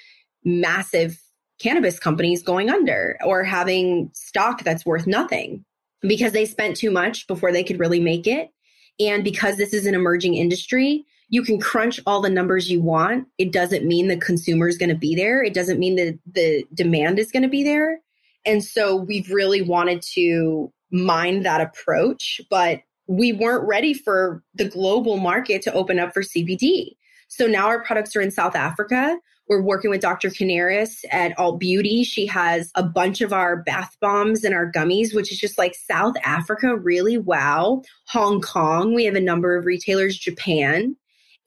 massive 0.43 1.21
cannabis 1.59 1.97
companies 1.97 2.43
going 2.43 2.69
under 2.69 3.17
or 3.25 3.43
having 3.43 4.11
stock 4.13 4.63
that's 4.63 4.85
worth 4.85 5.07
nothing 5.07 5.63
because 6.01 6.33
they 6.33 6.45
spent 6.45 6.75
too 6.75 6.91
much 6.91 7.25
before 7.27 7.53
they 7.53 7.63
could 7.63 7.79
really 7.79 8.01
make 8.01 8.27
it 8.27 8.51
and 8.99 9.23
because 9.23 9.57
this 9.57 9.73
is 9.73 9.85
an 9.85 9.95
emerging 9.95 10.35
industry, 10.35 11.05
you 11.29 11.41
can 11.43 11.59
crunch 11.59 11.99
all 12.05 12.21
the 12.21 12.29
numbers 12.29 12.69
you 12.69 12.81
want. 12.81 13.27
It 13.37 13.51
doesn't 13.51 13.85
mean 13.85 14.07
the 14.07 14.17
consumer 14.17 14.67
is 14.67 14.77
going 14.77 14.89
to 14.89 14.95
be 14.95 15.15
there. 15.15 15.43
It 15.43 15.53
doesn't 15.53 15.79
mean 15.79 15.95
that 15.95 16.19
the 16.31 16.63
demand 16.73 17.19
is 17.19 17.31
going 17.31 17.43
to 17.43 17.49
be 17.49 17.63
there. 17.63 17.99
And 18.45 18.63
so 18.63 18.95
we've 18.95 19.29
really 19.31 19.61
wanted 19.61 20.03
to 20.13 20.71
mind 20.91 21.45
that 21.45 21.61
approach, 21.61 22.39
but 22.49 22.81
we 23.07 23.33
weren't 23.33 23.67
ready 23.67 23.93
for 23.93 24.43
the 24.53 24.69
global 24.69 25.17
market 25.17 25.61
to 25.63 25.73
open 25.73 25.99
up 25.99 26.13
for 26.13 26.21
CBD. 26.21 26.95
So 27.27 27.47
now 27.47 27.67
our 27.67 27.83
products 27.83 28.15
are 28.15 28.21
in 28.21 28.31
South 28.31 28.55
Africa. 28.55 29.17
We're 29.47 29.61
working 29.61 29.91
with 29.91 30.01
Dr. 30.01 30.29
Canaris 30.29 31.05
at 31.11 31.37
Alt 31.37 31.59
Beauty. 31.59 32.03
She 32.03 32.25
has 32.25 32.71
a 32.73 32.81
bunch 32.81 33.21
of 33.21 33.31
our 33.31 33.57
bath 33.57 33.95
bombs 34.01 34.43
and 34.43 34.55
our 34.55 34.71
gummies, 34.71 35.13
which 35.13 35.31
is 35.31 35.39
just 35.39 35.59
like 35.59 35.75
South 35.75 36.15
Africa, 36.23 36.75
really 36.75 37.19
wow. 37.19 37.83
Hong 38.07 38.41
Kong, 38.41 38.95
we 38.95 39.05
have 39.05 39.13
a 39.13 39.21
number 39.21 39.55
of 39.55 39.65
retailers, 39.65 40.17
Japan. 40.17 40.95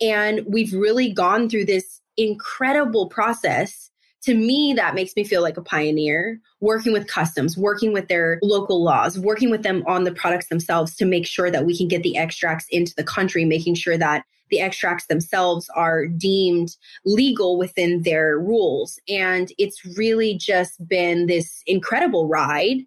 And 0.01 0.44
we've 0.46 0.72
really 0.72 1.12
gone 1.12 1.49
through 1.49 1.64
this 1.64 2.01
incredible 2.16 3.09
process. 3.09 3.90
To 4.22 4.34
me, 4.34 4.74
that 4.76 4.94
makes 4.94 5.16
me 5.16 5.24
feel 5.24 5.42
like 5.42 5.57
a 5.57 5.62
pioneer, 5.62 6.40
working 6.61 6.92
with 6.92 7.09
customs, 7.09 7.57
working 7.57 7.92
with 7.92 8.07
their 8.07 8.38
local 8.42 8.82
laws, 8.82 9.18
working 9.18 9.51
with 9.51 9.64
them 9.64 9.82
on 9.88 10.05
the 10.05 10.12
products 10.12 10.49
themselves 10.49 10.94
to 10.96 11.05
make 11.05 11.26
sure 11.26 11.51
that 11.51 11.66
we 11.66 11.76
can 11.76 11.88
get 11.88 12.05
the 12.05 12.16
extracts 12.16 12.66
into 12.70 12.94
the 12.96 13.05
country, 13.05 13.44
making 13.44 13.74
sure 13.74 13.99
that 13.99 14.24
the 14.51 14.61
extracts 14.61 15.07
themselves 15.07 15.68
are 15.74 16.07
deemed 16.07 16.76
legal 17.05 17.59
within 17.59 18.03
their 18.03 18.38
rules. 18.38 18.99
And 19.09 19.53
it's 19.59 19.84
really 19.96 20.36
just 20.36 20.86
been 20.86 21.26
this 21.26 21.62
incredible 21.66 22.28
ride 22.28 22.78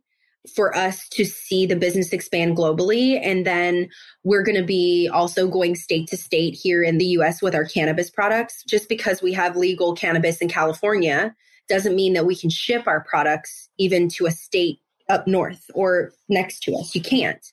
for 0.55 0.75
us 0.75 1.07
to 1.09 1.23
see 1.23 1.65
the 1.65 1.75
business 1.75 2.13
expand 2.13 2.57
globally. 2.57 3.19
And 3.23 3.45
then 3.45 3.89
we're 4.23 4.43
going 4.43 4.57
to 4.57 4.65
be 4.65 5.09
also 5.11 5.47
going 5.47 5.75
state 5.75 6.07
to 6.09 6.17
state 6.17 6.55
here 6.55 6.81
in 6.83 6.97
the 6.97 7.05
US 7.05 7.41
with 7.41 7.53
our 7.53 7.65
cannabis 7.65 8.09
products. 8.09 8.63
Just 8.63 8.89
because 8.89 9.21
we 9.21 9.33
have 9.33 9.55
legal 9.55 9.93
cannabis 9.93 10.39
in 10.39 10.49
California 10.49 11.35
doesn't 11.69 11.95
mean 11.95 12.13
that 12.13 12.25
we 12.25 12.35
can 12.35 12.49
ship 12.49 12.87
our 12.87 13.01
products 13.03 13.69
even 13.77 14.09
to 14.09 14.25
a 14.25 14.31
state 14.31 14.79
up 15.09 15.27
north 15.27 15.69
or 15.73 16.11
next 16.27 16.61
to 16.61 16.75
us. 16.75 16.95
You 16.95 17.01
can't. 17.01 17.45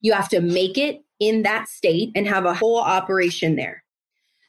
You 0.00 0.12
have 0.12 0.28
to 0.30 0.40
make 0.40 0.76
it 0.76 1.04
in 1.22 1.42
that 1.42 1.68
state 1.68 2.10
and 2.16 2.26
have 2.26 2.44
a 2.44 2.52
whole 2.52 2.80
operation 2.80 3.54
there. 3.54 3.84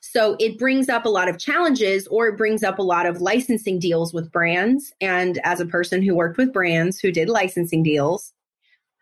So 0.02 0.36
it 0.40 0.58
brings 0.58 0.90
up 0.90 1.06
a 1.06 1.10
lot 1.10 1.30
of 1.30 1.38
challenges 1.38 2.08
or 2.08 2.28
it 2.28 2.38
brings 2.38 2.64
up 2.64 2.80
a 2.80 2.84
lot 2.84 3.06
of 3.06 3.22
licensing 3.22 3.78
deals 3.78 4.12
with 4.12 4.32
brands. 4.32 4.92
And 5.00 5.40
as 5.44 5.60
a 5.60 5.68
person 5.68 6.02
who 6.02 6.16
worked 6.16 6.38
with 6.38 6.52
brands 6.52 7.00
who 7.00 7.12
did 7.12 7.30
licensing 7.30 7.84
deals, 7.84 8.34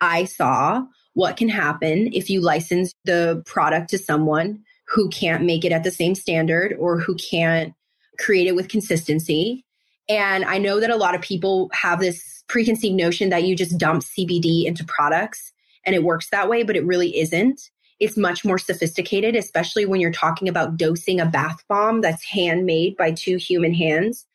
I 0.02 0.26
saw 0.26 0.84
what 1.14 1.38
can 1.38 1.48
happen 1.48 2.10
if 2.12 2.30
you 2.30 2.42
license 2.42 2.94
the 3.06 3.42
product 3.46 3.90
to 3.92 3.98
someone 3.98 4.64
who 4.88 5.08
can't 5.10 5.46
make 5.46 5.64
it 5.64 5.72
at 5.72 5.86
the 5.86 5.92
same 5.92 6.14
standard 6.14 6.76
or 6.78 7.00
who 7.00 7.16
can't 7.16 7.74
create 8.20 8.48
it 8.48 8.56
with 8.56 8.68
consistency. 8.68 9.66
And 10.10 10.44
I 10.44 10.58
know 10.58 10.82
that 10.82 10.90
a 10.90 10.98
lot 10.98 11.16
of 11.16 11.22
people 11.22 11.70
have 11.72 12.02
this 12.02 12.44
preconceived 12.50 12.96
notion 12.96 13.30
that 13.30 13.44
you 13.44 13.56
just 13.56 13.78
dump 13.78 14.04
CBD 14.04 14.66
into 14.66 14.84
products 14.84 15.54
and 15.86 15.96
it 15.96 16.04
works 16.04 16.30
that 16.30 16.50
way, 16.50 16.64
but 16.64 16.76
it 16.76 16.86
really 16.86 17.20
isn't. 17.20 17.70
It's 18.00 18.18
much 18.18 18.44
more 18.44 18.58
sophisticated, 18.58 19.36
especially 19.36 19.86
when 19.86 20.02
you're 20.02 20.12
talking 20.12 20.50
about 20.50 20.76
dosing 20.76 21.20
a 21.20 21.26
bath 21.26 21.64
bomb 21.70 22.02
that's 22.02 22.24
handmade 22.24 22.98
by 22.98 23.12
two 23.12 23.38
human 23.38 23.74
hands. 23.74 24.26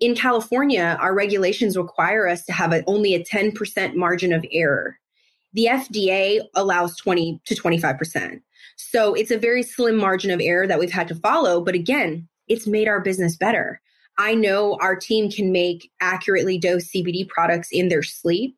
In 0.00 0.14
California, 0.14 0.98
our 1.00 1.14
regulations 1.14 1.76
require 1.76 2.28
us 2.28 2.44
to 2.44 2.52
have 2.52 2.72
a, 2.72 2.84
only 2.86 3.14
a 3.14 3.24
10% 3.24 3.94
margin 3.94 4.32
of 4.32 4.44
error. 4.52 4.98
The 5.54 5.68
FDA 5.70 6.40
allows 6.54 6.96
20 6.96 7.40
to 7.46 7.54
25%. 7.54 8.42
So 8.76 9.14
it's 9.14 9.30
a 9.30 9.38
very 9.38 9.62
slim 9.62 9.96
margin 9.96 10.30
of 10.30 10.40
error 10.40 10.66
that 10.66 10.78
we've 10.78 10.90
had 10.90 11.08
to 11.08 11.14
follow. 11.14 11.60
But 11.62 11.74
again, 11.74 12.28
it's 12.48 12.66
made 12.66 12.88
our 12.88 13.00
business 13.00 13.36
better. 13.36 13.80
I 14.18 14.34
know 14.34 14.76
our 14.80 14.96
team 14.96 15.30
can 15.30 15.52
make 15.52 15.90
accurately 16.00 16.58
dosed 16.58 16.92
CBD 16.92 17.26
products 17.28 17.68
in 17.72 17.88
their 17.88 18.02
sleep 18.02 18.56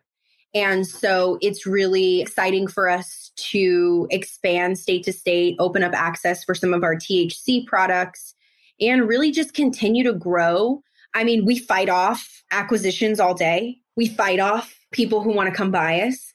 And 0.56 0.86
so 0.86 1.36
it's 1.42 1.66
really 1.66 2.22
exciting 2.22 2.66
for 2.66 2.88
us 2.88 3.30
to 3.36 4.08
expand 4.10 4.78
state 4.78 5.04
to 5.04 5.12
state, 5.12 5.54
open 5.58 5.82
up 5.82 5.92
access 5.92 6.44
for 6.44 6.54
some 6.54 6.72
of 6.72 6.82
our 6.82 6.96
THC 6.96 7.66
products, 7.66 8.34
and 8.80 9.06
really 9.06 9.30
just 9.30 9.52
continue 9.52 10.02
to 10.04 10.14
grow. 10.14 10.82
I 11.12 11.24
mean, 11.24 11.44
we 11.44 11.58
fight 11.58 11.90
off 11.90 12.42
acquisitions 12.50 13.20
all 13.20 13.34
day. 13.34 13.76
We 13.96 14.08
fight 14.08 14.40
off 14.40 14.80
people 14.92 15.22
who 15.22 15.34
want 15.34 15.50
to 15.50 15.54
come 15.54 15.70
buy 15.70 16.00
us, 16.00 16.32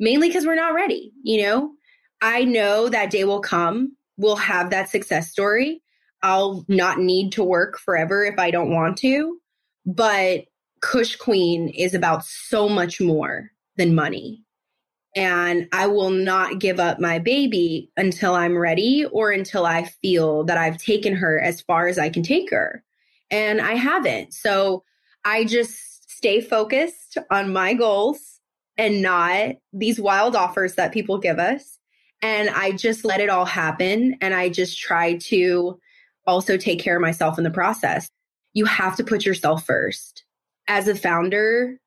mainly 0.00 0.28
because 0.28 0.44
we're 0.44 0.56
not 0.56 0.74
ready. 0.74 1.12
You 1.22 1.42
know, 1.42 1.72
I 2.20 2.42
know 2.42 2.88
that 2.88 3.12
day 3.12 3.22
will 3.22 3.40
come. 3.40 3.96
We'll 4.16 4.34
have 4.34 4.70
that 4.70 4.88
success 4.88 5.30
story. 5.30 5.82
I'll 6.24 6.64
not 6.66 6.98
need 6.98 7.30
to 7.32 7.44
work 7.44 7.78
forever 7.78 8.24
if 8.24 8.40
I 8.40 8.50
don't 8.50 8.72
want 8.72 8.98
to. 8.98 9.38
But 9.86 10.46
Kush 10.80 11.14
Queen 11.14 11.68
is 11.68 11.94
about 11.94 12.24
so 12.24 12.68
much 12.68 13.00
more 13.00 13.51
than 13.76 13.94
money. 13.94 14.44
And 15.14 15.68
I 15.72 15.86
will 15.88 16.10
not 16.10 16.58
give 16.58 16.80
up 16.80 16.98
my 16.98 17.18
baby 17.18 17.90
until 17.96 18.34
I'm 18.34 18.56
ready 18.56 19.04
or 19.04 19.30
until 19.30 19.66
I 19.66 19.84
feel 19.84 20.44
that 20.44 20.56
I've 20.56 20.78
taken 20.78 21.14
her 21.14 21.38
as 21.38 21.60
far 21.60 21.86
as 21.86 21.98
I 21.98 22.08
can 22.08 22.22
take 22.22 22.50
her. 22.50 22.82
And 23.30 23.60
I 23.60 23.74
haven't. 23.74 24.32
So 24.32 24.84
I 25.24 25.44
just 25.44 26.10
stay 26.10 26.40
focused 26.40 27.18
on 27.30 27.52
my 27.52 27.74
goals 27.74 28.40
and 28.78 29.02
not 29.02 29.56
these 29.72 30.00
wild 30.00 30.34
offers 30.34 30.76
that 30.76 30.92
people 30.92 31.18
give 31.18 31.38
us. 31.38 31.78
And 32.22 32.48
I 32.50 32.72
just 32.72 33.04
let 33.04 33.20
it 33.20 33.28
all 33.28 33.44
happen. 33.44 34.16
And 34.20 34.32
I 34.32 34.48
just 34.48 34.78
try 34.78 35.16
to 35.18 35.78
also 36.26 36.56
take 36.56 36.80
care 36.80 36.96
of 36.96 37.02
myself 37.02 37.36
in 37.36 37.44
the 37.44 37.50
process. 37.50 38.08
You 38.54 38.64
have 38.64 38.96
to 38.96 39.04
put 39.04 39.26
yourself 39.26 39.66
first. 39.66 40.24
As 40.68 40.88
a 40.88 40.94
founder, 40.94 41.78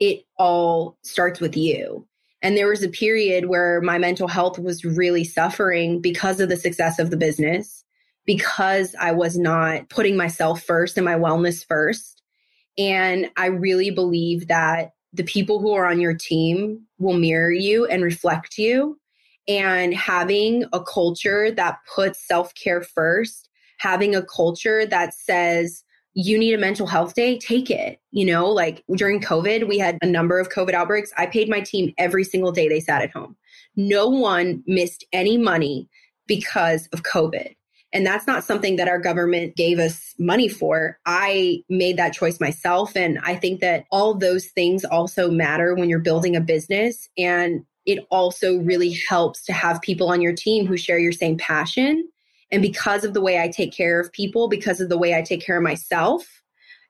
it 0.00 0.24
all 0.36 0.98
starts 1.02 1.40
with 1.40 1.56
you. 1.56 2.06
And 2.42 2.56
there 2.56 2.68
was 2.68 2.82
a 2.82 2.88
period 2.88 3.46
where 3.46 3.80
my 3.80 3.98
mental 3.98 4.26
health 4.26 4.58
was 4.58 4.84
really 4.84 5.22
suffering 5.22 6.00
because 6.00 6.40
of 6.40 6.48
the 6.48 6.56
success 6.56 6.98
of 6.98 7.10
the 7.10 7.16
business, 7.16 7.84
because 8.26 8.96
I 9.00 9.12
was 9.12 9.38
not 9.38 9.88
putting 9.88 10.16
myself 10.16 10.62
first 10.62 10.96
and 10.96 11.04
my 11.04 11.14
wellness 11.14 11.64
first. 11.64 12.20
And 12.76 13.30
I 13.36 13.46
really 13.46 13.90
believe 13.90 14.48
that 14.48 14.90
the 15.12 15.22
people 15.22 15.60
who 15.60 15.72
are 15.72 15.86
on 15.86 16.00
your 16.00 16.14
team 16.14 16.86
will 16.98 17.16
mirror 17.16 17.52
you 17.52 17.86
and 17.86 18.02
reflect 18.02 18.58
you. 18.58 18.98
And 19.48 19.92
having 19.92 20.64
a 20.72 20.82
culture 20.82 21.50
that 21.50 21.78
puts 21.92 22.26
self 22.26 22.54
care 22.54 22.82
first, 22.82 23.48
having 23.78 24.14
a 24.14 24.24
culture 24.24 24.86
that 24.86 25.14
says, 25.14 25.84
you 26.14 26.38
need 26.38 26.54
a 26.54 26.58
mental 26.58 26.86
health 26.86 27.14
day, 27.14 27.38
take 27.38 27.70
it. 27.70 28.00
You 28.10 28.26
know, 28.26 28.48
like 28.48 28.84
during 28.94 29.20
COVID, 29.20 29.68
we 29.68 29.78
had 29.78 29.98
a 30.02 30.06
number 30.06 30.38
of 30.38 30.50
COVID 30.50 30.74
outbreaks. 30.74 31.12
I 31.16 31.26
paid 31.26 31.48
my 31.48 31.60
team 31.60 31.92
every 31.98 32.24
single 32.24 32.52
day 32.52 32.68
they 32.68 32.80
sat 32.80 33.02
at 33.02 33.10
home. 33.10 33.36
No 33.76 34.08
one 34.08 34.62
missed 34.66 35.04
any 35.12 35.38
money 35.38 35.88
because 36.26 36.86
of 36.92 37.02
COVID. 37.02 37.54
And 37.94 38.06
that's 38.06 38.26
not 38.26 38.44
something 38.44 38.76
that 38.76 38.88
our 38.88 38.98
government 38.98 39.54
gave 39.54 39.78
us 39.78 40.14
money 40.18 40.48
for. 40.48 40.98
I 41.04 41.62
made 41.68 41.98
that 41.98 42.14
choice 42.14 42.40
myself. 42.40 42.96
And 42.96 43.18
I 43.22 43.34
think 43.34 43.60
that 43.60 43.84
all 43.90 44.14
those 44.14 44.46
things 44.46 44.84
also 44.84 45.30
matter 45.30 45.74
when 45.74 45.90
you're 45.90 45.98
building 45.98 46.34
a 46.34 46.40
business. 46.40 47.08
And 47.18 47.64
it 47.84 48.06
also 48.10 48.58
really 48.58 48.96
helps 49.08 49.44
to 49.44 49.52
have 49.52 49.82
people 49.82 50.08
on 50.08 50.22
your 50.22 50.32
team 50.32 50.66
who 50.66 50.76
share 50.76 50.98
your 50.98 51.12
same 51.12 51.36
passion 51.36 52.08
and 52.52 52.60
because 52.60 53.02
of 53.02 53.14
the 53.14 53.20
way 53.22 53.40
I 53.40 53.48
take 53.48 53.72
care 53.72 53.98
of 53.98 54.12
people, 54.12 54.46
because 54.46 54.80
of 54.80 54.90
the 54.90 54.98
way 54.98 55.16
I 55.16 55.22
take 55.22 55.44
care 55.44 55.56
of 55.56 55.62
myself, 55.62 56.42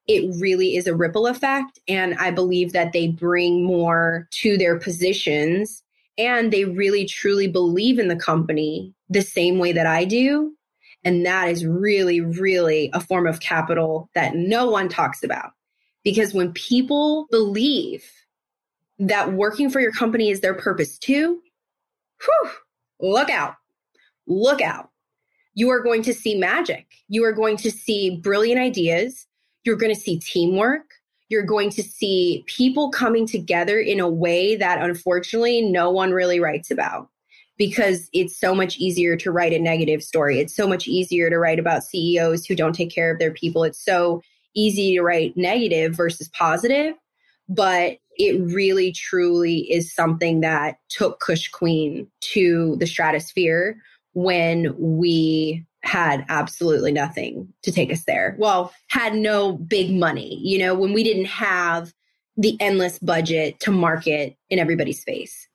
it 0.08 0.28
really 0.40 0.76
is 0.76 0.88
a 0.88 0.94
ripple 0.94 1.28
effect. 1.28 1.78
And 1.86 2.14
I 2.16 2.32
believe 2.32 2.72
that 2.72 2.92
they 2.92 3.06
bring 3.06 3.64
more 3.64 4.28
to 4.32 4.58
their 4.58 4.76
positions 4.76 5.84
and 6.18 6.52
they 6.52 6.64
really 6.64 7.06
truly 7.06 7.46
believe 7.46 8.00
in 8.00 8.08
the 8.08 8.16
company 8.16 8.92
the 9.08 9.22
same 9.22 9.58
way 9.58 9.72
that 9.72 9.86
I 9.86 10.04
do. 10.04 10.52
And 11.04 11.24
that 11.24 11.48
is 11.48 11.64
really, 11.64 12.20
really 12.20 12.90
a 12.92 13.00
form 13.00 13.28
of 13.28 13.40
capital 13.40 14.10
that 14.14 14.34
no 14.34 14.68
one 14.68 14.88
talks 14.88 15.22
about. 15.22 15.52
Because 16.02 16.34
when 16.34 16.52
people 16.52 17.26
believe 17.30 18.04
that 18.98 19.32
working 19.32 19.70
for 19.70 19.80
your 19.80 19.92
company 19.92 20.30
is 20.30 20.40
their 20.40 20.54
purpose 20.54 20.98
too, 20.98 21.40
whew, 22.24 22.50
look 23.00 23.30
out, 23.30 23.54
look 24.26 24.60
out 24.60 24.91
you 25.54 25.70
are 25.70 25.80
going 25.80 26.02
to 26.02 26.14
see 26.14 26.34
magic. 26.34 26.86
You 27.08 27.24
are 27.24 27.32
going 27.32 27.56
to 27.58 27.70
see 27.70 28.16
brilliant 28.16 28.60
ideas. 28.60 29.26
You're 29.64 29.76
going 29.76 29.94
to 29.94 30.00
see 30.00 30.18
teamwork. 30.18 30.84
You're 31.28 31.42
going 31.42 31.70
to 31.70 31.82
see 31.82 32.44
people 32.46 32.90
coming 32.90 33.26
together 33.26 33.78
in 33.78 34.00
a 34.00 34.08
way 34.08 34.56
that 34.56 34.82
unfortunately 34.82 35.62
no 35.62 35.90
one 35.90 36.10
really 36.10 36.40
writes 36.40 36.70
about 36.70 37.08
because 37.58 38.08
it's 38.12 38.38
so 38.38 38.54
much 38.54 38.76
easier 38.78 39.16
to 39.16 39.30
write 39.30 39.52
a 39.52 39.58
negative 39.58 40.02
story. 40.02 40.40
It's 40.40 40.54
so 40.54 40.66
much 40.66 40.88
easier 40.88 41.30
to 41.30 41.38
write 41.38 41.58
about 41.58 41.84
CEOs 41.84 42.44
who 42.44 42.54
don't 42.54 42.74
take 42.74 42.90
care 42.90 43.12
of 43.12 43.18
their 43.18 43.32
people. 43.32 43.64
It's 43.64 43.82
so 43.82 44.22
easy 44.54 44.96
to 44.96 45.02
write 45.02 45.36
negative 45.36 45.94
versus 45.94 46.28
positive, 46.36 46.94
but 47.48 47.98
it 48.16 48.40
really 48.40 48.92
truly 48.92 49.70
is 49.72 49.94
something 49.94 50.40
that 50.40 50.76
took 50.90 51.20
Kush 51.20 51.48
Queen 51.48 52.06
to 52.32 52.76
the 52.76 52.86
stratosphere 52.86 53.76
when 54.12 54.74
we 54.78 55.64
had 55.82 56.24
absolutely 56.28 56.92
nothing 56.92 57.52
to 57.62 57.72
take 57.72 57.92
us 57.92 58.04
there. 58.04 58.36
Well, 58.38 58.72
had 58.88 59.14
no 59.14 59.52
big 59.52 59.92
money, 59.92 60.38
you 60.42 60.58
know, 60.58 60.74
when 60.74 60.92
we 60.92 61.02
didn't 61.02 61.26
have 61.26 61.92
the 62.36 62.56
endless 62.60 62.98
budget 62.98 63.60
to 63.60 63.70
market 63.70 64.36
in 64.48 64.58
everybody's 64.58 65.02
face. 65.02 65.48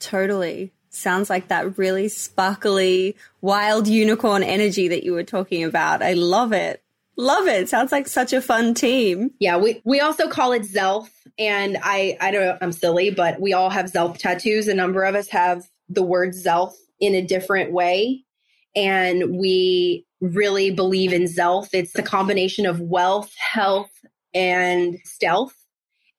Totally. 0.00 0.72
Sounds 0.90 1.30
like 1.30 1.48
that 1.48 1.78
really 1.78 2.08
sparkly, 2.08 3.16
wild 3.40 3.86
unicorn 3.86 4.42
energy 4.42 4.88
that 4.88 5.04
you 5.04 5.12
were 5.12 5.22
talking 5.22 5.64
about. 5.64 6.02
I 6.02 6.14
love 6.14 6.52
it. 6.52 6.82
Love 7.16 7.46
it. 7.46 7.68
Sounds 7.68 7.92
like 7.92 8.06
such 8.08 8.32
a 8.32 8.40
fun 8.40 8.74
team. 8.74 9.32
Yeah, 9.38 9.56
we, 9.56 9.80
we 9.84 10.00
also 10.00 10.28
call 10.28 10.52
it 10.52 10.62
Zelf. 10.62 11.08
And 11.38 11.78
I, 11.82 12.16
I 12.20 12.30
don't 12.30 12.42
know, 12.42 12.58
I'm 12.60 12.72
silly, 12.72 13.10
but 13.10 13.40
we 13.40 13.52
all 13.52 13.70
have 13.70 13.86
Zelf 13.86 14.18
tattoos. 14.18 14.66
A 14.68 14.74
number 14.74 15.04
of 15.04 15.14
us 15.14 15.28
have 15.28 15.64
the 15.88 16.02
word 16.02 16.30
Zelf 16.30 16.72
in 17.00 17.14
a 17.14 17.22
different 17.22 17.72
way. 17.72 18.24
And 18.74 19.38
we 19.38 20.06
really 20.20 20.70
believe 20.70 21.12
in 21.12 21.24
Zelf. 21.24 21.68
It's 21.72 21.92
the 21.92 22.02
combination 22.02 22.66
of 22.66 22.80
wealth, 22.80 23.32
health, 23.36 23.90
and 24.34 24.98
stealth. 25.04 25.54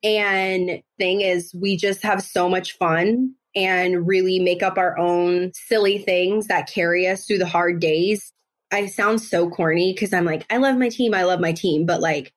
And 0.04 0.82
thing 0.98 1.22
is, 1.22 1.54
we 1.54 1.78
just 1.78 2.02
have 2.04 2.24
so 2.24 2.50
much 2.50 2.78
fun 2.78 3.36
and 3.56 4.08
really 4.08 4.40
make 4.40 4.64
up 4.64 4.78
our 4.78 4.98
own 4.98 5.52
silly 5.54 5.98
things 5.98 6.48
that 6.48 6.72
carry 6.72 7.08
us 7.08 7.26
through 7.26 7.40
the 7.40 7.48
hard 7.48 7.80
days. 7.80 8.32
I 8.72 8.86
sound 8.86 9.22
so 9.22 9.50
corny 9.50 9.94
because 9.94 10.14
I'm 10.14 10.26
like, 10.26 10.46
I 10.50 10.58
love 10.58 10.78
my 10.78 10.90
team. 10.90 11.14
I 11.14 11.24
love 11.24 11.40
my 11.40 11.52
team. 11.54 11.86
But 11.86 12.02
like, 12.02 12.34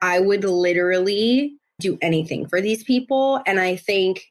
I 0.00 0.20
would 0.20 0.44
literally 0.44 1.56
do 1.80 1.98
anything 2.02 2.46
for 2.46 2.60
these 2.60 2.84
people. 2.84 3.40
And 3.46 3.58
I 3.58 3.76
think 3.76 4.26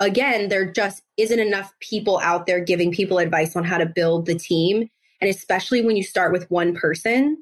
again, 0.00 0.48
there 0.48 0.70
just 0.70 1.02
isn't 1.16 1.38
enough 1.38 1.72
people 1.80 2.18
out 2.18 2.46
there 2.46 2.60
giving 2.60 2.92
people 2.92 3.18
advice 3.18 3.56
on 3.56 3.64
how 3.64 3.78
to 3.78 3.86
build 3.86 4.26
the 4.26 4.34
team. 4.34 4.88
And 5.20 5.30
especially 5.30 5.82
when 5.82 5.96
you 5.96 6.02
start 6.02 6.32
with 6.32 6.50
one 6.50 6.74
person, 6.74 7.38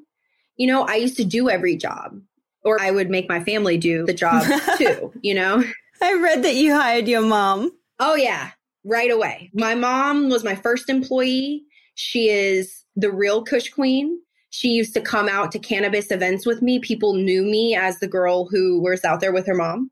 you 0.57 0.67
know, 0.67 0.83
I 0.83 0.95
used 0.95 1.17
to 1.17 1.25
do 1.25 1.49
every 1.49 1.75
job, 1.75 2.19
or 2.63 2.79
I 2.79 2.91
would 2.91 3.09
make 3.09 3.27
my 3.27 3.43
family 3.43 3.77
do 3.77 4.05
the 4.05 4.13
job 4.13 4.45
too, 4.77 5.11
you 5.21 5.33
know? 5.33 5.63
I 6.01 6.13
read 6.13 6.43
that 6.43 6.55
you 6.55 6.73
hired 6.73 7.07
your 7.07 7.21
mom. 7.21 7.71
Oh, 7.99 8.15
yeah, 8.15 8.51
right 8.83 9.11
away. 9.11 9.51
My 9.53 9.75
mom 9.75 10.29
was 10.29 10.43
my 10.43 10.55
first 10.55 10.89
employee. 10.89 11.63
She 11.95 12.29
is 12.29 12.85
the 12.95 13.11
real 13.11 13.43
Kush 13.43 13.69
Queen. 13.69 14.19
She 14.49 14.69
used 14.69 14.93
to 14.93 15.01
come 15.01 15.27
out 15.27 15.51
to 15.51 15.59
cannabis 15.59 16.11
events 16.11 16.45
with 16.45 16.61
me. 16.61 16.79
People 16.79 17.13
knew 17.13 17.43
me 17.43 17.75
as 17.75 17.99
the 17.99 18.07
girl 18.07 18.47
who 18.47 18.81
was 18.81 19.03
out 19.03 19.19
there 19.19 19.33
with 19.33 19.45
her 19.47 19.55
mom 19.55 19.91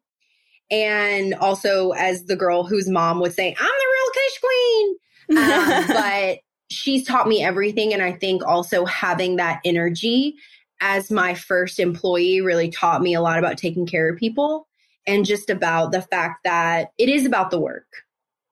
and 0.73 1.35
also 1.35 1.91
as 1.91 2.25
the 2.25 2.35
girl 2.35 2.63
whose 2.63 2.89
mom 2.89 3.19
would 3.19 3.33
say, 3.33 3.55
I'm 3.57 3.71
the 3.79 3.87
real 3.93 4.11
Kush 4.15 4.39
Queen. 4.41 4.95
Um, 5.37 5.87
but 5.95 6.39
she's 6.71 7.05
taught 7.05 7.27
me 7.27 7.43
everything. 7.43 7.93
And 7.93 8.01
I 8.01 8.13
think 8.13 8.43
also 8.43 8.83
having 8.83 9.35
that 9.35 9.61
energy 9.63 10.35
as 10.81 11.11
my 11.11 11.35
first 11.35 11.79
employee 11.79 12.41
really 12.41 12.71
taught 12.71 13.03
me 13.03 13.13
a 13.13 13.21
lot 13.21 13.37
about 13.37 13.59
taking 13.59 13.85
care 13.85 14.09
of 14.09 14.17
people 14.17 14.67
and 15.05 15.25
just 15.25 15.51
about 15.51 15.91
the 15.91 16.01
fact 16.01 16.43
that 16.43 16.89
it 16.97 17.07
is 17.07 17.27
about 17.27 17.51
the 17.51 17.59
work, 17.59 17.85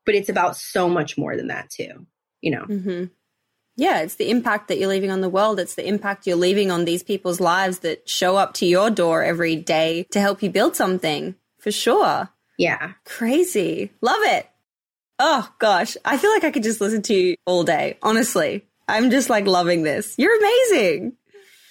but 0.05 0.13
it's 0.13 0.29
about 0.29 0.55
so 0.55 0.87
much 0.87 1.17
more 1.17 1.35
than 1.35 1.47
that 1.47 1.71
too, 1.71 2.05
you 2.39 2.51
know? 2.51 2.65
Mm-hmm. 2.65 3.05
Yeah, 3.77 4.01
it's 4.01 4.15
the 4.15 4.29
impact 4.29 4.67
that 4.67 4.77
you're 4.77 4.89
leaving 4.89 5.09
on 5.09 5.21
the 5.21 5.29
world. 5.29 5.59
It's 5.59 5.75
the 5.75 5.87
impact 5.87 6.27
you're 6.27 6.35
leaving 6.35 6.69
on 6.69 6.85
these 6.85 7.01
people's 7.01 7.39
lives 7.39 7.79
that 7.79 8.07
show 8.07 8.35
up 8.35 8.53
to 8.55 8.65
your 8.67 8.91
door 8.91 9.23
every 9.23 9.55
day 9.55 10.05
to 10.11 10.19
help 10.19 10.43
you 10.43 10.51
build 10.51 10.75
something 10.75 11.35
for 11.61 11.71
sure. 11.71 12.27
Yeah. 12.57 12.91
Crazy. 13.05 13.91
Love 14.01 14.21
it. 14.23 14.47
Oh 15.19 15.49
gosh. 15.59 15.95
I 16.03 16.17
feel 16.17 16.31
like 16.31 16.43
I 16.43 16.51
could 16.51 16.63
just 16.63 16.81
listen 16.81 17.01
to 17.03 17.13
you 17.13 17.35
all 17.45 17.63
day. 17.63 17.97
Honestly. 18.01 18.65
I'm 18.87 19.09
just 19.09 19.29
like 19.29 19.47
loving 19.47 19.83
this. 19.83 20.15
You're 20.17 20.37
amazing. 20.37 21.13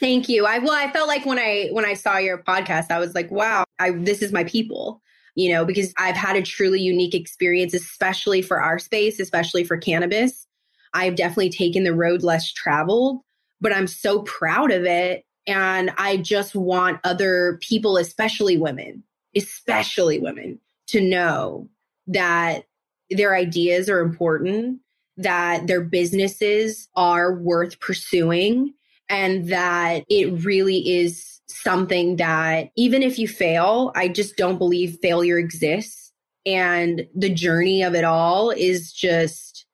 Thank 0.01 0.31
you. 0.31 0.47
I 0.47 0.61
well, 0.61 0.73
I 0.73 0.91
felt 0.91 1.09
like 1.09 1.27
when 1.27 1.39
I 1.39 1.69
when 1.73 1.85
I 1.85 1.93
saw 1.93 2.17
your 2.17 2.39
podcast, 2.39 2.91
I 2.91 2.99
was 2.99 3.15
like, 3.15 3.31
wow, 3.31 3.65
I 3.79 3.91
this 3.91 4.23
is 4.23 4.33
my 4.33 4.45
people. 4.45 5.03
you 5.35 5.53
know, 5.53 5.65
because 5.65 5.93
I've 5.99 6.17
had 6.17 6.37
a 6.37 6.43
truly 6.43 6.81
unique 6.81 7.15
experience, 7.15 7.75
especially 7.75 8.43
for 8.43 8.61
our 8.61 8.79
space, 8.79 9.21
especially 9.21 9.65
for 9.65 9.77
cannabis. 9.77 10.47
I've 10.93 11.15
definitely 11.17 11.51
taken 11.51 11.85
the 11.85 11.95
road 11.95 12.23
less 12.23 12.53
traveled, 12.53 13.21
but 13.61 13.73
I'm 13.73 13.87
so 13.87 14.23
proud 14.23 14.73
of 14.73 14.85
it. 14.85 15.25
And 15.47 15.91
I 15.97 16.17
just 16.17 16.55
want 16.55 17.01
other 17.05 17.59
people, 17.63 17.97
especially 17.97 18.57
women, 18.59 19.05
especially 19.37 20.19
women, 20.19 20.61
to 20.89 21.01
know 21.01 21.69
that 22.07 22.65
their 23.11 23.35
ideas 23.35 23.89
are 23.89 24.01
important, 24.01 24.81
that 25.17 25.67
their 25.67 25.81
businesses 25.81 26.89
are 26.97 27.35
worth 27.35 27.79
pursuing, 27.81 28.75
and 29.09 29.49
that 29.49 30.05
it 30.09 30.45
really 30.45 30.89
is 30.89 31.41
something 31.49 32.17
that 32.17 32.71
even 32.77 33.03
if 33.03 33.19
you 33.19 33.27
fail, 33.27 33.93
I 33.97 34.09
just 34.09 34.37
don't 34.37 34.59
believe 34.59 34.99
failure 35.03 35.39
exists. 35.39 36.13
And 36.47 37.07
the 37.15 37.29
journey 37.29 37.83
of 37.83 37.95
it 37.95 38.05
all 38.05 38.51
is 38.51 38.93
just, 38.93 39.67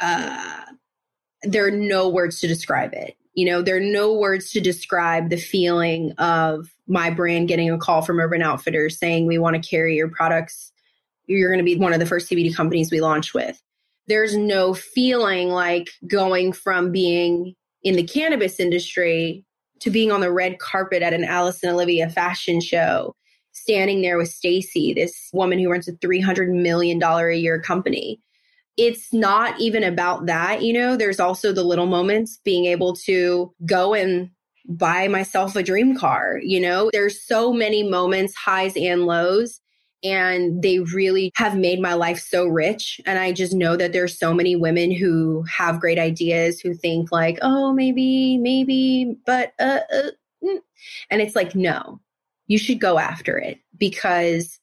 uh, 0.00 0.62
there 1.42 1.66
are 1.66 1.72
no 1.72 2.08
words 2.08 2.40
to 2.40 2.48
describe 2.48 2.94
it. 2.94 3.17
You 3.34 3.46
know, 3.46 3.62
there 3.62 3.76
are 3.76 3.80
no 3.80 4.12
words 4.14 4.50
to 4.52 4.60
describe 4.60 5.30
the 5.30 5.36
feeling 5.36 6.12
of 6.18 6.68
my 6.86 7.10
brand 7.10 7.48
getting 7.48 7.70
a 7.70 7.78
call 7.78 8.02
from 8.02 8.18
Urban 8.18 8.42
Outfitters 8.42 8.98
saying, 8.98 9.26
we 9.26 9.38
want 9.38 9.62
to 9.62 9.68
carry 9.68 9.94
your 9.94 10.08
products. 10.08 10.72
You're 11.26 11.50
going 11.50 11.64
to 11.64 11.64
be 11.64 11.76
one 11.76 11.92
of 11.92 12.00
the 12.00 12.06
first 12.06 12.30
CBD 12.30 12.54
companies 12.54 12.90
we 12.90 13.00
launch 13.00 13.34
with. 13.34 13.60
There's 14.06 14.36
no 14.36 14.74
feeling 14.74 15.50
like 15.50 15.90
going 16.06 16.52
from 16.52 16.90
being 16.90 17.54
in 17.82 17.96
the 17.96 18.02
cannabis 18.02 18.58
industry 18.58 19.44
to 19.80 19.90
being 19.90 20.10
on 20.10 20.20
the 20.20 20.32
red 20.32 20.58
carpet 20.58 21.02
at 21.02 21.14
an 21.14 21.24
Alice 21.24 21.62
and 21.62 21.72
Olivia 21.72 22.08
fashion 22.08 22.60
show, 22.60 23.14
standing 23.52 24.02
there 24.02 24.16
with 24.16 24.28
Stacey, 24.28 24.94
this 24.94 25.28
woman 25.32 25.58
who 25.58 25.70
runs 25.70 25.88
a 25.88 25.92
$300 25.92 26.48
million 26.50 27.00
a 27.02 27.32
year 27.34 27.60
company. 27.60 28.20
It's 28.78 29.12
not 29.12 29.60
even 29.60 29.84
about 29.84 30.26
that, 30.26 30.62
you 30.62 30.72
know, 30.72 30.96
there's 30.96 31.20
also 31.20 31.52
the 31.52 31.64
little 31.64 31.86
moments 31.86 32.38
being 32.44 32.64
able 32.64 32.94
to 33.04 33.52
go 33.66 33.92
and 33.92 34.30
buy 34.66 35.08
myself 35.08 35.56
a 35.56 35.62
dream 35.62 35.96
car, 35.96 36.40
you 36.42 36.60
know, 36.60 36.90
there's 36.92 37.22
so 37.22 37.52
many 37.52 37.82
moments, 37.82 38.34
highs 38.34 38.76
and 38.76 39.04
lows 39.04 39.60
and 40.04 40.62
they 40.62 40.78
really 40.78 41.32
have 41.34 41.56
made 41.56 41.80
my 41.80 41.94
life 41.94 42.20
so 42.20 42.46
rich 42.46 43.00
and 43.04 43.18
i 43.18 43.32
just 43.32 43.52
know 43.52 43.76
that 43.76 43.92
there's 43.92 44.18
so 44.18 44.32
many 44.32 44.54
women 44.54 44.90
who 44.92 45.42
have 45.42 45.80
great 45.80 45.98
ideas 45.98 46.60
who 46.60 46.74
think 46.74 47.10
like 47.10 47.38
oh 47.42 47.72
maybe 47.72 48.36
maybe 48.38 49.16
but 49.26 49.52
uh, 49.58 49.80
uh 49.92 50.10
mm. 50.44 50.58
and 51.10 51.20
it's 51.20 51.34
like 51.34 51.54
no 51.54 52.00
you 52.46 52.58
should 52.58 52.80
go 52.80 52.98
after 52.98 53.36
it 53.38 53.58
because 53.76 54.60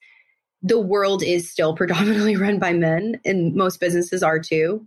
the 0.65 0.79
world 0.79 1.21
is 1.21 1.49
still 1.49 1.75
predominantly 1.75 2.35
run 2.45 2.59
by 2.59 2.73
men 2.73 3.19
and 3.23 3.55
most 3.55 3.79
businesses 3.79 4.23
are 4.23 4.39
too 4.39 4.85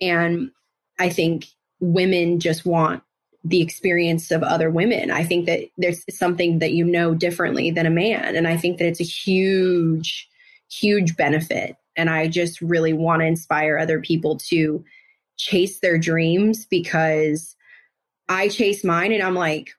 and 0.00 0.50
i 0.98 1.08
think 1.08 1.46
women 1.80 2.40
just 2.40 2.64
want 2.64 3.02
the 3.44 3.62
experience 3.62 4.30
of 4.30 4.42
other 4.42 4.70
women. 4.70 5.10
I 5.10 5.24
think 5.24 5.46
that 5.46 5.68
there's 5.76 6.04
something 6.16 6.58
that 6.58 6.72
you 6.72 6.84
know 6.84 7.14
differently 7.14 7.70
than 7.70 7.86
a 7.86 7.90
man. 7.90 8.36
And 8.36 8.48
I 8.48 8.56
think 8.56 8.78
that 8.78 8.86
it's 8.86 9.00
a 9.00 9.04
huge, 9.04 10.28
huge 10.70 11.16
benefit. 11.16 11.76
And 11.96 12.10
I 12.10 12.28
just 12.28 12.60
really 12.60 12.92
want 12.92 13.20
to 13.20 13.26
inspire 13.26 13.78
other 13.78 14.00
people 14.00 14.36
to 14.48 14.84
chase 15.36 15.80
their 15.80 15.98
dreams 15.98 16.66
because 16.66 17.56
I 18.28 18.48
chase 18.48 18.84
mine 18.84 19.12
and 19.12 19.22
I'm 19.22 19.34
like, 19.34 19.70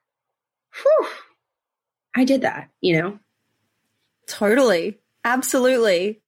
whew, 0.74 1.08
I 2.16 2.24
did 2.24 2.42
that, 2.42 2.70
you 2.80 3.00
know? 3.00 3.18
Totally. 4.26 4.98
Absolutely. 5.24 6.22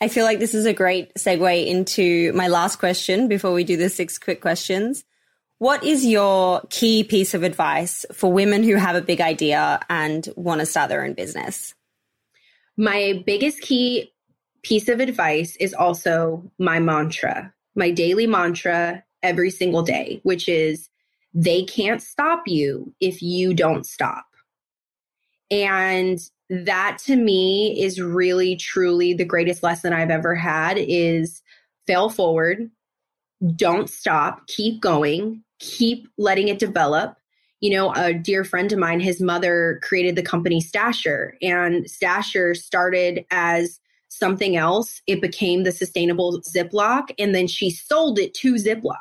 I 0.00 0.08
feel 0.08 0.24
like 0.24 0.38
this 0.38 0.54
is 0.54 0.64
a 0.64 0.72
great 0.72 1.14
segue 1.14 1.66
into 1.66 2.32
my 2.32 2.48
last 2.48 2.76
question 2.76 3.26
before 3.26 3.52
we 3.52 3.64
do 3.64 3.76
the 3.76 3.88
six 3.88 4.18
quick 4.18 4.40
questions. 4.40 5.04
What 5.58 5.82
is 5.82 6.06
your 6.06 6.62
key 6.70 7.02
piece 7.02 7.34
of 7.34 7.42
advice 7.42 8.06
for 8.12 8.32
women 8.32 8.62
who 8.62 8.76
have 8.76 8.94
a 8.94 9.02
big 9.02 9.20
idea 9.20 9.80
and 9.90 10.28
want 10.36 10.60
to 10.60 10.66
start 10.66 10.88
their 10.88 11.04
own 11.04 11.14
business? 11.14 11.74
My 12.76 13.24
biggest 13.26 13.60
key 13.60 14.12
piece 14.62 14.88
of 14.88 15.00
advice 15.00 15.56
is 15.56 15.74
also 15.74 16.48
my 16.60 16.78
mantra, 16.78 17.52
my 17.74 17.90
daily 17.90 18.28
mantra 18.28 19.02
every 19.20 19.50
single 19.50 19.82
day, 19.82 20.20
which 20.22 20.48
is 20.48 20.88
they 21.34 21.64
can't 21.64 22.00
stop 22.00 22.44
you 22.46 22.94
if 23.00 23.20
you 23.20 23.52
don't 23.52 23.84
stop. 23.84 24.26
And 25.50 26.20
that 26.50 26.98
to 27.04 27.16
me 27.16 27.80
is 27.80 28.00
really 28.00 28.56
truly 28.56 29.12
the 29.12 29.24
greatest 29.24 29.62
lesson 29.62 29.92
I've 29.92 30.10
ever 30.10 30.34
had 30.34 30.78
is 30.78 31.42
fail 31.86 32.08
forward, 32.08 32.70
don't 33.56 33.88
stop, 33.88 34.46
keep 34.46 34.80
going, 34.80 35.42
keep 35.58 36.08
letting 36.16 36.48
it 36.48 36.58
develop. 36.58 37.16
You 37.60 37.70
know, 37.70 37.92
a 37.94 38.14
dear 38.14 38.44
friend 38.44 38.72
of 38.72 38.78
mine, 38.78 39.00
his 39.00 39.20
mother 39.20 39.80
created 39.82 40.16
the 40.16 40.22
company 40.22 40.62
Stasher, 40.62 41.32
and 41.42 41.84
Stasher 41.86 42.56
started 42.56 43.24
as 43.30 43.80
something 44.08 44.56
else. 44.56 45.02
It 45.06 45.20
became 45.20 45.64
the 45.64 45.72
sustainable 45.72 46.40
Ziploc, 46.42 47.10
and 47.18 47.34
then 47.34 47.46
she 47.46 47.70
sold 47.70 48.18
it 48.18 48.32
to 48.34 48.54
Ziploc. 48.54 48.96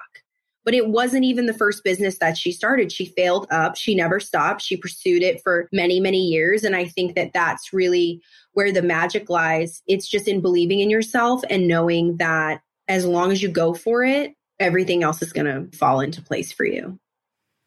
But 0.68 0.74
it 0.74 0.90
wasn't 0.90 1.24
even 1.24 1.46
the 1.46 1.54
first 1.54 1.86
business 1.86 2.18
that 2.18 2.38
she 2.38 2.52
started. 2.52 2.92
She 2.92 3.06
failed 3.06 3.48
up. 3.52 3.78
She 3.78 3.96
never 3.96 4.20
stopped. 4.20 4.62
She 4.62 4.76
pursued 4.76 5.24
it 5.24 5.42
for 5.42 5.70
many, 5.72 6.02
many 6.02 6.20
years. 6.28 6.66
And 6.66 6.76
I 6.76 6.84
think 6.84 7.16
that 7.16 7.32
that's 7.32 7.72
really 7.72 8.22
where 8.52 8.74
the 8.74 8.82
magic 8.82 9.30
lies. 9.30 9.82
It's 9.88 10.10
just 10.10 10.28
in 10.28 10.42
believing 10.42 10.82
in 10.82 10.90
yourself 10.90 11.42
and 11.50 11.70
knowing 11.70 12.18
that 12.18 12.60
as 12.90 13.06
long 13.06 13.32
as 13.32 13.42
you 13.42 13.48
go 13.48 13.74
for 13.74 14.04
it, 14.04 14.34
everything 14.60 15.04
else 15.04 15.22
is 15.22 15.32
going 15.32 15.46
to 15.46 15.78
fall 15.78 16.02
into 16.02 16.22
place 16.22 16.52
for 16.52 16.66
you. 16.66 17.00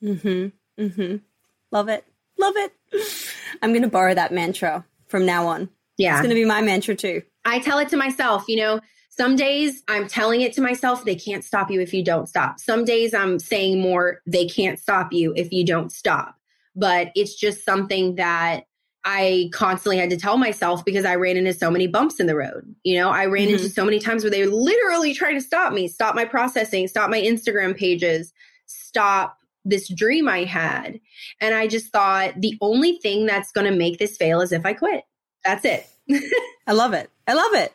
Mhm. 0.04 0.52
Mhm. 0.78 1.22
Love 1.72 1.88
it. 1.88 2.04
Love 2.36 2.54
it. 2.58 2.74
I'm 3.62 3.70
going 3.70 3.80
to 3.80 3.88
borrow 3.88 4.12
that 4.12 4.30
mantra 4.30 4.84
from 5.08 5.24
now 5.24 5.46
on. 5.46 5.70
Yeah. 5.96 6.12
It's 6.12 6.20
going 6.20 6.28
to 6.28 6.34
be 6.34 6.44
my 6.44 6.60
mantra 6.60 6.94
too. 6.96 7.22
I 7.46 7.60
tell 7.60 7.78
it 7.78 7.88
to 7.88 7.96
myself, 7.96 8.44
you 8.46 8.56
know, 8.56 8.80
some 9.20 9.36
days 9.36 9.82
I'm 9.86 10.08
telling 10.08 10.40
it 10.40 10.54
to 10.54 10.62
myself, 10.62 11.04
they 11.04 11.14
can't 11.14 11.44
stop 11.44 11.70
you 11.70 11.82
if 11.82 11.92
you 11.92 12.02
don't 12.02 12.26
stop. 12.26 12.58
Some 12.58 12.86
days 12.86 13.12
I'm 13.12 13.38
saying 13.38 13.78
more, 13.78 14.22
they 14.26 14.46
can't 14.46 14.78
stop 14.78 15.12
you 15.12 15.34
if 15.36 15.52
you 15.52 15.62
don't 15.62 15.92
stop. 15.92 16.36
But 16.74 17.12
it's 17.14 17.34
just 17.34 17.62
something 17.62 18.14
that 18.14 18.64
I 19.04 19.50
constantly 19.52 19.98
had 19.98 20.08
to 20.08 20.16
tell 20.16 20.38
myself 20.38 20.86
because 20.86 21.04
I 21.04 21.16
ran 21.16 21.36
into 21.36 21.52
so 21.52 21.70
many 21.70 21.86
bumps 21.86 22.18
in 22.18 22.28
the 22.28 22.34
road. 22.34 22.74
You 22.82 22.98
know, 22.98 23.10
I 23.10 23.26
ran 23.26 23.48
mm-hmm. 23.48 23.56
into 23.56 23.68
so 23.68 23.84
many 23.84 23.98
times 23.98 24.24
where 24.24 24.30
they 24.30 24.40
were 24.46 24.54
literally 24.54 25.12
trying 25.12 25.34
to 25.34 25.44
stop 25.44 25.74
me, 25.74 25.86
stop 25.86 26.14
my 26.14 26.24
processing, 26.24 26.88
stop 26.88 27.10
my 27.10 27.20
Instagram 27.20 27.76
pages, 27.76 28.32
stop 28.64 29.36
this 29.66 29.86
dream 29.92 30.30
I 30.30 30.44
had. 30.44 30.98
And 31.42 31.54
I 31.54 31.66
just 31.66 31.92
thought 31.92 32.40
the 32.40 32.56
only 32.62 32.96
thing 33.02 33.26
that's 33.26 33.52
going 33.52 33.70
to 33.70 33.76
make 33.76 33.98
this 33.98 34.16
fail 34.16 34.40
is 34.40 34.50
if 34.50 34.64
I 34.64 34.72
quit. 34.72 35.04
That's 35.44 35.66
it. 35.66 35.86
I 36.66 36.72
love 36.72 36.94
it. 36.94 37.10
I 37.26 37.34
love 37.34 37.52
it. 37.52 37.74